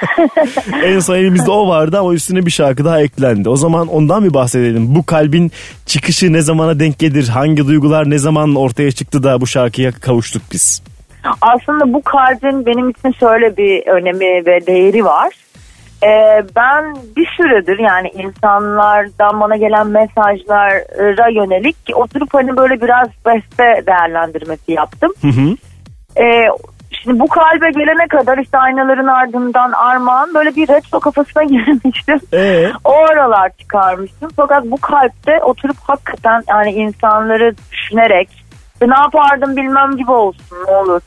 en 0.85 0.99
son 0.99 1.17
elimizde 1.17 1.51
o 1.51 1.69
vardı 1.69 1.99
ama 1.99 2.15
üstüne 2.15 2.47
bir 2.47 2.51
şarkı 2.51 2.85
daha 2.85 3.01
eklendi. 3.01 3.49
O 3.49 3.57
zaman 3.57 3.89
ondan 3.89 4.25
bir 4.25 4.35
bahsedelim. 4.35 4.95
Bu 4.95 5.07
kalbin 5.07 5.53
çıkışı 5.87 6.33
ne 6.33 6.41
zamana 6.41 6.81
denk 6.81 6.99
gelir? 6.99 7.29
Hangi 7.29 7.67
duygular 7.67 8.11
ne 8.11 8.19
zaman 8.19 8.55
ortaya 8.55 8.91
çıktı 8.91 9.23
da 9.23 9.41
bu 9.41 9.47
şarkıya 9.47 9.93
kavuştuk 9.93 10.43
biz? 10.53 10.83
Aslında 11.41 11.93
bu 11.93 12.03
kalbin 12.03 12.67
benim 12.67 12.91
için 12.91 13.13
şöyle 13.21 13.57
bir 13.57 13.87
önemi 13.87 14.47
ve 14.47 14.67
değeri 14.67 15.05
var. 15.05 15.33
Ee, 16.05 16.45
ben 16.57 16.97
bir 17.17 17.27
süredir 17.37 17.79
yani 17.79 18.09
insanlardan 18.09 19.41
bana 19.41 19.57
gelen 19.57 19.87
mesajlara 19.87 21.29
yönelik 21.29 21.77
oturup 21.95 22.35
hani 22.35 22.57
böyle 22.57 22.81
biraz 22.81 23.09
beste 23.27 23.87
değerlendirmesi 23.87 24.73
yaptım. 24.73 25.13
Hı 25.21 25.29
hı. 25.29 25.57
Ee, 26.17 26.49
şimdi 27.05 27.21
bu 27.21 27.27
kalbe 27.29 27.71
gelene 27.71 28.09
kadar 28.09 28.39
işte 28.39 28.59
aynaların 28.59 29.07
ardından 29.07 29.73
armağan 29.73 30.35
böyle 30.35 30.57
bir 30.57 30.69
retro 30.69 31.01
kafasına 31.01 31.43
girmiştim. 31.45 32.21
Ee? 32.33 32.73
O 32.85 32.93
aralar 32.93 33.51
çıkarmıştım. 33.59 34.31
Fakat 34.37 34.65
bu 34.65 34.77
kalpte 34.77 35.41
oturup 35.43 35.77
hakikaten 35.83 36.43
yani 36.49 36.73
insanları 36.73 37.55
düşünerek 37.73 38.29
işte 38.75 38.89
ne 38.89 38.99
yapardım 38.99 39.57
bilmem 39.57 39.97
gibi 39.97 40.11
olsun 40.11 40.57
ne 40.69 40.75
olur. 40.75 41.01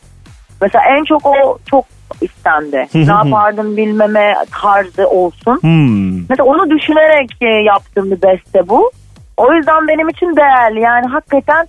Mesela 0.62 0.84
en 0.98 1.04
çok 1.04 1.26
o 1.26 1.58
çok 1.70 1.86
istendi. 2.22 2.88
ne 2.94 3.14
yapardım 3.14 3.78
bilmeme 3.78 4.36
tarzı 4.62 5.08
olsun. 5.08 5.60
Hmm. 5.62 6.30
Mesela 6.30 6.44
onu 6.46 6.70
düşünerek 6.70 7.32
e, 7.42 7.46
yaptığım 7.46 8.12
bir 8.12 8.22
beste 8.22 8.70
bu. 8.70 8.92
O 9.38 9.54
yüzden 9.54 9.88
benim 9.88 10.10
için 10.10 10.36
değerli. 10.36 10.80
Yani 10.80 11.08
hakikaten 11.08 11.68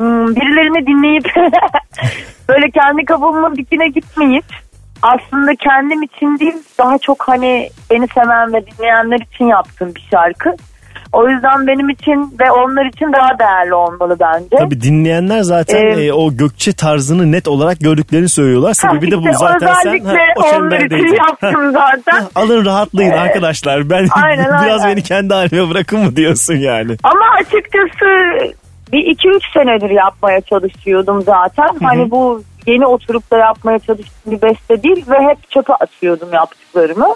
hmm, 0.00 0.36
birilerini 0.36 0.86
dinleyip 0.86 1.24
böyle 2.48 2.70
kendi 2.70 3.04
kafamın 3.04 3.56
dikine 3.56 3.88
gitmeyip 3.88 4.44
aslında 5.02 5.54
kendim 5.54 6.02
için 6.02 6.38
değil 6.38 6.56
daha 6.78 6.98
çok 6.98 7.28
hani 7.28 7.70
beni 7.90 8.06
seven 8.08 8.52
ve 8.52 8.66
dinleyenler 8.66 9.20
için 9.34 9.44
yaptığım 9.44 9.94
bir 9.94 10.08
şarkı. 10.10 10.56
O 11.12 11.28
yüzden 11.28 11.66
benim 11.66 11.88
için 11.88 12.34
ve 12.40 12.50
onlar 12.50 12.84
için 12.84 13.12
daha 13.12 13.38
değerli 13.38 13.74
olmalı 13.74 14.16
bence. 14.20 14.56
Tabii 14.58 14.80
dinleyenler 14.80 15.40
zaten 15.40 15.76
Ee, 15.76 16.04
e, 16.04 16.12
o 16.12 16.36
Gökçe 16.36 16.72
tarzını 16.72 17.32
net 17.32 17.48
olarak 17.48 17.80
gördüklerini 17.80 18.28
söylüyorlar. 18.28 18.74
Sebebi 18.74 19.10
de 19.10 19.18
bu 19.18 19.20
İşte 19.20 19.32
zaten 19.32 19.74
sen 19.82 20.04
ha, 20.04 20.14
o 20.36 20.56
onlar 20.56 20.80
için 20.80 21.14
yaptım 21.14 21.72
zaten. 21.72 22.24
Alın 22.34 22.64
rahatlayın 22.64 23.10
arkadaşlar. 23.10 23.90
Ben 23.90 24.06
Aynen, 24.22 24.44
biraz 24.64 24.82
aynen. 24.82 24.96
beni 24.96 25.02
kendi 25.02 25.34
halime 25.34 25.70
bırakın 25.70 26.00
mı 26.00 26.16
diyorsun 26.16 26.54
yani? 26.54 26.96
Ama 27.02 27.24
açıkçası 27.40 28.06
bir 28.92 29.06
iki 29.06 29.28
üç 29.28 29.52
senedir 29.52 29.90
yapmaya 29.90 30.40
çalışıyordum 30.40 31.22
zaten. 31.22 31.68
Hani 31.82 32.10
bu 32.10 32.42
yeni 32.66 32.86
oturup 32.86 33.30
da 33.30 33.38
yapmaya 33.38 33.78
çalıştığım 33.78 34.32
bir 34.32 34.42
beste 34.42 34.82
değil 34.82 35.04
ve 35.10 35.18
hep 35.20 35.50
çöpe 35.50 35.74
atıyordum 35.74 36.32
yaptıklarımı. 36.32 37.14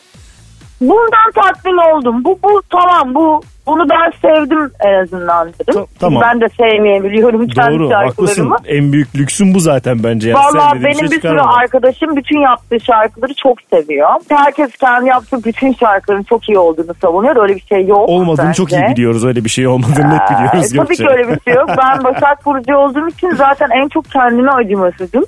Bundan 0.89 1.33
tatmin 1.35 1.77
oldum. 1.77 2.25
Bu 2.25 2.39
bu 2.43 2.63
tamam 2.71 3.15
bu 3.15 3.43
bunu 3.67 3.87
ben 3.91 4.11
sevdim 4.23 4.71
en 4.81 5.03
azından 5.03 5.49
dedim. 5.49 5.75
Ta- 5.75 5.87
tamam. 5.99 6.23
Ben 6.23 6.41
de 6.41 6.47
sevmeyebiliyorum 6.49 7.49
kendi 7.49 7.79
Doğru 7.79 7.91
haklısın. 7.95 8.53
En 8.67 8.93
büyük 8.93 9.17
lüksün 9.17 9.55
bu 9.55 9.61
zaten 9.61 10.03
bence. 10.03 10.29
Yani 10.31 10.39
Valla 10.39 10.73
benim 10.75 11.09
şey 11.09 11.11
bir 11.11 11.21
sürü 11.21 11.41
arkadaşım 11.41 12.17
bütün 12.17 12.41
yaptığı 12.41 12.81
şarkıları 12.81 13.35
çok 13.35 13.59
seviyor. 13.73 14.09
Herkes 14.29 14.77
kendi 14.77 15.09
yaptığı 15.09 15.45
bütün 15.45 15.73
şarkıların 15.73 16.23
çok 16.23 16.49
iyi 16.49 16.59
olduğunu 16.59 16.95
savunuyor. 17.03 17.37
Öyle 17.37 17.55
bir 17.55 17.65
şey 17.69 17.87
yok. 17.87 18.09
Olmadığını 18.09 18.47
bence. 18.47 18.57
çok 18.57 18.73
iyi 18.73 18.83
biliyoruz. 18.83 19.25
Öyle 19.25 19.45
bir 19.45 19.51
şey 19.51 19.67
olmadığını 19.67 20.11
net 20.11 20.31
biliyoruz. 20.31 20.75
E, 20.75 20.77
tabii 20.77 20.97
ki 20.97 21.09
öyle 21.09 21.29
bir 21.29 21.41
şey 21.45 21.55
yok. 21.55 21.69
Ben 21.69 22.05
Başak 22.05 22.47
Burcu 22.47 22.77
olduğum 22.77 23.09
için 23.09 23.31
zaten 23.31 23.69
en 23.71 23.89
çok 23.89 24.05
kendime 24.11 24.51
acımasızım. 24.51 25.25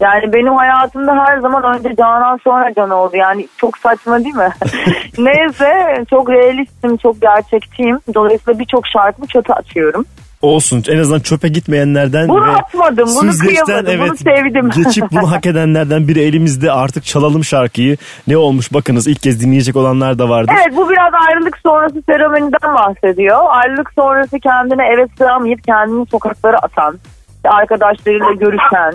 Yani 0.00 0.32
benim 0.32 0.54
hayatımda 0.54 1.26
her 1.26 1.38
zaman 1.38 1.76
önce 1.76 1.96
Canan 1.96 2.38
sonra 2.44 2.74
Can 2.74 2.90
oldu. 2.90 3.16
Yani 3.16 3.48
çok 3.56 3.78
saçma 3.78 4.18
değil 4.24 4.34
mi? 4.34 4.50
Neyse 5.18 6.04
çok 6.10 6.30
realistim, 6.30 6.96
çok 6.96 7.20
gerçekçiyim. 7.20 7.98
Dolayısıyla 8.14 8.58
birçok 8.58 8.86
şarkımı 8.86 9.26
çöpe 9.26 9.54
atıyorum. 9.54 10.04
Olsun. 10.42 10.84
En 10.88 10.98
azından 10.98 11.20
çöpe 11.20 11.48
gitmeyenlerden 11.48 12.28
Bunu 12.28 12.44
atmadım, 12.44 13.08
bunu 13.22 13.30
kıyamadım, 13.30 14.00
bunu 14.00 14.16
sevdim. 14.16 14.70
Geçip 14.84 15.04
bunu 15.12 15.32
hak 15.32 15.46
edenlerden 15.46 16.08
biri 16.08 16.20
elimizde 16.20 16.72
artık 16.72 17.04
çalalım 17.04 17.44
şarkıyı. 17.44 17.96
Ne 18.26 18.36
olmuş 18.36 18.72
bakınız 18.72 19.06
ilk 19.06 19.22
kez 19.22 19.40
dinleyecek 19.40 19.76
olanlar 19.76 20.18
da 20.18 20.28
vardır. 20.28 20.54
Evet 20.56 20.76
bu 20.76 20.90
biraz 20.90 21.12
ayrılık 21.28 21.58
sonrası 21.62 22.02
serüveninden 22.06 22.74
bahsediyor. 22.74 23.38
Ayrılık 23.48 23.92
sonrası 23.94 24.38
kendine 24.38 24.86
eve 24.86 25.06
sığamayıp 25.18 25.64
kendini 25.64 26.06
sokaklara 26.06 26.56
atan, 26.58 26.98
arkadaşlarıyla 27.44 28.32
görüşen. 28.32 28.92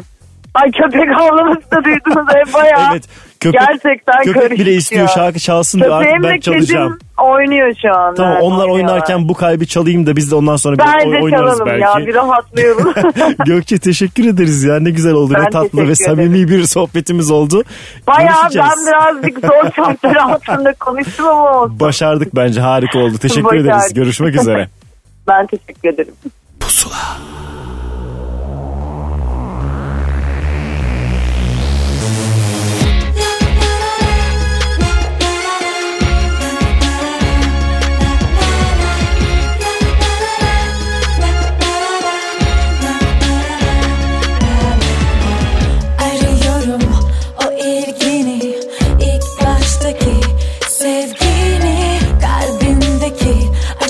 Ay 0.53 0.71
köpek 0.71 1.15
havlaması 1.15 1.71
da 1.71 1.83
duydunuz 1.83 2.27
ev 2.35 2.53
bayağı. 2.53 2.87
Evet, 2.91 3.03
köpek- 3.39 3.59
gerçekten 3.67 4.23
köpek 4.23 4.41
karışık 4.41 4.59
bile 4.59 4.73
istiyor 4.73 5.01
ya. 5.01 5.07
şarkı 5.07 5.39
çalsın 5.39 5.79
diyor 5.79 5.91
artık 6.01 6.23
ben 6.23 6.39
çalacağım. 6.39 6.97
oynuyor 7.17 7.73
şu 7.81 7.99
an. 7.99 8.15
Tamam 8.15 8.37
onlar 8.41 8.57
oynuyorlar. 8.67 8.93
oynarken 8.93 9.29
bu 9.29 9.33
kalbi 9.33 9.67
çalayım 9.67 10.05
da 10.07 10.15
biz 10.15 10.31
de 10.31 10.35
ondan 10.35 10.55
sonra 10.55 10.77
Bence 10.77 11.07
oy- 11.09 11.21
oynarız 11.23 11.57
çalalım 11.57 11.65
belki. 11.65 11.81
ya 11.83 12.07
bir 12.07 12.13
rahatlayalım. 12.15 12.93
Gökçe 13.45 13.77
teşekkür 13.77 14.27
ederiz 14.27 14.63
ya 14.63 14.79
ne 14.79 14.89
güzel 14.89 15.13
oldu 15.13 15.33
Ben 15.37 15.43
ne 15.43 15.49
tatlı 15.49 15.87
ve 15.87 15.95
samimi 15.95 16.47
bir 16.47 16.63
sohbetimiz 16.63 17.31
oldu. 17.31 17.63
Bayağı 18.07 18.43
ben 18.55 18.71
birazcık 18.87 19.39
zor 19.45 19.71
şartlar 19.75 20.15
altında 20.15 20.73
konuştum 20.73 21.27
ama 21.27 21.59
olsun. 21.61 21.79
Başardık 21.79 22.35
bence 22.35 22.61
harika 22.61 22.99
oldu. 22.99 23.17
Teşekkür 23.17 23.43
Başardık. 23.43 23.65
ederiz. 23.65 23.93
Görüşmek 23.93 24.35
üzere. 24.35 24.69
Ben 25.27 25.47
teşekkür 25.47 25.89
ederim. 25.89 26.13
Arıyorum 26.61 27.42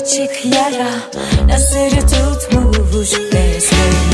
açık 0.04 0.44
yara 0.54 0.90
tutmuş 2.00 3.12
besbelli 3.12 4.13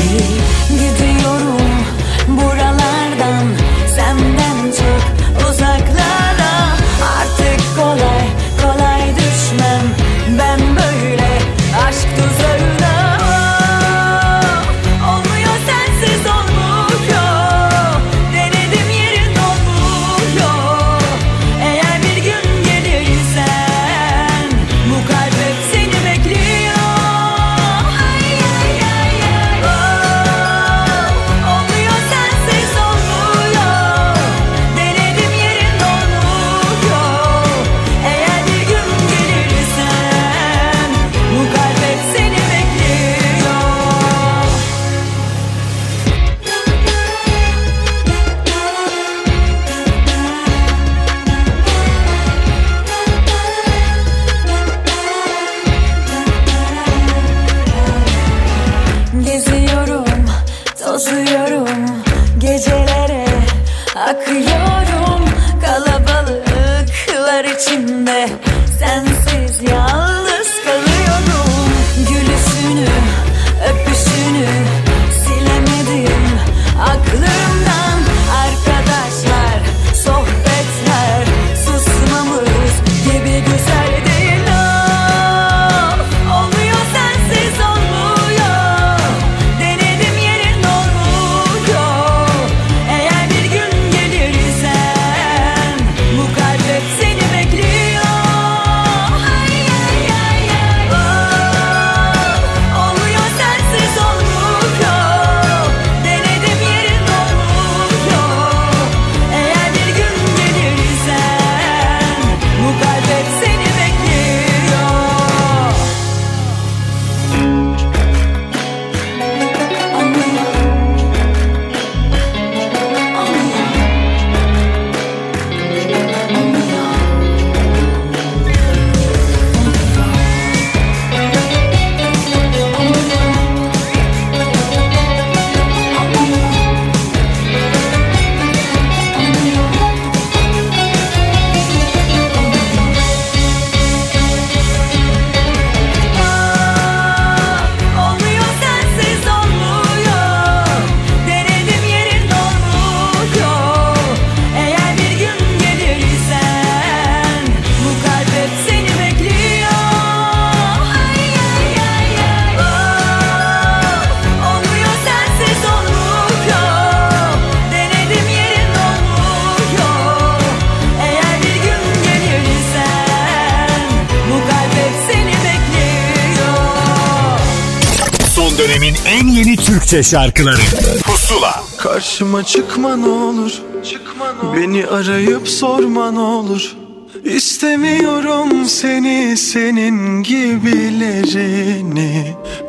Türkçe 179.91 180.09
şarkıları. 180.09 180.61
Pusula. 181.03 181.63
Karşıma 181.77 182.43
çıkma 182.43 182.95
ne 182.95 183.07
olur. 183.07 183.51
Çıkma 183.83 184.33
ne 184.33 184.49
olur. 184.49 184.57
Beni 184.57 184.87
arayıp 184.87 185.47
sorma 185.47 186.11
ne 186.11 186.19
olur. 186.19 186.75
İstemiyorum 187.23 188.65
seni 188.65 189.37
senin 189.37 190.23
gibilerini. 190.23 191.15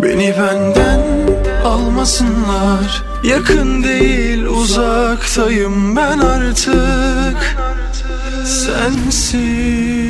Beni 0.03 0.35
benden 0.39 1.01
almasınlar. 1.65 3.03
Yakın 3.25 3.85
değil 3.85 4.45
uzaktayım 4.45 5.97
ben 5.97 6.19
artık. 6.19 7.57
Sensiz. 8.47 10.02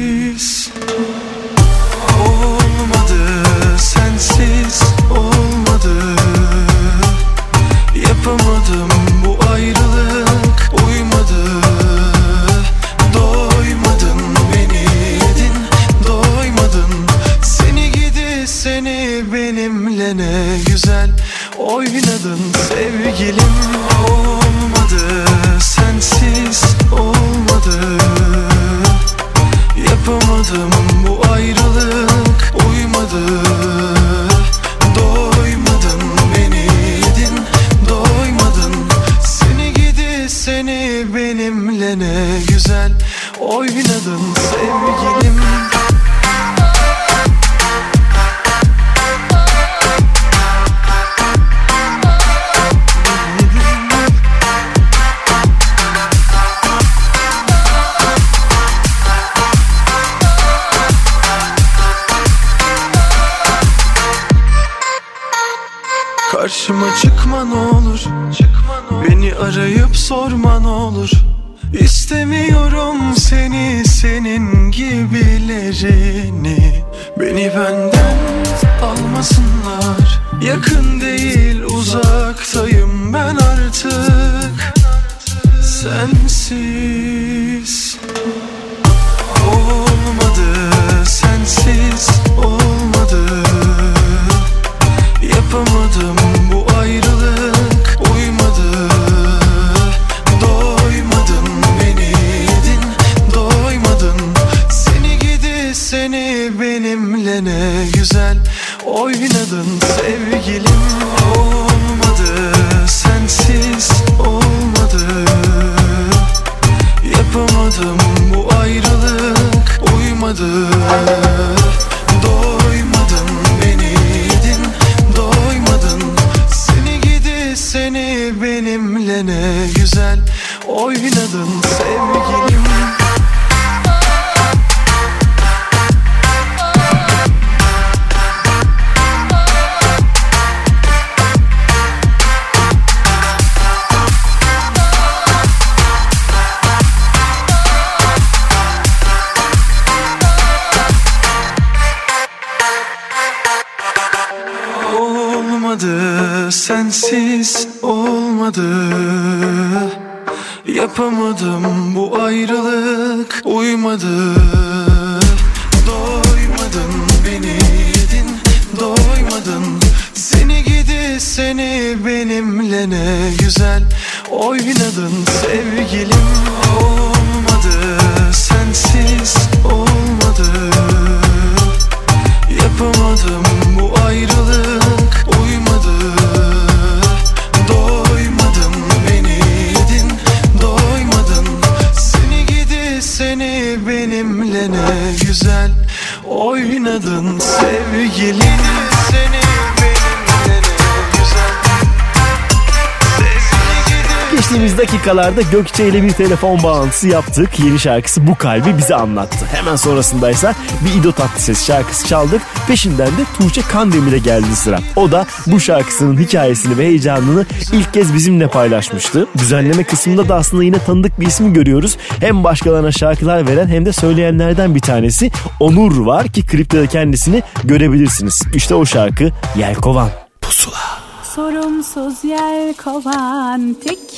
yıllarda 205.32 205.50
Gökçe 205.50 205.88
ile 205.88 206.02
bir 206.02 206.12
telefon 206.12 206.62
bağlantısı 206.62 207.08
yaptık. 207.08 207.60
Yeni 207.60 207.78
şarkısı 207.78 208.26
Bu 208.26 208.34
Kalbi 208.34 208.78
bize 208.78 208.94
anlattı. 208.94 209.46
Hemen 209.52 209.76
sonrasındaysa 209.76 210.54
bir 210.84 211.00
İdo 211.00 211.12
Tatlıses 211.12 211.66
şarkısı 211.66 212.06
çaldık. 212.06 212.42
Peşinden 212.68 213.06
de 213.06 213.24
Tuğçe 213.38 213.62
Kandemir'e 213.62 214.18
geldi 214.18 214.56
sıra. 214.56 214.78
O 214.96 215.12
da 215.12 215.26
bu 215.46 215.60
şarkısının 215.60 216.18
hikayesini 216.18 216.78
ve 216.78 216.86
heyecanını 216.86 217.46
ilk 217.72 217.94
kez 217.94 218.14
bizimle 218.14 218.46
paylaşmıştı. 218.46 219.26
Düzenleme 219.38 219.84
kısmında 219.84 220.28
da 220.28 220.34
aslında 220.34 220.64
yine 220.64 220.78
tanıdık 220.78 221.20
bir 221.20 221.26
ismi 221.26 221.52
görüyoruz. 221.52 221.96
Hem 222.20 222.44
başkalarına 222.44 222.92
şarkılar 222.92 223.48
veren 223.48 223.68
hem 223.68 223.86
de 223.86 223.92
söyleyenlerden 223.92 224.74
bir 224.74 224.80
tanesi 224.80 225.30
Onur 225.60 226.06
var 226.06 226.28
ki 226.28 226.46
klipte 226.46 226.82
de 226.82 226.86
kendisini 226.86 227.42
görebilirsiniz. 227.64 228.42
İşte 228.54 228.74
o 228.74 228.86
şarkı 228.86 229.30
Yelkovan. 229.56 230.08
Pusula. 230.40 231.02
Sorumsuz 231.34 232.24
yelkovan 232.24 233.76
tek 233.84 234.11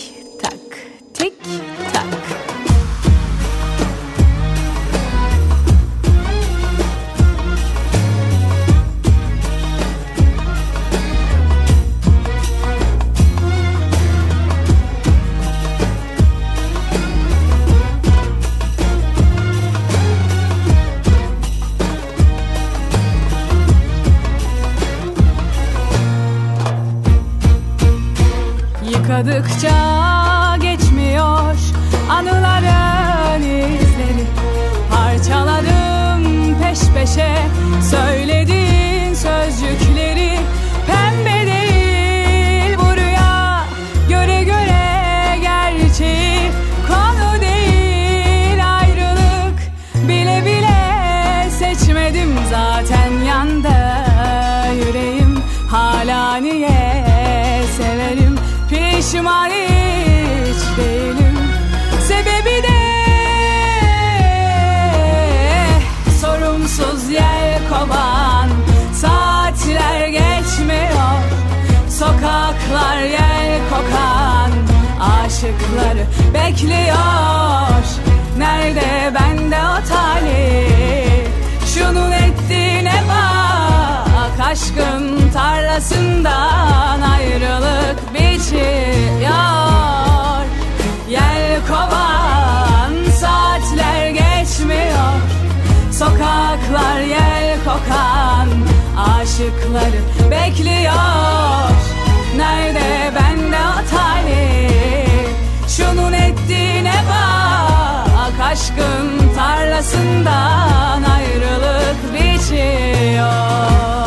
aşkın 108.55 109.35
tarlasından 109.37 111.03
ayrılık 111.03 112.15
biçiyor. 112.15 114.04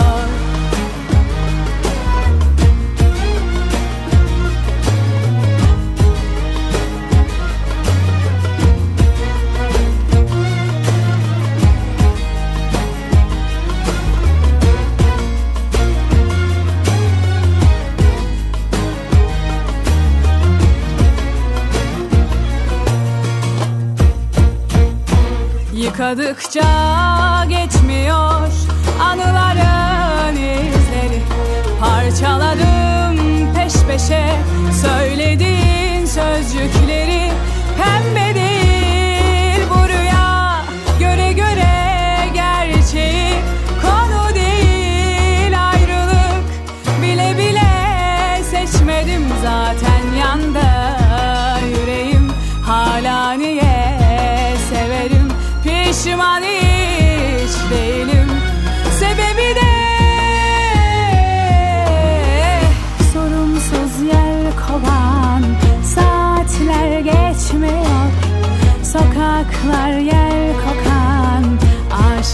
bakacağım 26.38 26.77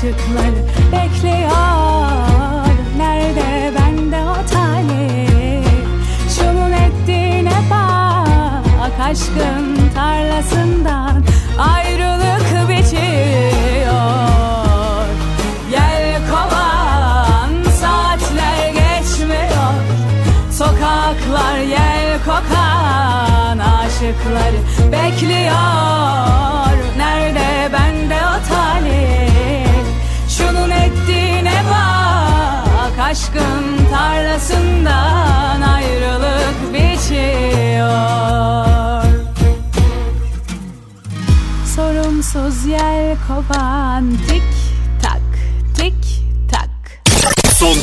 to 0.03 0.11
my 0.33 0.42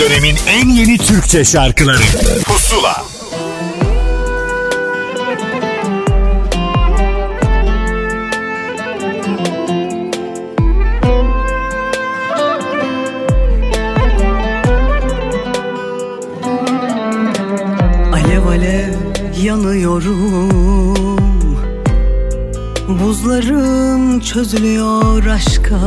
dönemin 0.01 0.36
en 0.48 0.68
yeni 0.68 0.98
Türkçe 0.98 1.44
şarkıları. 1.44 2.02
Pusula. 2.44 3.05
Alev 18.12 18.47
alev 18.47 18.94
yanıyorum. 19.43 20.51
Buzlarım 22.89 24.20
çözülüyor 24.20 25.27
aşka. 25.27 25.81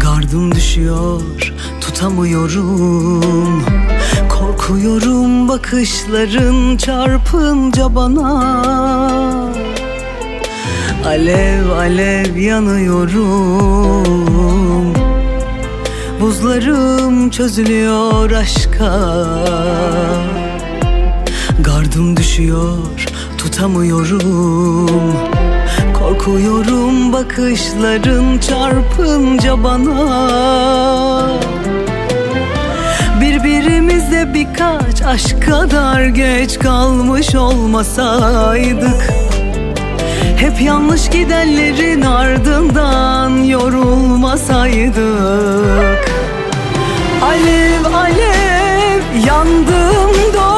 Gardım 0.00 0.54
düşüyor 0.54 1.33
tutamıyorum 2.04 3.64
Korkuyorum 4.28 5.48
bakışların 5.48 6.76
çarpınca 6.76 7.94
bana. 7.94 8.62
Alev 11.06 11.70
alev 11.70 12.36
yanıyorum. 12.36 13.24
Buzlarım 16.20 17.30
çözülüyor 17.30 18.30
aşka. 18.30 19.24
Gardım 21.60 22.16
düşüyor 22.16 22.78
tutamıyorum. 23.38 25.14
Korkuyorum 25.98 27.12
bakışların 27.12 28.38
çarpınca 28.38 29.64
bana 29.64 30.64
Birbirimize 33.44 34.34
birkaç 34.34 35.02
aşk 35.02 35.46
kadar 35.46 36.04
geç 36.04 36.58
kalmış 36.58 37.34
olmasaydık 37.34 39.12
hep 40.36 40.60
yanlış 40.60 41.10
gidenlerin 41.10 42.02
ardından 42.02 43.44
yorulmasaydık. 43.44 46.12
Alev 47.22 47.84
alev 47.94 49.00
yandım 49.26 50.14
doğru 50.34 50.53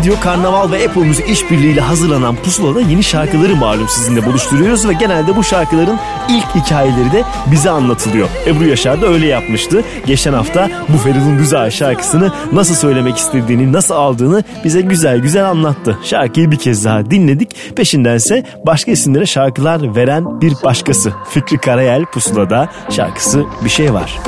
Pusula 0.00 0.14
ediyor. 0.14 0.20
Karnaval 0.22 0.72
ve 0.72 0.88
Apple 0.88 1.00
Müzik 1.00 1.28
işbirliğiyle 1.28 1.80
hazırlanan 1.80 2.36
Pusula'da 2.36 2.80
yeni 2.80 3.02
şarkıları 3.02 3.56
malum 3.56 3.88
sizinle 3.88 4.26
buluşturuyoruz 4.26 4.88
ve 4.88 4.92
genelde 4.92 5.36
bu 5.36 5.44
şarkıların 5.44 5.98
ilk 6.28 6.54
hikayeleri 6.54 7.12
de 7.12 7.24
bize 7.52 7.70
anlatılıyor. 7.70 8.28
Ebru 8.46 8.64
Yaşar 8.64 9.02
da 9.02 9.06
öyle 9.06 9.26
yapmıştı. 9.26 9.84
Geçen 10.06 10.32
hafta 10.32 10.70
bu 10.88 10.98
Feridun 10.98 11.38
Güzel 11.38 11.70
şarkısını 11.70 12.32
nasıl 12.52 12.74
söylemek 12.74 13.16
istediğini, 13.16 13.72
nasıl 13.72 13.94
aldığını 13.94 14.44
bize 14.64 14.80
güzel 14.80 15.18
güzel 15.18 15.48
anlattı. 15.48 15.98
Şarkıyı 16.04 16.50
bir 16.50 16.58
kez 16.58 16.84
daha 16.84 17.10
dinledik. 17.10 17.76
Peşindense 17.76 18.44
başka 18.66 18.90
isimlere 18.90 19.26
şarkılar 19.26 19.96
veren 19.96 20.40
bir 20.40 20.54
başkası. 20.64 21.12
Fikri 21.30 21.58
Karayel 21.58 22.04
Pusula'da 22.04 22.68
şarkısı 22.90 23.44
Bir 23.64 23.70
Şey 23.70 23.94
Var. 23.94 24.18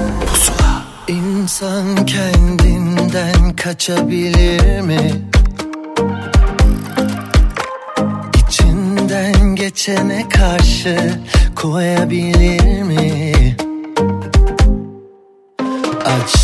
İnsan 1.09 2.07
kendinden 2.07 3.57
kaçabilir 3.57 4.81
mi? 4.81 5.32
Geçene 9.73 10.29
karşı 10.29 11.21
koyabilir 11.57 12.83
mi? 12.83 13.57
Açtım 16.05 16.42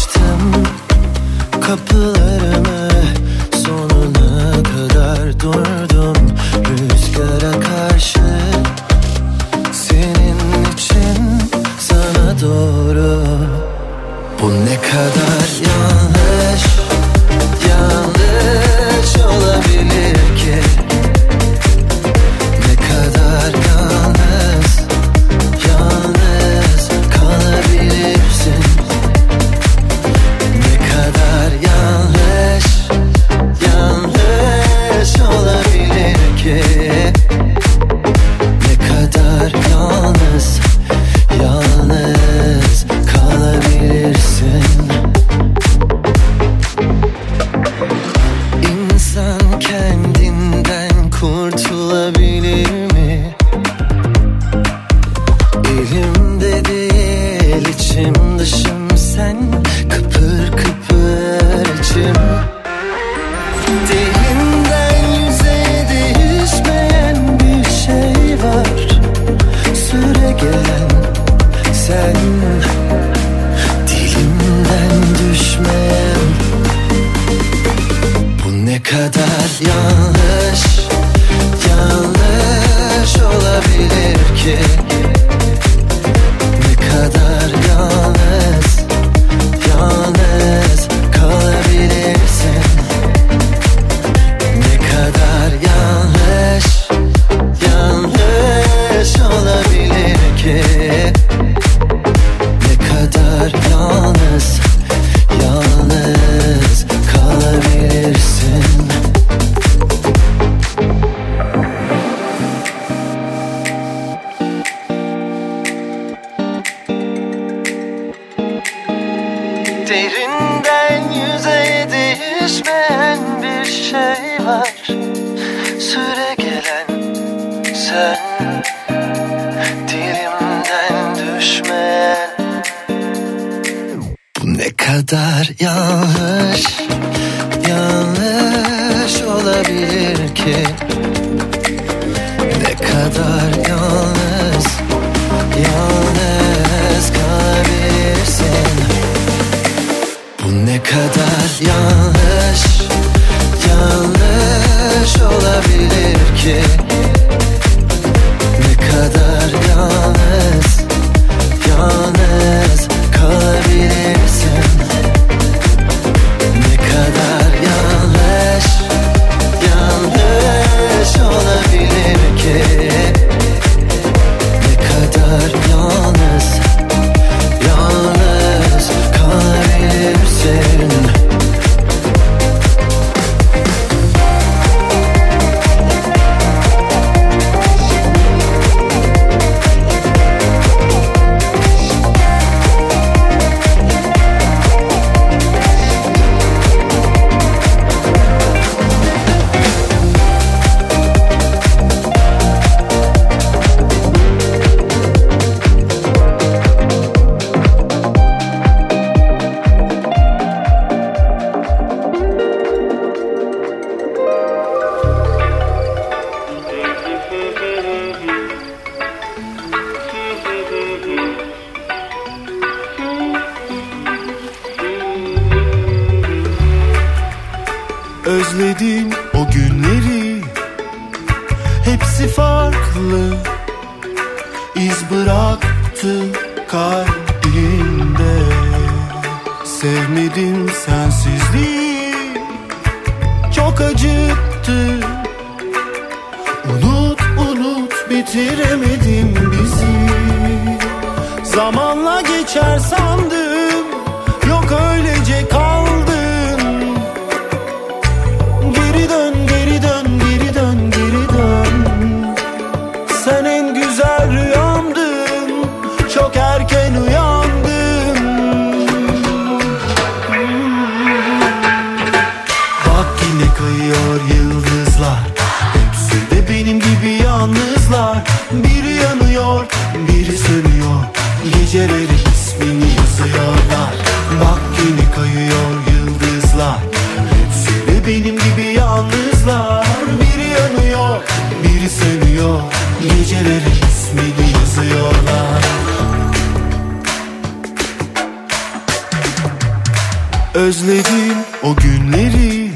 Özledim 300.59 301.39
o 301.63 301.77
günleri. 301.77 302.71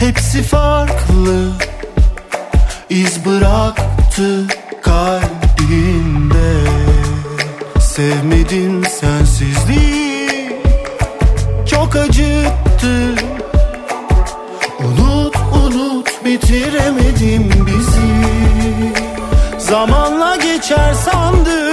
Hepsi 0.00 0.42
farklı 0.42 1.52
iz 2.90 3.24
bıraktı 3.24 4.46
kalbimde. 4.82 6.54
Sevmedim 7.80 8.84
sensizliği 8.84 10.52
Çok 11.70 11.96
acıttı. 11.96 13.14
Unut 14.80 15.36
unut 15.36 16.24
bitiremedim 16.24 17.66
bizi. 17.66 18.14
Zamanla 19.58 20.36
geçer 20.36 20.94
sandım. 20.94 21.63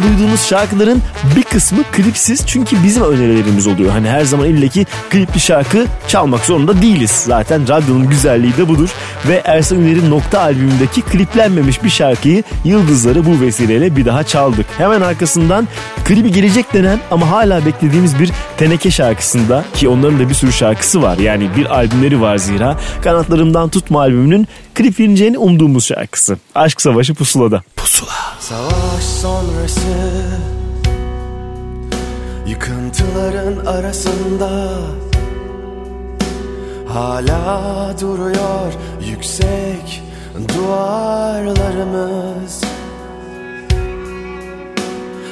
Anda 0.00 0.18
duyduğunuz 0.18 0.46
şarkıların 0.46 1.02
bir 1.36 1.42
kısmı 1.42 1.82
klipsiz 1.92 2.46
çünkü 2.46 2.76
bizim 2.84 3.02
önerilerimiz 3.02 3.66
oluyor. 3.66 3.90
Hani 3.90 4.08
her 4.08 4.24
zaman 4.24 4.46
illeki 4.46 4.86
klipli 5.10 5.40
şarkı 5.40 5.86
çalmak 6.08 6.44
zorunda 6.44 6.82
değiliz. 6.82 7.10
Zaten 7.10 7.68
radyonun 7.68 8.08
güzelliği 8.08 8.56
de 8.56 8.68
budur. 8.68 8.88
Ve 9.28 9.42
Ersan 9.44 9.80
Üner'in 9.80 10.10
Nokta 10.10 10.40
albümündeki 10.40 11.02
kliplenmemiş 11.02 11.84
bir 11.84 11.90
şarkıyı 11.90 12.42
Yıldızları 12.64 13.26
bu 13.26 13.40
vesileyle 13.40 13.96
bir 13.96 14.04
daha 14.04 14.24
çaldık. 14.24 14.66
Hemen 14.78 15.00
arkasından 15.00 15.68
klibi 16.04 16.32
gelecek 16.32 16.74
denen 16.74 16.98
ama 17.10 17.30
hala 17.30 17.66
beklediğimiz 17.66 18.18
bir 18.18 18.30
Teneke 18.56 18.90
şarkısında 18.90 19.64
ki 19.74 19.88
onların 19.88 20.18
da 20.18 20.28
bir 20.28 20.34
sürü 20.34 20.52
şarkısı 20.52 21.02
var. 21.02 21.18
Yani 21.18 21.50
bir 21.56 21.74
albümleri 21.74 22.20
var 22.20 22.36
zira. 22.36 22.76
Kanatlarımdan 23.02 23.68
Tutma 23.68 24.00
albümünün 24.00 24.48
klipleneceğini 24.74 25.38
umduğumuz 25.38 25.86
şarkısı. 25.86 26.38
Aşk 26.54 26.80
Savaşı 26.80 27.14
Pusula'da. 27.14 27.62
Pusula. 27.76 28.39
Savaş 28.50 29.04
sonrası 29.04 30.22
Yıkıntıların 32.46 33.66
arasında 33.66 34.50
Hala 36.88 37.94
duruyor 38.00 38.72
yüksek 39.06 40.02
duvarlarımız. 40.48 42.60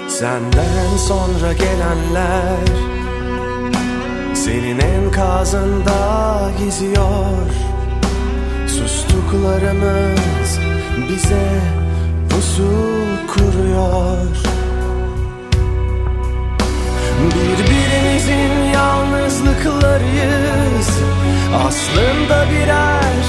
Senden 0.08 0.96
sonra 0.96 1.52
gelenler 1.52 2.66
Senin 4.34 4.78
enkazında 4.78 6.50
geziyor. 6.58 7.48
Sustuklarımız 8.66 10.58
bize 11.08 11.77
pusu 12.38 12.70
kuruyor. 13.26 14.36
Birbirimizin 17.34 18.52
yalnızlıklarıyız. 18.74 20.90
Aslında 21.66 22.46
birer 22.50 23.24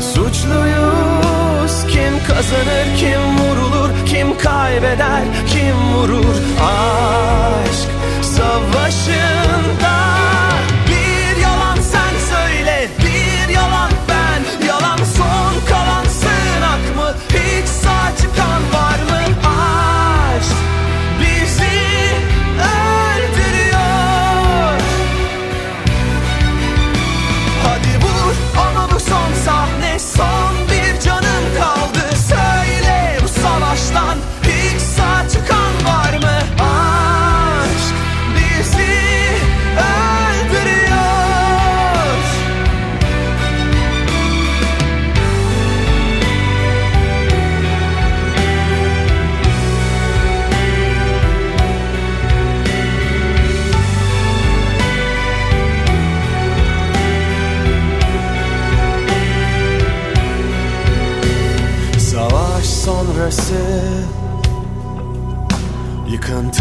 suçluyuz. 0.00 1.74
Kim 1.88 2.24
kazanır 2.26 2.86
kim 2.96 3.20
vurulur 3.38 3.90
Kim 4.06 4.38
kaybeder 4.38 5.22
kim 5.46 5.76
vurur? 5.94 6.36
Aşk 6.60 7.88
savaşında 8.22 10.13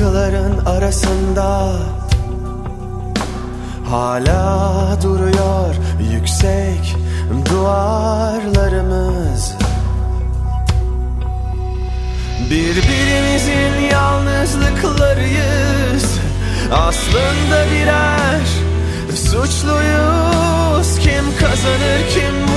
Yıkıntıların 0.03 0.65
arasında 0.65 1.71
Hala 3.89 4.97
duruyor 5.03 5.75
yüksek 6.13 6.95
duvarlarımız. 7.49 9.53
Birbirimizin 12.49 13.89
yalnızlıklarıyız. 13.91 16.19
Aslında 16.71 17.65
birer 17.71 18.41
suçluyuz. 19.15 20.99
Kim 20.99 21.37
kazanır 21.39 22.09
kim 22.13 22.52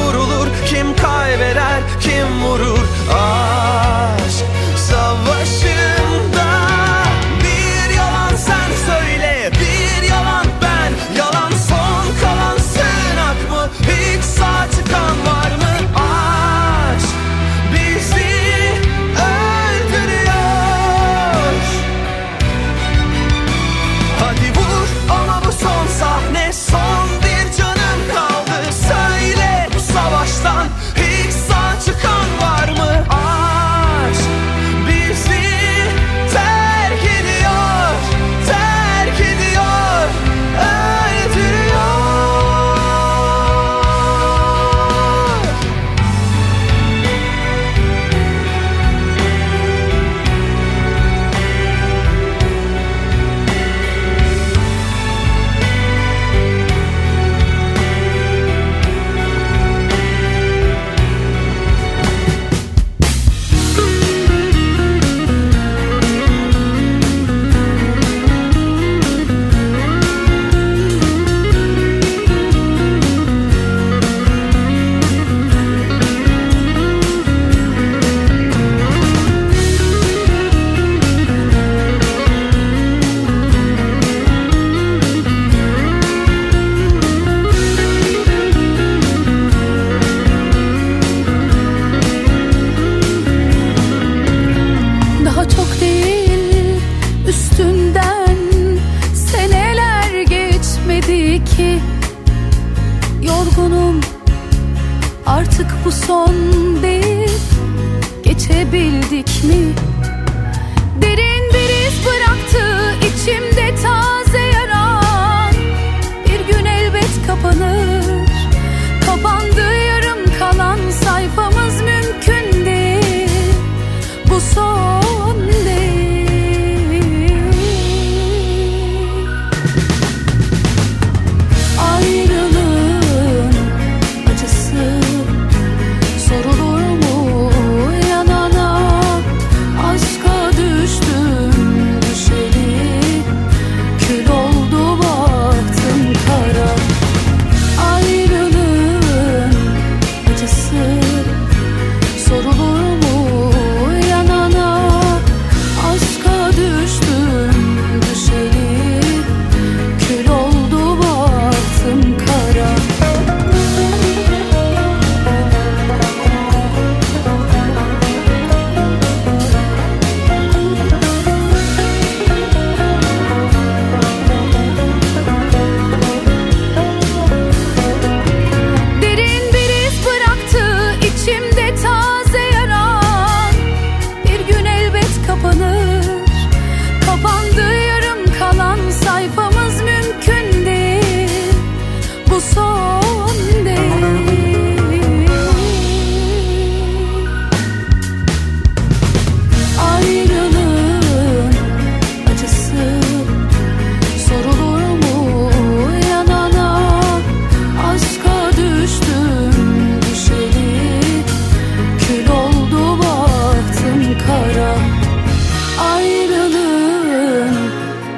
Ayrılığın 215.81 217.57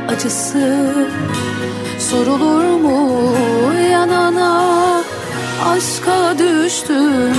acısı 0.09 0.93
Sorulur 1.99 2.65
mu 2.65 3.33
yanana? 3.93 5.03
Aşka 5.67 6.39
düştüm 6.39 7.35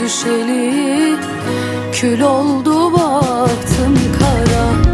düşeli 0.00 1.16
Kül 1.92 2.20
oldu 2.20 2.92
baktım. 2.92 4.09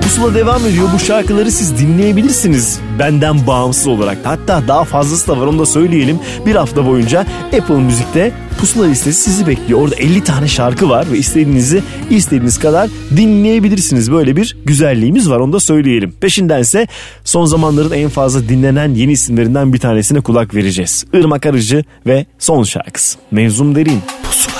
Pusula 0.07 0.35
devam 0.35 0.67
ediyor. 0.67 0.89
Bu 0.95 0.99
şarkıları 0.99 1.51
siz 1.51 1.79
dinleyebilirsiniz. 1.79 2.81
Benden 2.99 3.47
bağımsız 3.47 3.87
olarak. 3.87 4.19
Hatta 4.25 4.69
daha 4.69 4.85
fazlası 4.85 5.29
da 5.29 5.41
var 5.41 5.47
onu 5.47 5.59
da 5.59 5.67
söyleyelim. 5.67 6.19
Bir 6.47 6.55
hafta 6.55 6.87
boyunca 6.87 7.27
Apple 7.61 7.75
Müzik'te 7.75 8.33
Pusula 8.61 8.87
listesi 8.87 9.21
sizi 9.21 9.47
bekliyor. 9.47 9.81
Orada 9.81 9.95
50 9.95 10.25
tane 10.25 10.49
şarkı 10.49 10.89
var 10.89 11.07
ve 11.13 11.19
istediğinizi 11.19 11.83
istediğiniz 12.11 12.59
kadar 12.59 12.91
dinleyebilirsiniz. 13.17 14.13
Böyle 14.13 14.37
bir 14.37 14.57
güzelliğimiz 14.65 15.31
var 15.31 15.41
onu 15.41 15.53
da 15.53 15.61
söyleyelim. 15.61 16.13
Peşindense 16.21 16.87
son 17.25 17.45
zamanların 17.45 17.93
en 17.93 18.09
fazla 18.09 18.49
dinlenen 18.49 18.95
yeni 18.95 19.13
isimlerinden 19.13 19.73
bir 19.73 19.79
tanesine 19.79 20.21
kulak 20.21 20.55
vereceğiz. 20.55 21.05
Irmak 21.13 21.47
Arıcı 21.47 21.85
ve 22.07 22.27
son 22.39 22.63
şarkısı. 22.63 23.19
Mevzum 23.31 23.75
Derin. 23.75 24.01
Pusula. 24.23 24.56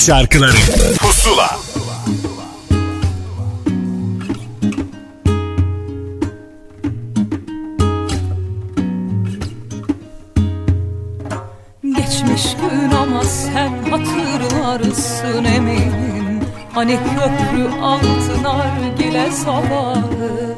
Şarkıları. 0.00 0.56
Pusula. 0.98 1.58
Geçmiş 11.82 12.56
gün 12.56 12.90
ama 12.90 13.24
sen 13.24 13.72
hatırlarsın 13.90 15.44
eminim. 15.44 16.40
Hani 16.74 16.96
köprü 16.96 17.80
altın 17.82 18.42
nargile 18.42 19.30
sabahı 19.32 20.56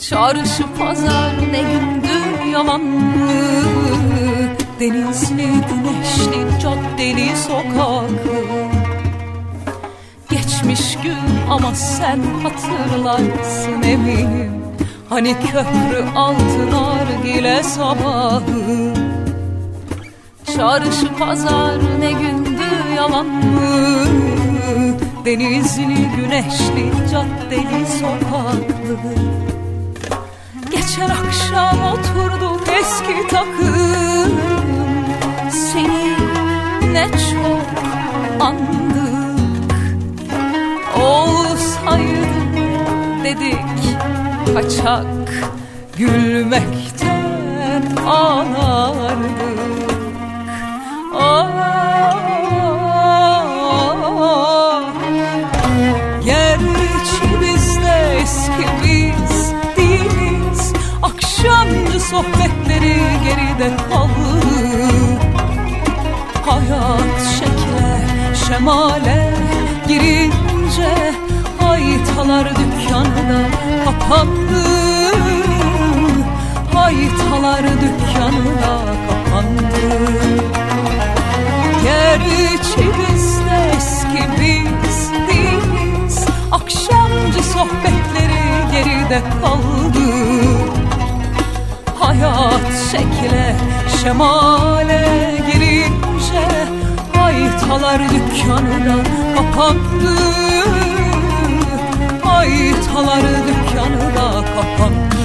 Çarşı 0.00 0.62
pazar 0.78 1.32
ne 1.52 1.62
gündü 1.62 2.50
yalan 2.52 2.80
mı 2.80 4.13
Denizli 4.80 5.46
güneşli 5.46 6.60
caddeli 6.60 7.36
sokakı. 7.36 8.44
Geçmiş 10.30 10.98
gün 11.02 11.50
ama 11.50 11.74
sen 11.74 12.20
hatırlarsın 12.42 13.82
eminim. 13.82 14.52
Hani 15.08 15.34
köprü 15.40 16.04
altın 16.16 16.70
nargile 16.70 17.62
sabahı. 17.62 18.94
Çarşı 20.56 21.14
pazar 21.18 21.78
ne 22.00 22.12
gündü 22.12 22.94
yalan 22.96 23.26
mı? 23.26 24.04
Denizli 25.24 26.08
güneşli 26.16 26.92
caddeli 27.12 27.86
sokaklı. 28.00 29.14
Geçen 30.70 31.10
akşam 31.10 31.92
oturduk 31.92 32.68
eski 32.68 33.28
takım 33.28 34.43
Seni 35.54 36.16
ne 36.92 37.06
çok 37.10 37.66
andık. 38.40 39.74
Olsaydı 40.96 42.34
dedik 43.24 43.96
kaçak 44.54 45.06
Gülmekten 45.96 47.82
ağlardık 48.06 49.54
Ah, 53.96 54.82
Gerçi 56.24 57.22
biz 57.40 57.76
de 57.76 58.18
eski 58.22 58.66
değiliz. 59.76 60.72
Akşamcı 61.02 62.00
sohbetleri 62.00 62.96
geride 63.24 63.76
kaldı 63.90 64.53
Hayat 66.46 67.22
şekle 67.38 68.06
şemale 68.46 69.30
girince 69.88 71.12
Haytalar 71.60 72.48
dükkanı 72.50 73.28
da 73.28 73.40
kapandı 73.84 74.64
Haytalar 76.74 77.62
dükkanı 77.62 78.62
da 78.62 78.78
kapandı 79.08 80.14
Gerçi 81.84 82.90
biz 82.98 83.38
de 83.38 83.72
eski 83.76 84.24
biz 84.40 85.10
değiliz 85.28 86.24
Akşamcı 86.52 87.42
sohbetleri 87.42 88.44
geride 88.72 89.20
kaldı. 89.42 90.14
Hayat 91.98 92.90
şekle 92.92 93.56
şemale 94.02 95.23
Haytalar 97.68 98.00
dükkanı 98.00 98.86
da 98.86 99.04
kapandı 99.36 100.16
Haytalar 102.22 103.22
dükkanı 103.22 104.14
da 104.16 104.44
kapandı 104.54 105.23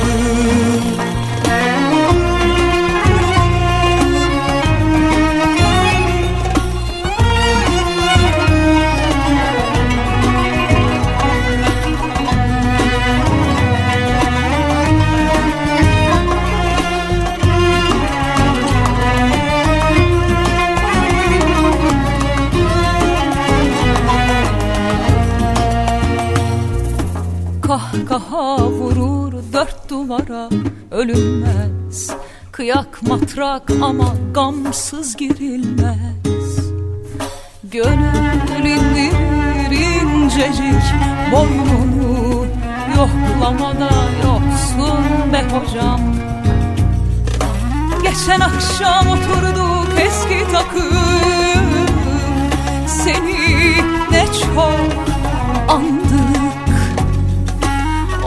duvara 30.10 30.50
ölünmez. 30.92 32.10
Kıyak 32.52 33.02
matrak 33.02 33.72
ama 33.82 34.16
gamsız 34.34 35.16
girilmez. 35.16 36.60
Gönül 37.64 38.66
indir 38.66 39.72
incecik 39.72 40.84
boynunu 41.32 42.46
Yoklamada 42.98 43.90
yoksun 44.24 45.34
be 45.34 45.44
hocam. 45.52 46.02
Geçen 48.04 48.40
akşam 48.40 49.08
oturduk 49.08 50.00
eski 50.00 50.52
takım. 50.52 51.76
Seni 52.88 53.76
ne 54.12 54.26
çok 54.26 55.06
andık. 55.70 56.40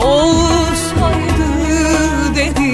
Olsaydı 0.05 0.72
dedik 2.35 2.53
kaçak 2.55 2.72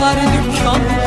Haytalar 0.00 0.32
dükkanı 0.32 0.99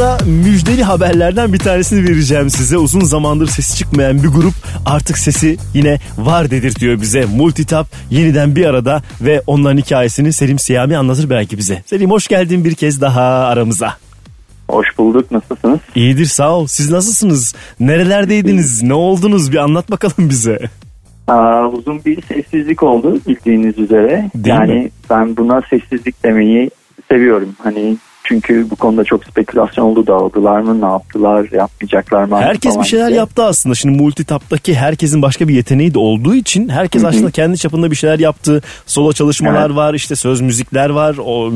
Pusula'da 0.00 0.24
müjdeli 0.24 0.82
haberlerden 0.82 1.52
bir 1.52 1.58
tanesini 1.58 2.08
vereceğim 2.08 2.50
size. 2.50 2.78
Uzun 2.78 3.00
zamandır 3.00 3.46
sesi 3.46 3.78
çıkmayan 3.78 4.22
bir 4.22 4.28
grup 4.28 4.54
artık 4.86 5.18
sesi 5.18 5.56
yine 5.74 5.98
var 6.18 6.50
dedirtiyor 6.50 7.00
bize. 7.00 7.24
Multitap 7.36 7.86
yeniden 8.10 8.56
bir 8.56 8.66
arada 8.66 9.02
ve 9.20 9.42
onların 9.46 9.76
hikayesini 9.76 10.32
Selim 10.32 10.58
Siyami 10.58 10.96
anlatır 10.96 11.30
belki 11.30 11.58
bize. 11.58 11.82
Selim 11.86 12.10
hoş 12.10 12.28
geldin 12.28 12.64
bir 12.64 12.74
kez 12.74 13.00
daha 13.00 13.22
aramıza. 13.22 13.96
Hoş 14.70 14.98
bulduk. 14.98 15.30
Nasılsınız? 15.30 15.80
İyidir 15.94 16.26
sağ 16.26 16.56
ol. 16.56 16.66
Siz 16.66 16.90
nasılsınız? 16.90 17.54
Nerelerdeydiniz? 17.80 18.82
Ne 18.82 18.94
oldunuz? 18.94 19.52
Bir 19.52 19.56
anlat 19.56 19.90
bakalım 19.90 20.30
bize. 20.30 20.58
Aa, 21.28 21.66
uzun 21.68 22.04
bir 22.04 22.22
sessizlik 22.22 22.82
oldu 22.82 23.20
bildiğiniz 23.28 23.78
üzere. 23.78 24.30
Değil 24.34 24.46
yani 24.56 24.74
mi? 24.74 24.90
ben 25.10 25.36
buna 25.36 25.62
sessizlik 25.70 26.24
demeyi 26.24 26.70
seviyorum. 27.10 27.48
Hani 27.58 27.96
çünkü 28.30 28.70
bu 28.70 28.76
konuda 28.76 29.04
çok 29.04 29.24
spekülasyon 29.24 29.84
oldu. 29.84 30.06
Dağıldılar 30.06 30.60
mı? 30.60 30.80
Ne 30.80 30.84
yaptılar? 30.84 31.48
Yapmayacaklar 31.52 32.24
mı? 32.24 32.40
Herkes 32.40 32.78
bir 32.78 32.84
şeyler 32.84 33.08
diye. 33.08 33.18
yaptı 33.18 33.44
aslında. 33.44 33.74
Şimdi 33.74 34.02
multitaptaki 34.02 34.74
herkesin 34.74 35.22
başka 35.22 35.48
bir 35.48 35.54
yeteneği 35.54 35.94
de 35.94 35.98
olduğu 35.98 36.34
için 36.34 36.68
herkes 36.68 37.02
Hı 37.02 37.06
hı. 37.06 37.10
aslında 37.10 37.30
kendi 37.30 37.58
çapında 37.58 37.90
bir 37.90 37.96
şeyler 37.96 38.18
yaptı. 38.18 38.62
Solo 38.86 39.12
çalışmalar 39.12 39.66
Evet. 39.66 39.76
var, 39.76 39.94
işte 39.94 40.16
söz 40.16 40.40
müzikler 40.40 40.90
var, 40.90 41.16
o 41.24 41.50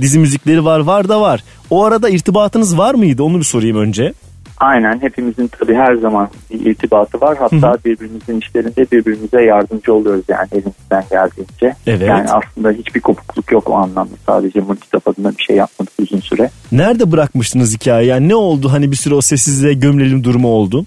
dizi 0.00 0.18
müzikleri 0.18 0.64
var, 0.64 0.80
var 0.80 1.08
da 1.08 1.20
var. 1.20 1.44
O 1.70 1.84
arada 1.84 2.08
irtibatınız 2.08 2.78
var 2.78 2.94
mıydı? 2.94 3.22
Onu 3.22 3.38
bir 3.38 3.44
sorayım 3.44 3.76
önce. 3.76 4.12
Aynen 4.58 5.02
hepimizin 5.02 5.48
tabii 5.48 5.74
her 5.74 5.94
zaman 5.94 6.28
bir 6.50 6.66
irtibatı 6.66 7.20
var. 7.20 7.36
Hatta 7.38 7.78
birbirimizin 7.84 8.40
işlerinde 8.40 8.86
birbirimize 8.92 9.42
yardımcı 9.42 9.94
oluyoruz 9.94 10.24
yani 10.28 10.48
elimizden 10.52 11.04
geldiğince. 11.10 11.76
Evet. 11.86 12.08
Yani 12.08 12.30
aslında 12.30 12.70
hiçbir 12.70 13.00
kopukluk 13.00 13.52
yok 13.52 13.70
o 13.70 13.74
anlamda. 13.74 14.14
Sadece 14.26 14.60
multitap 14.60 15.08
adına 15.08 15.32
bir 15.38 15.42
şey 15.42 15.56
yapmadık 15.56 15.92
uzun 16.02 16.20
süre. 16.20 16.50
Nerede 16.72 17.12
bırakmıştınız 17.12 17.74
hikayeyi? 17.74 18.10
Yani 18.10 18.28
ne 18.28 18.34
oldu? 18.34 18.72
Hani 18.72 18.90
bir 18.90 18.96
süre 18.96 19.14
o 19.14 19.20
sessizliğe 19.20 19.74
gömülelim 19.74 20.24
durumu 20.24 20.48
oldu. 20.48 20.84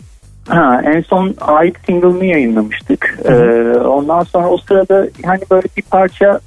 Ha, 0.47 0.81
en 0.85 1.01
son 1.01 1.35
ait 1.41 1.75
single'ını 1.85 2.25
yayınlamıştık. 2.25 3.19
Ee, 3.25 3.33
ondan 3.79 4.23
sonra 4.23 4.49
o 4.49 4.57
sırada 4.57 5.07
hani 5.25 5.41
böyle 5.51 5.67
bir 5.77 5.81
parça 5.81 6.39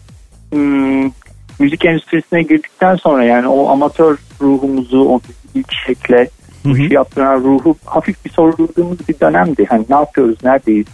hmm, 0.53 1.11
müzik 1.59 1.85
endüstrisine 1.85 2.43
girdikten 2.43 2.97
sonra 2.97 3.25
yani 3.25 3.49
o 3.49 3.69
amatör 3.69 4.17
ruhumuzu 4.41 5.01
o 5.01 5.21
ilk 5.55 5.73
şekle 5.87 6.29
bu 6.65 6.79
işi 6.79 6.95
yaptıran 6.95 7.41
ruhu 7.41 7.77
hafif 7.85 8.25
bir 8.25 8.31
sorguladığımız 8.31 9.09
bir 9.09 9.21
dönemdi. 9.21 9.67
Hani 9.69 9.85
ne 9.91 9.97
yapıyoruz, 9.97 10.37
neredeyiz, 10.45 10.87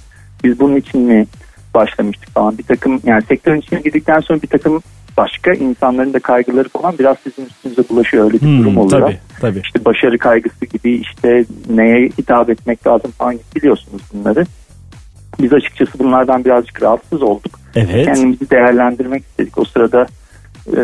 biz 0.44 0.60
bunun 0.60 0.76
için 0.76 1.00
mi 1.00 1.26
başlamıştık 1.74 2.28
falan. 2.30 2.58
Bir 2.58 2.62
takım 2.62 3.00
yani 3.04 3.22
sektörün 3.22 3.60
içine 3.60 3.80
girdikten 3.80 4.20
sonra 4.20 4.42
bir 4.42 4.48
takım 4.48 4.80
başka 5.16 5.52
insanların 5.52 6.12
da 6.12 6.18
kaygıları 6.18 6.68
falan 6.68 6.98
biraz 6.98 7.16
sizin 7.24 7.46
üstünüze 7.46 7.82
bulaşıyor 7.88 8.24
öyle 8.24 8.34
bir 8.34 8.40
Hmm, 8.46 8.58
durum 8.58 8.78
oluyor. 8.78 9.00
tabii, 9.00 9.18
tabii. 9.40 9.60
İşte 9.64 9.84
başarı 9.84 10.18
kaygısı 10.18 10.66
gibi 10.66 10.90
işte 10.94 11.44
neye 11.70 12.06
hitap 12.18 12.50
etmek 12.50 12.86
lazım 12.86 13.10
falan 13.10 13.32
gibi 13.32 13.44
biliyorsunuz 13.56 14.02
bunları. 14.14 14.46
Biz 15.40 15.52
açıkçası 15.52 15.98
bunlardan 15.98 16.44
birazcık 16.44 16.82
rahatsız 16.82 17.22
olduk. 17.22 17.60
Evet. 17.76 18.06
Kendimizi 18.06 18.50
değerlendirmek 18.50 19.22
istedik. 19.22 19.58
O 19.58 19.64
sırada 19.64 20.06
e, 20.66 20.80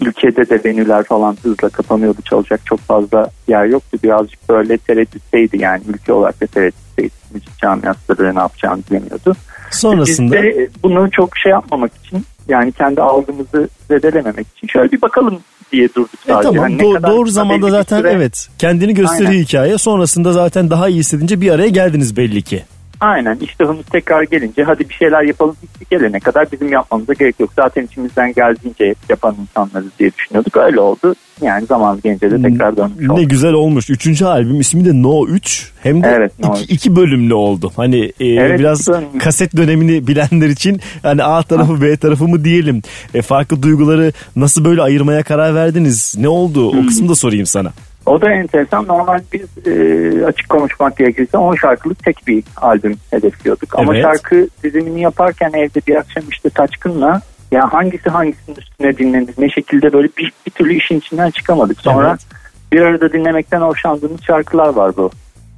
ülkede 0.00 0.48
de 0.48 0.64
venüler 0.64 1.04
falan 1.04 1.36
hızla 1.42 1.68
kapanıyordu. 1.68 2.22
Çalacak 2.24 2.60
çok 2.66 2.80
fazla 2.80 3.30
yer 3.48 3.64
yoktu. 3.66 3.98
Birazcık 4.04 4.48
böyle 4.48 4.78
tereddütteydi 4.78 5.62
yani 5.62 5.82
ülke 5.88 6.12
olarak 6.12 6.40
da 6.40 6.46
tereddütteydi. 6.46 7.12
Müzik 7.34 7.58
camiası 7.58 8.18
da 8.18 8.32
ne 8.32 8.38
yapacağını 8.38 8.82
bilemiyordu. 8.90 9.36
Sonrasında 9.70 10.34
Biz 10.36 10.42
de 10.42 10.68
bunu 10.82 11.10
çok 11.10 11.36
şey 11.36 11.52
yapmamak 11.52 11.90
için 12.04 12.24
yani 12.48 12.72
kendi 12.72 13.02
algımızı 13.02 13.68
zedelememek 13.88 14.46
için 14.56 14.66
şöyle 14.68 14.92
bir 14.92 15.02
bakalım 15.02 15.38
diye 15.72 15.88
durduk 15.88 16.10
E 16.14 16.32
sadece. 16.32 16.42
tamam 16.48 16.62
Hani 16.62 16.78
ne 16.78 16.82
do- 16.82 16.94
kadar 16.94 17.10
doğru 17.10 17.28
zamanda 17.30 17.70
zaten 17.70 17.98
süre- 18.00 18.10
evet 18.10 18.48
kendini 18.58 18.94
gösteriyor 18.94 19.30
Aynen. 19.30 19.42
hikaye. 19.42 19.78
Sonrasında 19.78 20.32
zaten 20.32 20.70
daha 20.70 20.88
iyi 20.88 20.98
hissedince 20.98 21.40
bir 21.40 21.50
araya 21.50 21.68
geldiniz 21.68 22.16
belli 22.16 22.42
ki. 22.42 22.64
Aynen 23.00 23.36
iştahımız 23.36 23.84
tekrar 23.92 24.22
gelince 24.22 24.62
hadi 24.64 24.88
bir 24.88 24.94
şeyler 24.94 25.22
yapalım 25.22 25.56
hissi 25.62 25.84
gelene 25.90 26.20
kadar 26.20 26.52
bizim 26.52 26.72
yapmamıza 26.72 27.12
gerek 27.12 27.40
yok. 27.40 27.50
Zaten 27.56 27.84
içimizden 27.84 28.32
geldiğince 28.32 28.94
yapan 29.08 29.36
insanlarız 29.40 29.90
diye 29.98 30.10
düşünüyorduk. 30.18 30.56
Öyle 30.56 30.80
oldu. 30.80 31.14
Yani 31.42 31.66
zaman 31.66 32.00
gelince 32.04 32.30
de 32.30 32.42
tekrar 32.42 32.76
dönmüş 32.76 33.06
Ne 33.06 33.12
olduk. 33.12 33.30
güzel 33.30 33.52
olmuş. 33.52 33.90
Üçüncü 33.90 34.24
albüm 34.24 34.60
ismi 34.60 34.84
de 34.84 35.02
No 35.02 35.26
3. 35.26 35.72
Hem 35.82 36.02
de 36.02 36.06
Evet, 36.16 36.32
No 36.44 36.54
iki, 36.56 36.74
iki 36.74 36.96
bölümlü 36.96 37.34
oldu. 37.34 37.72
Hani 37.76 38.12
e, 38.20 38.26
Evet, 38.26 38.58
biraz 38.60 38.80
iki 38.80 38.92
bölümlü. 38.92 39.18
kaset 39.18 39.56
dönemini 39.56 40.06
bilenler 40.06 40.48
için 40.48 40.80
hani 41.02 41.22
A 41.24 41.42
tarafı 41.42 41.82
B 41.82 41.96
tarafı 41.96 42.28
mı 42.28 42.44
diyelim. 42.44 42.82
E, 43.14 43.22
farklı 43.22 43.62
duyguları 43.62 44.12
nasıl 44.36 44.64
böyle 44.64 44.82
ayırmaya 44.82 45.22
karar 45.22 45.54
verdiniz? 45.54 46.14
Ne 46.18 46.28
oldu? 46.28 46.72
Hmm. 46.72 46.80
O 46.84 46.86
kısmı 46.86 47.08
da 47.08 47.14
sorayım 47.14 47.46
sana. 47.46 47.72
O 48.06 48.20
da 48.20 48.30
enteresan. 48.32 48.86
Normal 48.86 49.20
biz 49.32 49.66
e, 49.66 50.26
açık 50.26 50.48
konuşmak 50.48 50.96
gerekirse 50.96 51.38
10 51.38 51.54
şarkılık 51.54 52.04
tek 52.04 52.26
bir 52.26 52.44
albüm 52.56 52.96
hedefliyorduk. 53.10 53.78
Ama 53.78 53.94
Evet. 53.94 54.04
şarkı 54.04 54.48
dizimini 54.62 55.00
yaparken 55.00 55.50
evde 55.54 55.80
bir 55.86 55.96
akşam 55.96 56.24
işte 56.30 56.50
Taçkın'la 56.50 57.20
ya 57.52 57.72
hangisi 57.72 58.10
hangisinin 58.10 58.56
üstüne 58.56 58.98
dinlenir 58.98 59.34
ne 59.38 59.48
şekilde 59.50 59.92
böyle 59.92 60.08
bir, 60.18 60.32
bir 60.46 60.50
türlü 60.50 60.74
işin 60.74 60.98
içinden 60.98 61.30
çıkamadık. 61.30 61.80
Sonra 61.80 62.08
Evet. 62.08 62.26
bir 62.72 62.80
arada 62.80 63.12
dinlemekten 63.12 63.60
hoşlandığımız 63.60 64.22
şarkılar 64.22 64.68
var 64.68 64.96
bu 64.96 65.10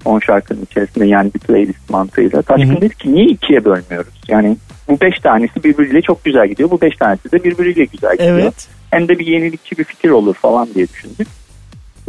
10 0.04 0.18
şarkının 0.18 0.62
içerisinde 0.62 1.06
yani 1.06 1.34
bir 1.34 1.40
playlist 1.40 1.90
mantığıyla. 1.90 2.42
Taşkın 2.42 2.76
dedi 2.80 2.94
ki 2.94 3.14
niye 3.14 3.26
ikiye 3.26 3.64
bölmüyoruz? 3.64 4.14
Yani 4.28 4.56
bu 4.88 5.00
5 5.00 5.18
tanesi 5.20 5.64
birbiriyle 5.64 6.02
çok 6.02 6.24
güzel 6.24 6.48
gidiyor. 6.48 6.70
Bu 6.70 6.80
5 6.80 6.96
tanesi 6.96 7.32
de 7.32 7.44
birbiriyle 7.44 7.84
güzel 7.84 8.12
gidiyor. 8.12 8.38
Evet. 8.38 8.68
Hem 8.90 9.08
de 9.08 9.18
bir 9.18 9.26
yenilikçi 9.26 9.78
bir 9.78 9.84
fikir 9.84 10.10
olur 10.10 10.34
falan 10.34 10.68
diye 10.74 10.88
düşündük. 10.88 11.28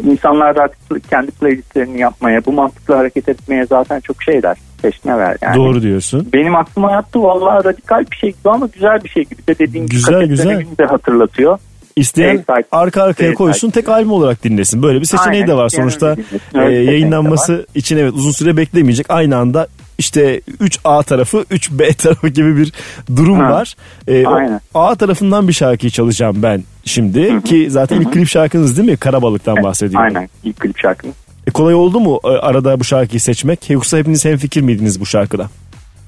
İnsanlar 0.08 0.56
da 0.56 0.62
artık 0.62 1.10
kendi 1.10 1.32
playlistlerini 1.32 2.00
yapmaya, 2.00 2.46
bu 2.46 2.52
mantıkla 2.52 2.98
hareket 2.98 3.30
etmeye 3.30 3.66
zaten 3.66 4.00
çok 4.00 4.24
şeyler 4.24 4.58
peşine 4.82 5.12
yani. 5.42 5.56
Doğru 5.56 5.82
diyorsun. 5.82 6.30
Benim 6.34 6.56
aklıma 6.56 6.92
yattı 6.92 7.24
vallahi 7.24 7.66
radikal 7.66 8.06
bir 8.12 8.16
şey 8.16 8.30
gibi 8.30 8.50
ama 8.50 8.70
güzel 8.74 9.04
bir 9.04 9.10
şey 9.10 9.24
gibi 9.24 9.48
de 9.48 9.60
dediğin 9.60 9.86
gibi 9.86 9.96
Güzel, 9.96 10.14
kaset 10.14 10.30
güzel. 10.30 10.66
de 10.80 10.86
hatırlatıyor. 10.86 11.58
İsteyen 11.96 12.36
Evet, 12.36 12.66
arka 12.72 13.04
arkaya 13.04 13.26
evet, 13.26 13.38
koysun 13.38 13.70
tek 13.70 13.90
albüm 13.90 14.12
olarak 14.12 14.44
dinlesin. 14.44 14.84
Böyle 14.84 15.00
bir 15.00 15.06
seçeneği 15.06 15.42
Aynen, 15.44 15.48
de 15.48 15.54
var 15.58 15.70
sonuçta. 15.70 16.08
öyle 16.08 16.24
dinlesin. 16.32 16.60
e, 16.60 16.92
yayınlanması 16.92 17.66
için 17.76 17.98
evet 17.98 18.14
uzun 18.14 18.32
süre 18.32 18.58
beklemeyecek. 18.58 19.06
Aynı 19.10 19.38
anda 19.38 19.68
işte 20.00 20.40
3A 20.40 21.04
tarafı 21.04 21.38
3B 21.38 21.94
tarafı 21.98 22.28
gibi 22.28 22.58
bir 22.58 22.74
durum 23.16 23.40
Ha, 23.40 23.52
var. 23.52 23.76
E, 24.08 24.28
o 24.28 24.34
aynen. 24.34 24.62
A 24.74 24.96
tarafından 24.96 25.48
bir 25.48 25.54
şarkıyı 25.54 25.90
çalacağım 25.92 26.44
ben 26.44 26.64
şimdi 26.86 27.44
ki 27.44 27.72
zaten 27.72 28.02
ilk 28.02 28.14
klip 28.14 28.28
şarkınız 28.28 28.78
değil 28.78 28.90
mi? 28.90 28.98
Karabalık'tan 28.98 29.64
bahsediyorum. 29.64 30.06
Aynen 30.06 30.30
ilk 30.44 30.60
klip 30.60 30.78
şarkımız. 30.80 31.16
E, 31.48 31.52
kolay 31.52 31.74
oldu 31.74 32.00
mu 32.00 32.20
e, 32.24 32.28
arada 32.28 32.80
bu 32.80 32.84
şarkıyı 32.84 33.20
seçmek? 33.20 33.70
Yoksa 33.70 33.98
hepiniz 33.98 34.26
hemfikir 34.26 34.62
miydiniz 34.62 35.00
bu 35.02 35.06
şarkıda? 35.06 35.50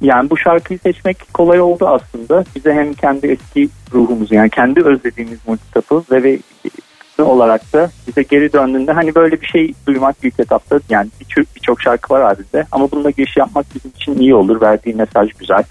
Yani 0.01 0.29
bu 0.29 0.37
şarkıyı 0.37 0.79
seçmek 0.79 1.33
kolay 1.33 1.61
oldu 1.61 1.87
aslında. 1.87 2.45
Bize 2.55 2.73
hem 2.73 2.93
kendi 2.93 3.27
eski 3.27 3.69
ruhumuzu 3.93 4.35
yani 4.35 4.49
kendi 4.49 4.83
özlediğimiz 4.83 5.39
multitapı 5.47 6.03
ve, 6.11 6.23
ve 6.23 6.39
olarak 7.19 7.73
da 7.73 7.91
bize 8.07 8.23
geri 8.23 8.53
döndüğünde 8.53 8.91
hani 8.91 9.15
böyle 9.15 9.41
bir 9.41 9.47
şey 9.47 9.73
duymak 9.87 10.15
ilk 10.23 10.39
etapta 10.39 10.79
yani 10.89 11.09
birçok 11.19 11.55
birçok 11.55 11.81
şarkı 11.81 12.13
var 12.13 12.23
halinde 12.23 12.65
ama 12.71 12.91
bununla 12.91 13.09
giriş 13.09 13.37
yapmak 13.37 13.65
bizim 13.75 13.91
için 13.95 14.15
iyi 14.15 14.35
olur. 14.35 14.61
Verdiği 14.61 14.95
mesaj 14.95 15.33
güzel, 15.33 15.63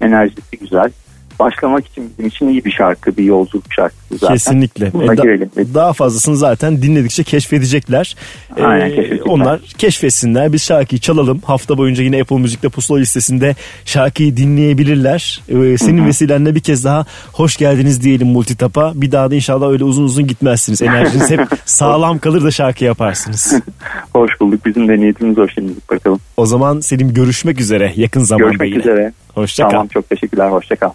enerjisi 0.00 0.58
güzel. 0.60 0.90
Başlamak 1.38 1.86
için 1.86 2.12
bizim 2.18 2.26
için 2.28 2.48
iyi 2.48 2.64
bir 2.64 2.70
şarkı, 2.70 3.16
bir 3.16 3.24
yolculuk 3.24 3.64
şarkısı 3.72 4.16
zaten. 4.18 4.34
Kesinlikle. 4.34 4.92
Buna 4.92 5.04
E, 5.04 5.16
da- 5.16 5.22
girelim. 5.22 5.50
daha 5.74 5.92
fazlasını 5.92 6.36
zaten 6.36 6.82
dinledikçe 6.82 7.22
keşfedecekler. 7.24 8.16
E, 8.56 8.62
Aynen, 8.62 8.88
keşfedecekler. 8.88 9.26
onlar 9.32 9.60
keşfetsinler. 9.78 10.52
Biz 10.52 10.62
şarkıyı 10.64 11.00
çalalım. 11.00 11.40
Hafta 11.44 11.78
boyunca 11.78 12.04
yine 12.04 12.20
Apple 12.20 12.36
Müzik'te 12.38 12.68
pusula 12.68 12.98
listesinde 12.98 13.54
şarkıyı 13.84 14.36
dinleyebilirler. 14.36 15.42
E, 15.48 15.78
senin 15.78 16.06
vesilenle 16.06 16.54
bir 16.54 16.60
kez 16.60 16.84
daha 16.84 17.04
hoş 17.32 17.56
geldiniz 17.56 18.02
diyelim 18.02 18.28
Multitap'a. 18.28 18.92
Bir 18.94 19.12
daha 19.12 19.30
da 19.30 19.34
inşallah 19.34 19.68
öyle 19.70 19.84
uzun 19.84 20.04
uzun 20.04 20.26
gitmezsiniz. 20.26 20.82
Enerjiniz 20.82 21.30
hep 21.30 21.40
sağlam 21.64 22.18
kalır 22.18 22.44
da 22.44 22.50
şarkı 22.50 22.84
yaparsınız. 22.84 23.54
Hoş 24.12 24.40
bulduk. 24.40 24.66
Bizim 24.66 24.88
de 24.88 24.96
niyetimiz 25.00 25.38
o 25.38 25.48
şimdilik 25.48 25.90
bakalım. 25.90 26.20
O 26.36 26.46
zaman 26.46 26.80
Selim 26.80 27.14
görüşmek 27.14 27.60
üzere 27.60 27.92
yakın 27.96 28.20
zamanda 28.20 28.46
Görüşmek 28.48 28.70
yine. 28.70 28.80
üzere. 28.80 29.12
Hoşça 29.34 29.62
kal. 29.62 29.70
Tamam 29.70 29.86
çok 29.88 30.10
teşekkürler. 30.10 30.50
Hoşça 30.50 30.76
kal. 30.76 30.90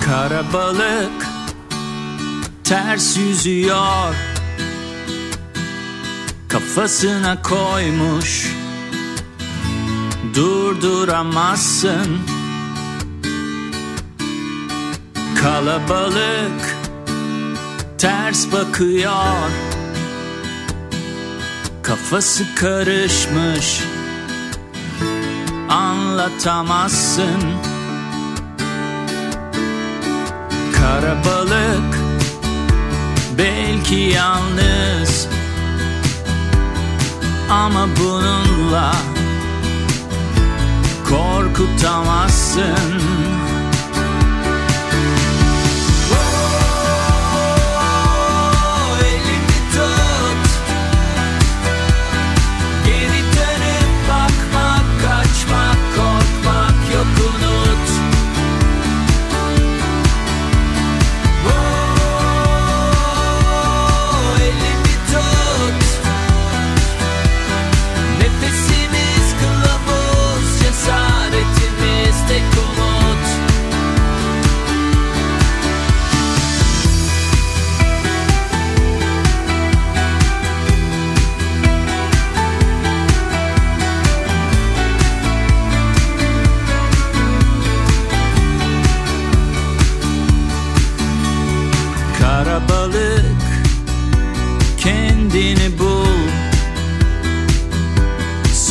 Karabalık. 0.00 1.26
Ters 2.64 3.16
yüzüyor. 3.16 4.14
Kafasına 6.48 7.42
koymuş. 7.42 8.56
Durduramazsın. 10.34 12.18
Kalabalık. 15.42 16.76
Ters 17.98 18.52
bakıyor. 18.52 19.50
Kafası 21.82 22.54
karışmış. 22.54 23.80
Anlatamazsın 25.68 27.71
Karabalık 30.82 31.98
belki 33.38 33.94
yalnız 33.94 35.28
ama 37.50 37.88
bununla 37.98 38.92
korkutamazsın. 41.08 43.31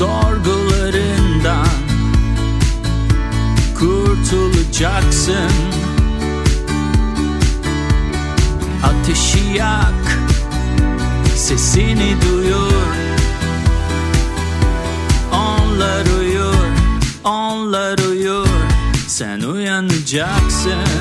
Sorgularından 0.01 1.67
kurtulacaksın. 3.79 5.51
Ateşi 8.83 9.57
yak 9.57 10.19
Sesini 11.35 12.15
duyur. 12.21 12.95
Onlar 15.31 16.05
uyur 16.19 16.71
Onlar 17.23 17.97
uyur. 18.09 18.47
Sen 19.07 19.39
uyanacaksın 19.41 21.00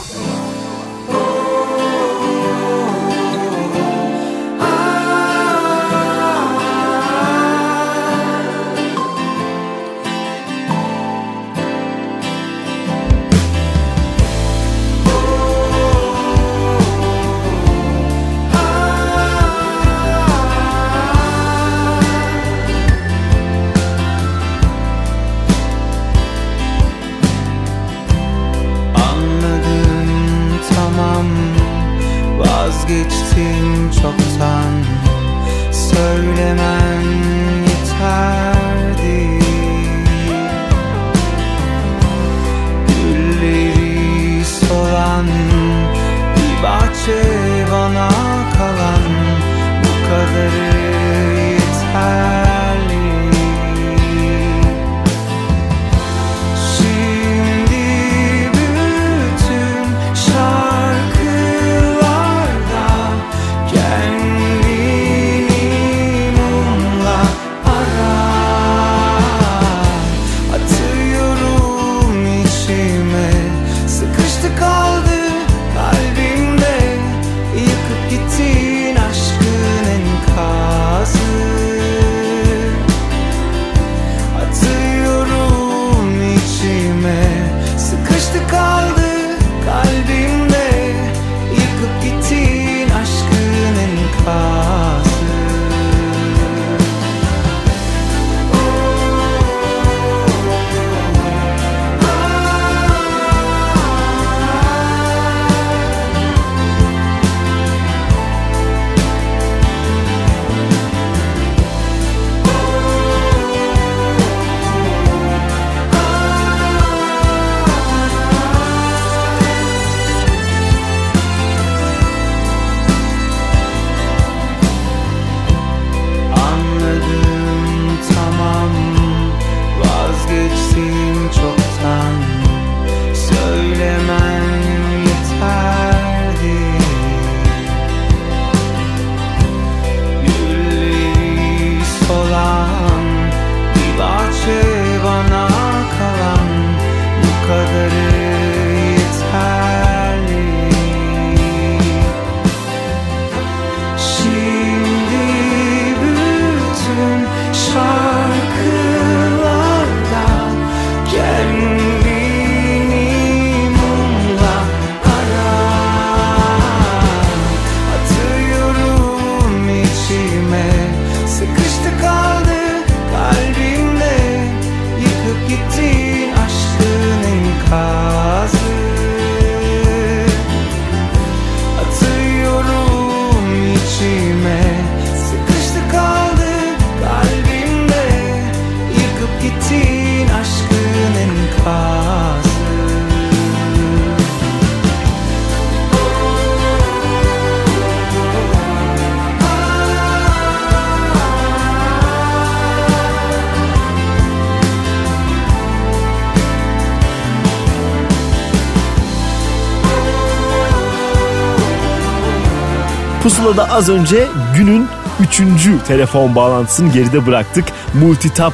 Pusula'da 213.41 213.71
az 213.71 213.89
önce 213.89 214.27
günün 214.57 214.87
üçüncü 215.19 215.83
telefon 215.87 216.35
bağlantısını 216.35 216.93
geride 216.93 217.25
bıraktık. 217.25 217.65
Multitap 217.93 218.53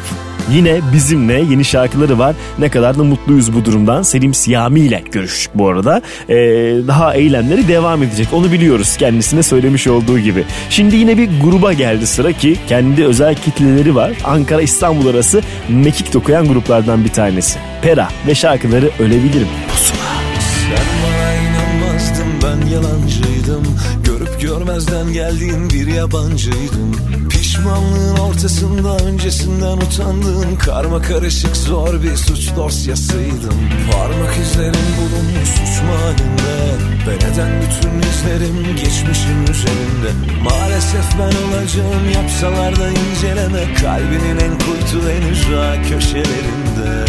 yine 0.51 0.79
bizimle 0.93 1.33
yeni 1.33 1.65
şarkıları 1.65 2.19
var. 2.19 2.35
Ne 2.59 2.69
kadar 2.69 2.97
da 2.97 3.03
mutluyuz 3.03 3.53
bu 3.53 3.65
durumdan. 3.65 4.01
Selim 4.01 4.33
Siyami 4.33 4.79
ile 4.79 5.03
görüştük 5.11 5.51
bu 5.55 5.67
arada. 5.67 6.01
Ee, 6.29 6.35
daha 6.87 7.15
eylemleri 7.15 7.67
devam 7.67 8.03
edecek. 8.03 8.27
Onu 8.33 8.51
biliyoruz 8.51 8.97
kendisine 8.97 9.43
söylemiş 9.43 9.87
olduğu 9.87 10.19
gibi. 10.19 10.43
Şimdi 10.69 10.95
yine 10.95 11.17
bir 11.17 11.29
gruba 11.43 11.73
geldi 11.73 12.07
sıra 12.07 12.31
ki 12.31 12.57
kendi 12.67 13.05
özel 13.05 13.35
kitleleri 13.35 13.95
var. 13.95 14.11
Ankara 14.23 14.61
İstanbul 14.61 15.07
arası 15.07 15.41
mekik 15.69 16.13
dokuyan 16.13 16.47
gruplardan 16.47 17.03
bir 17.03 17.13
tanesi. 17.13 17.59
Pera 17.81 18.07
ve 18.27 18.35
şarkıları 18.35 18.89
Ölebilirim. 18.99 19.47
Pusula. 19.71 19.97
Sen 20.39 20.85
bana 21.03 21.33
inanmazdın 21.33 22.27
ben 22.43 22.67
yalancıydım 22.67 23.63
Görüp 24.03 24.16
görmezden 24.41 25.13
geldiğin 25.13 25.69
bir 25.69 25.87
yabancıydım. 25.87 26.91
Pişmanlığın 27.29 28.17
ortasında 28.17 28.97
öncesinden 28.97 29.77
utandığın 29.77 30.55
Karma 30.55 31.01
karışık 31.01 31.57
zor 31.57 32.03
bir 32.03 32.15
suç 32.15 32.55
dosyasıydım. 32.55 33.55
Parmak 33.91 34.37
izlerin 34.37 34.87
bulunmuş 34.97 35.49
suç 35.49 35.81
mahallinde 35.83 36.57
Ben 37.07 37.27
eden 37.33 37.51
bütün 37.61 38.09
izlerim 38.09 38.75
geçmişin 38.75 39.43
üzerinde? 39.43 40.11
Maalesef 40.43 41.05
ben 41.19 41.57
olacağım 41.57 42.09
yapsalar 42.13 42.75
da 42.75 42.89
inceleme. 42.89 43.73
Kalbinin 43.81 44.39
en 44.39 44.59
kuytu 44.59 45.09
en 45.09 45.27
ücra 45.27 45.81
köşelerinde 45.89 47.05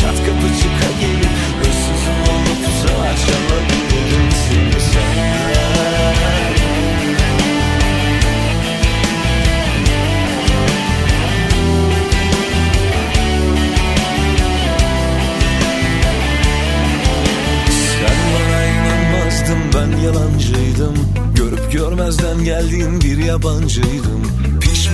çat 0.00 0.16
kapı 0.26 0.48
çıka 0.60 0.90
gelip 1.00 1.34
Hırsız 1.58 2.04
olup 2.30 2.64
da 2.64 3.16
çalabilirim 3.16 4.30
seni. 4.48 4.74
Ben 19.74 19.98
yalancıydım. 19.98 20.94
Görüp 21.34 21.72
görmezden 21.72 22.44
geldiğin 22.44 23.00
bir 23.00 23.24
yabancıydım. 23.24 24.23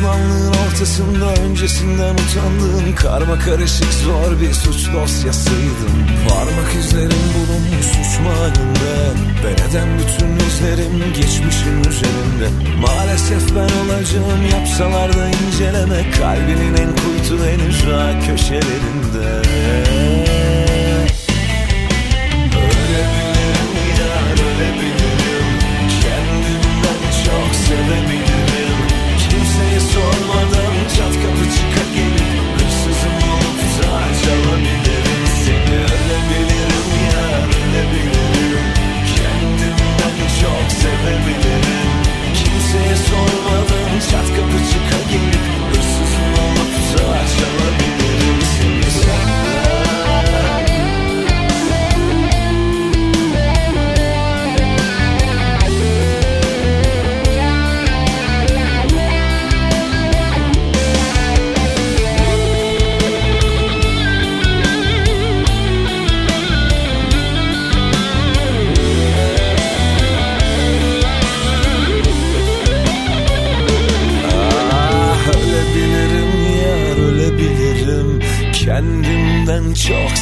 Düşmanlığın 0.01 0.53
ortasında 0.67 1.35
öncesinden 1.43 2.15
utandığım 2.15 2.95
Karma 2.95 3.39
karışık 3.39 3.93
zor 3.93 4.41
bir 4.41 4.53
suç 4.53 4.93
dosyasıydım. 4.95 6.07
Parmak 6.29 6.75
izlerim 6.75 7.25
bulunmuş 7.35 7.87
suçma 7.87 8.31
halinde 8.31 8.95
Ve 9.45 9.53
neden 9.53 9.89
bütün 9.99 10.47
izlerim 10.47 11.13
geçmişim 11.15 11.81
üzerinde? 11.81 12.77
Maalesef 12.81 13.57
ben 13.57 13.71
olacağım 13.81 14.43
yapsalar 14.53 15.17
da 15.17 15.29
inceleme. 15.29 16.11
Kalbinin 16.11 16.75
en 16.75 16.91
kuytu 16.97 17.45
henüz 17.47 17.87
daha 17.91 18.21
köşelerinde. 18.21 19.50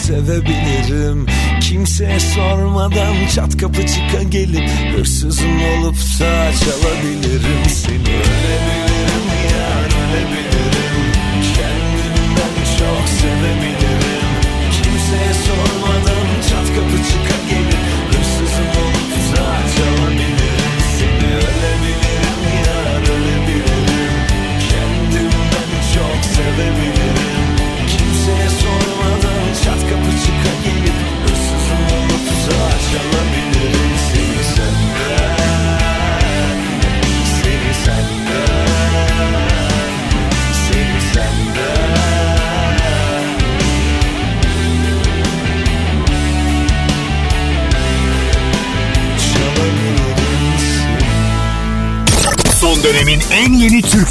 sevebilirim. 0.09 1.27
Kimseye 1.61 2.21
sormadan 2.21 3.15
çat 3.35 3.57
kapı 3.57 3.87
çıka 3.87 4.23
gelip 4.23 4.71
Hırsızım 4.97 5.63
olup 5.63 5.97
da 6.21 6.38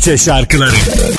Türkçe 0.08 0.26
şarkıları. 0.26 1.17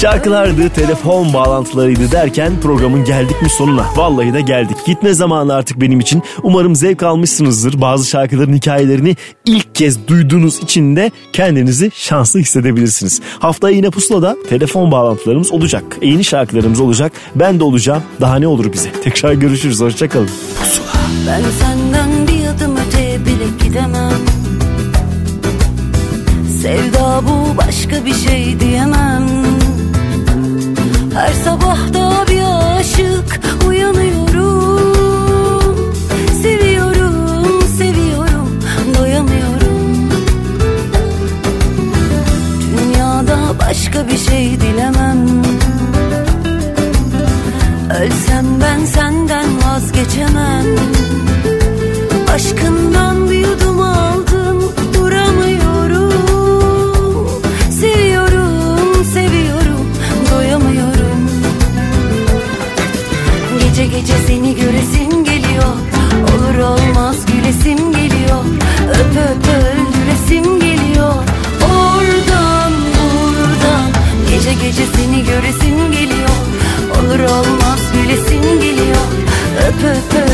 Şarkılardı, 0.00 0.68
telefon 0.68 1.32
bağlantılarıydı 1.32 2.12
derken 2.12 2.52
programın 2.62 3.04
geldik 3.04 3.42
mi 3.42 3.50
sonuna? 3.50 3.86
Vallahi 3.96 4.32
de 4.32 4.40
geldik. 4.40 4.76
Gitme 4.86 5.14
zamanı 5.14 5.54
artık 5.54 5.80
benim 5.80 6.00
için. 6.00 6.22
Umarım 6.42 6.76
zevk 6.76 7.02
almışsınızdır. 7.02 7.80
Bazı 7.80 8.08
şarkıların 8.08 8.54
hikayelerini 8.54 9.16
ilk 9.46 9.74
kez 9.74 10.08
duyduğunuz 10.08 10.62
için 10.62 10.96
de 10.96 11.10
kendinizi 11.32 11.90
şanslı 11.94 12.40
hissedebilirsiniz. 12.40 13.20
Haftaya 13.38 13.76
yine 13.76 13.90
pusulada 13.90 14.36
telefon 14.48 14.90
bağlantılarımız 14.92 15.52
olacak. 15.52 15.84
Yeni 16.02 16.24
şarkılarımız 16.24 16.80
olacak. 16.80 17.12
Ben 17.34 17.60
de 17.60 17.64
olacağım. 17.64 18.02
Daha 18.20 18.36
ne 18.36 18.46
olur 18.46 18.72
bize. 18.72 18.92
Tekrar 19.04 19.32
görüşürüz. 19.32 19.80
Hoşçakalın. 19.80 20.30
Ben 21.26 21.42
senden 21.60 22.28
bir 22.28 22.46
adım 22.46 22.76
öteye 22.76 23.20
bile 23.20 23.64
gidemem 23.64 24.12
Sevda 26.62 27.22
bu 27.28 27.56
başka 27.58 28.04
bir 28.04 28.14
şey 28.14 28.60
diyemem 28.60 29.27
Her 31.18 31.32
sabah 31.32 31.94
da 31.94 32.24
bir 32.28 32.42
aşık 32.78 33.40
Olur 77.08 77.20
olmaz 77.20 77.80
gülesim 77.94 78.42
geliyor. 78.60 78.96
Öp 79.68 79.84
öp 79.84 80.14
öldüresim 80.14 80.27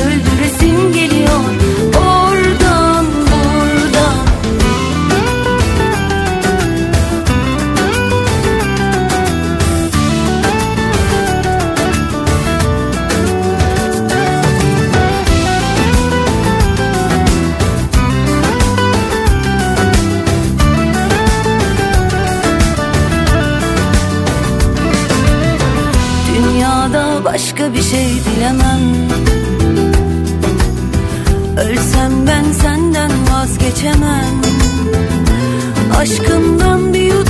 şey 27.94 28.10
dilemem 28.24 28.80
Ölsem 31.58 32.26
ben 32.26 32.52
senden 32.52 33.10
vazgeçemem. 33.32 34.40
Aşkımdan 35.98 36.94
bir 36.94 37.23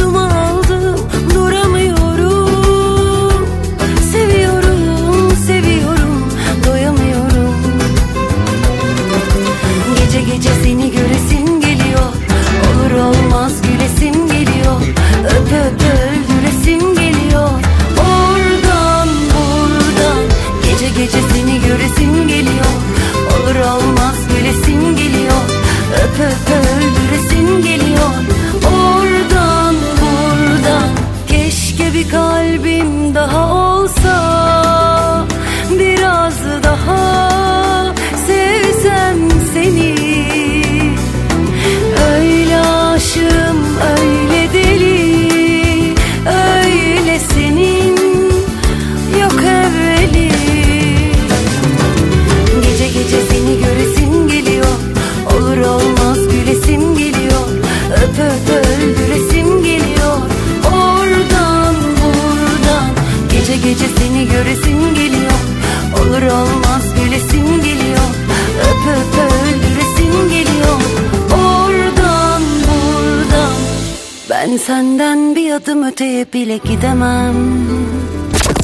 senden 74.67 75.37
bir 75.37 75.53
adım 75.53 75.87
öteye 75.87 76.33
bile 76.33 76.57
gidemem 76.57 77.35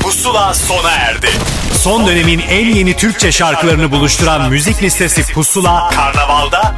Pusula 0.02 0.54
sona 0.54 0.90
erdi. 0.90 1.28
Son 1.78 2.06
dönemin 2.06 2.38
en 2.38 2.66
yeni 2.66 2.96
Türkçe 2.96 3.32
şarkılarını 3.32 3.90
buluşturan 3.92 4.50
müzik 4.50 4.82
listesi 4.82 5.32
Pusula, 5.32 5.90
Karnaval'da 5.90 6.74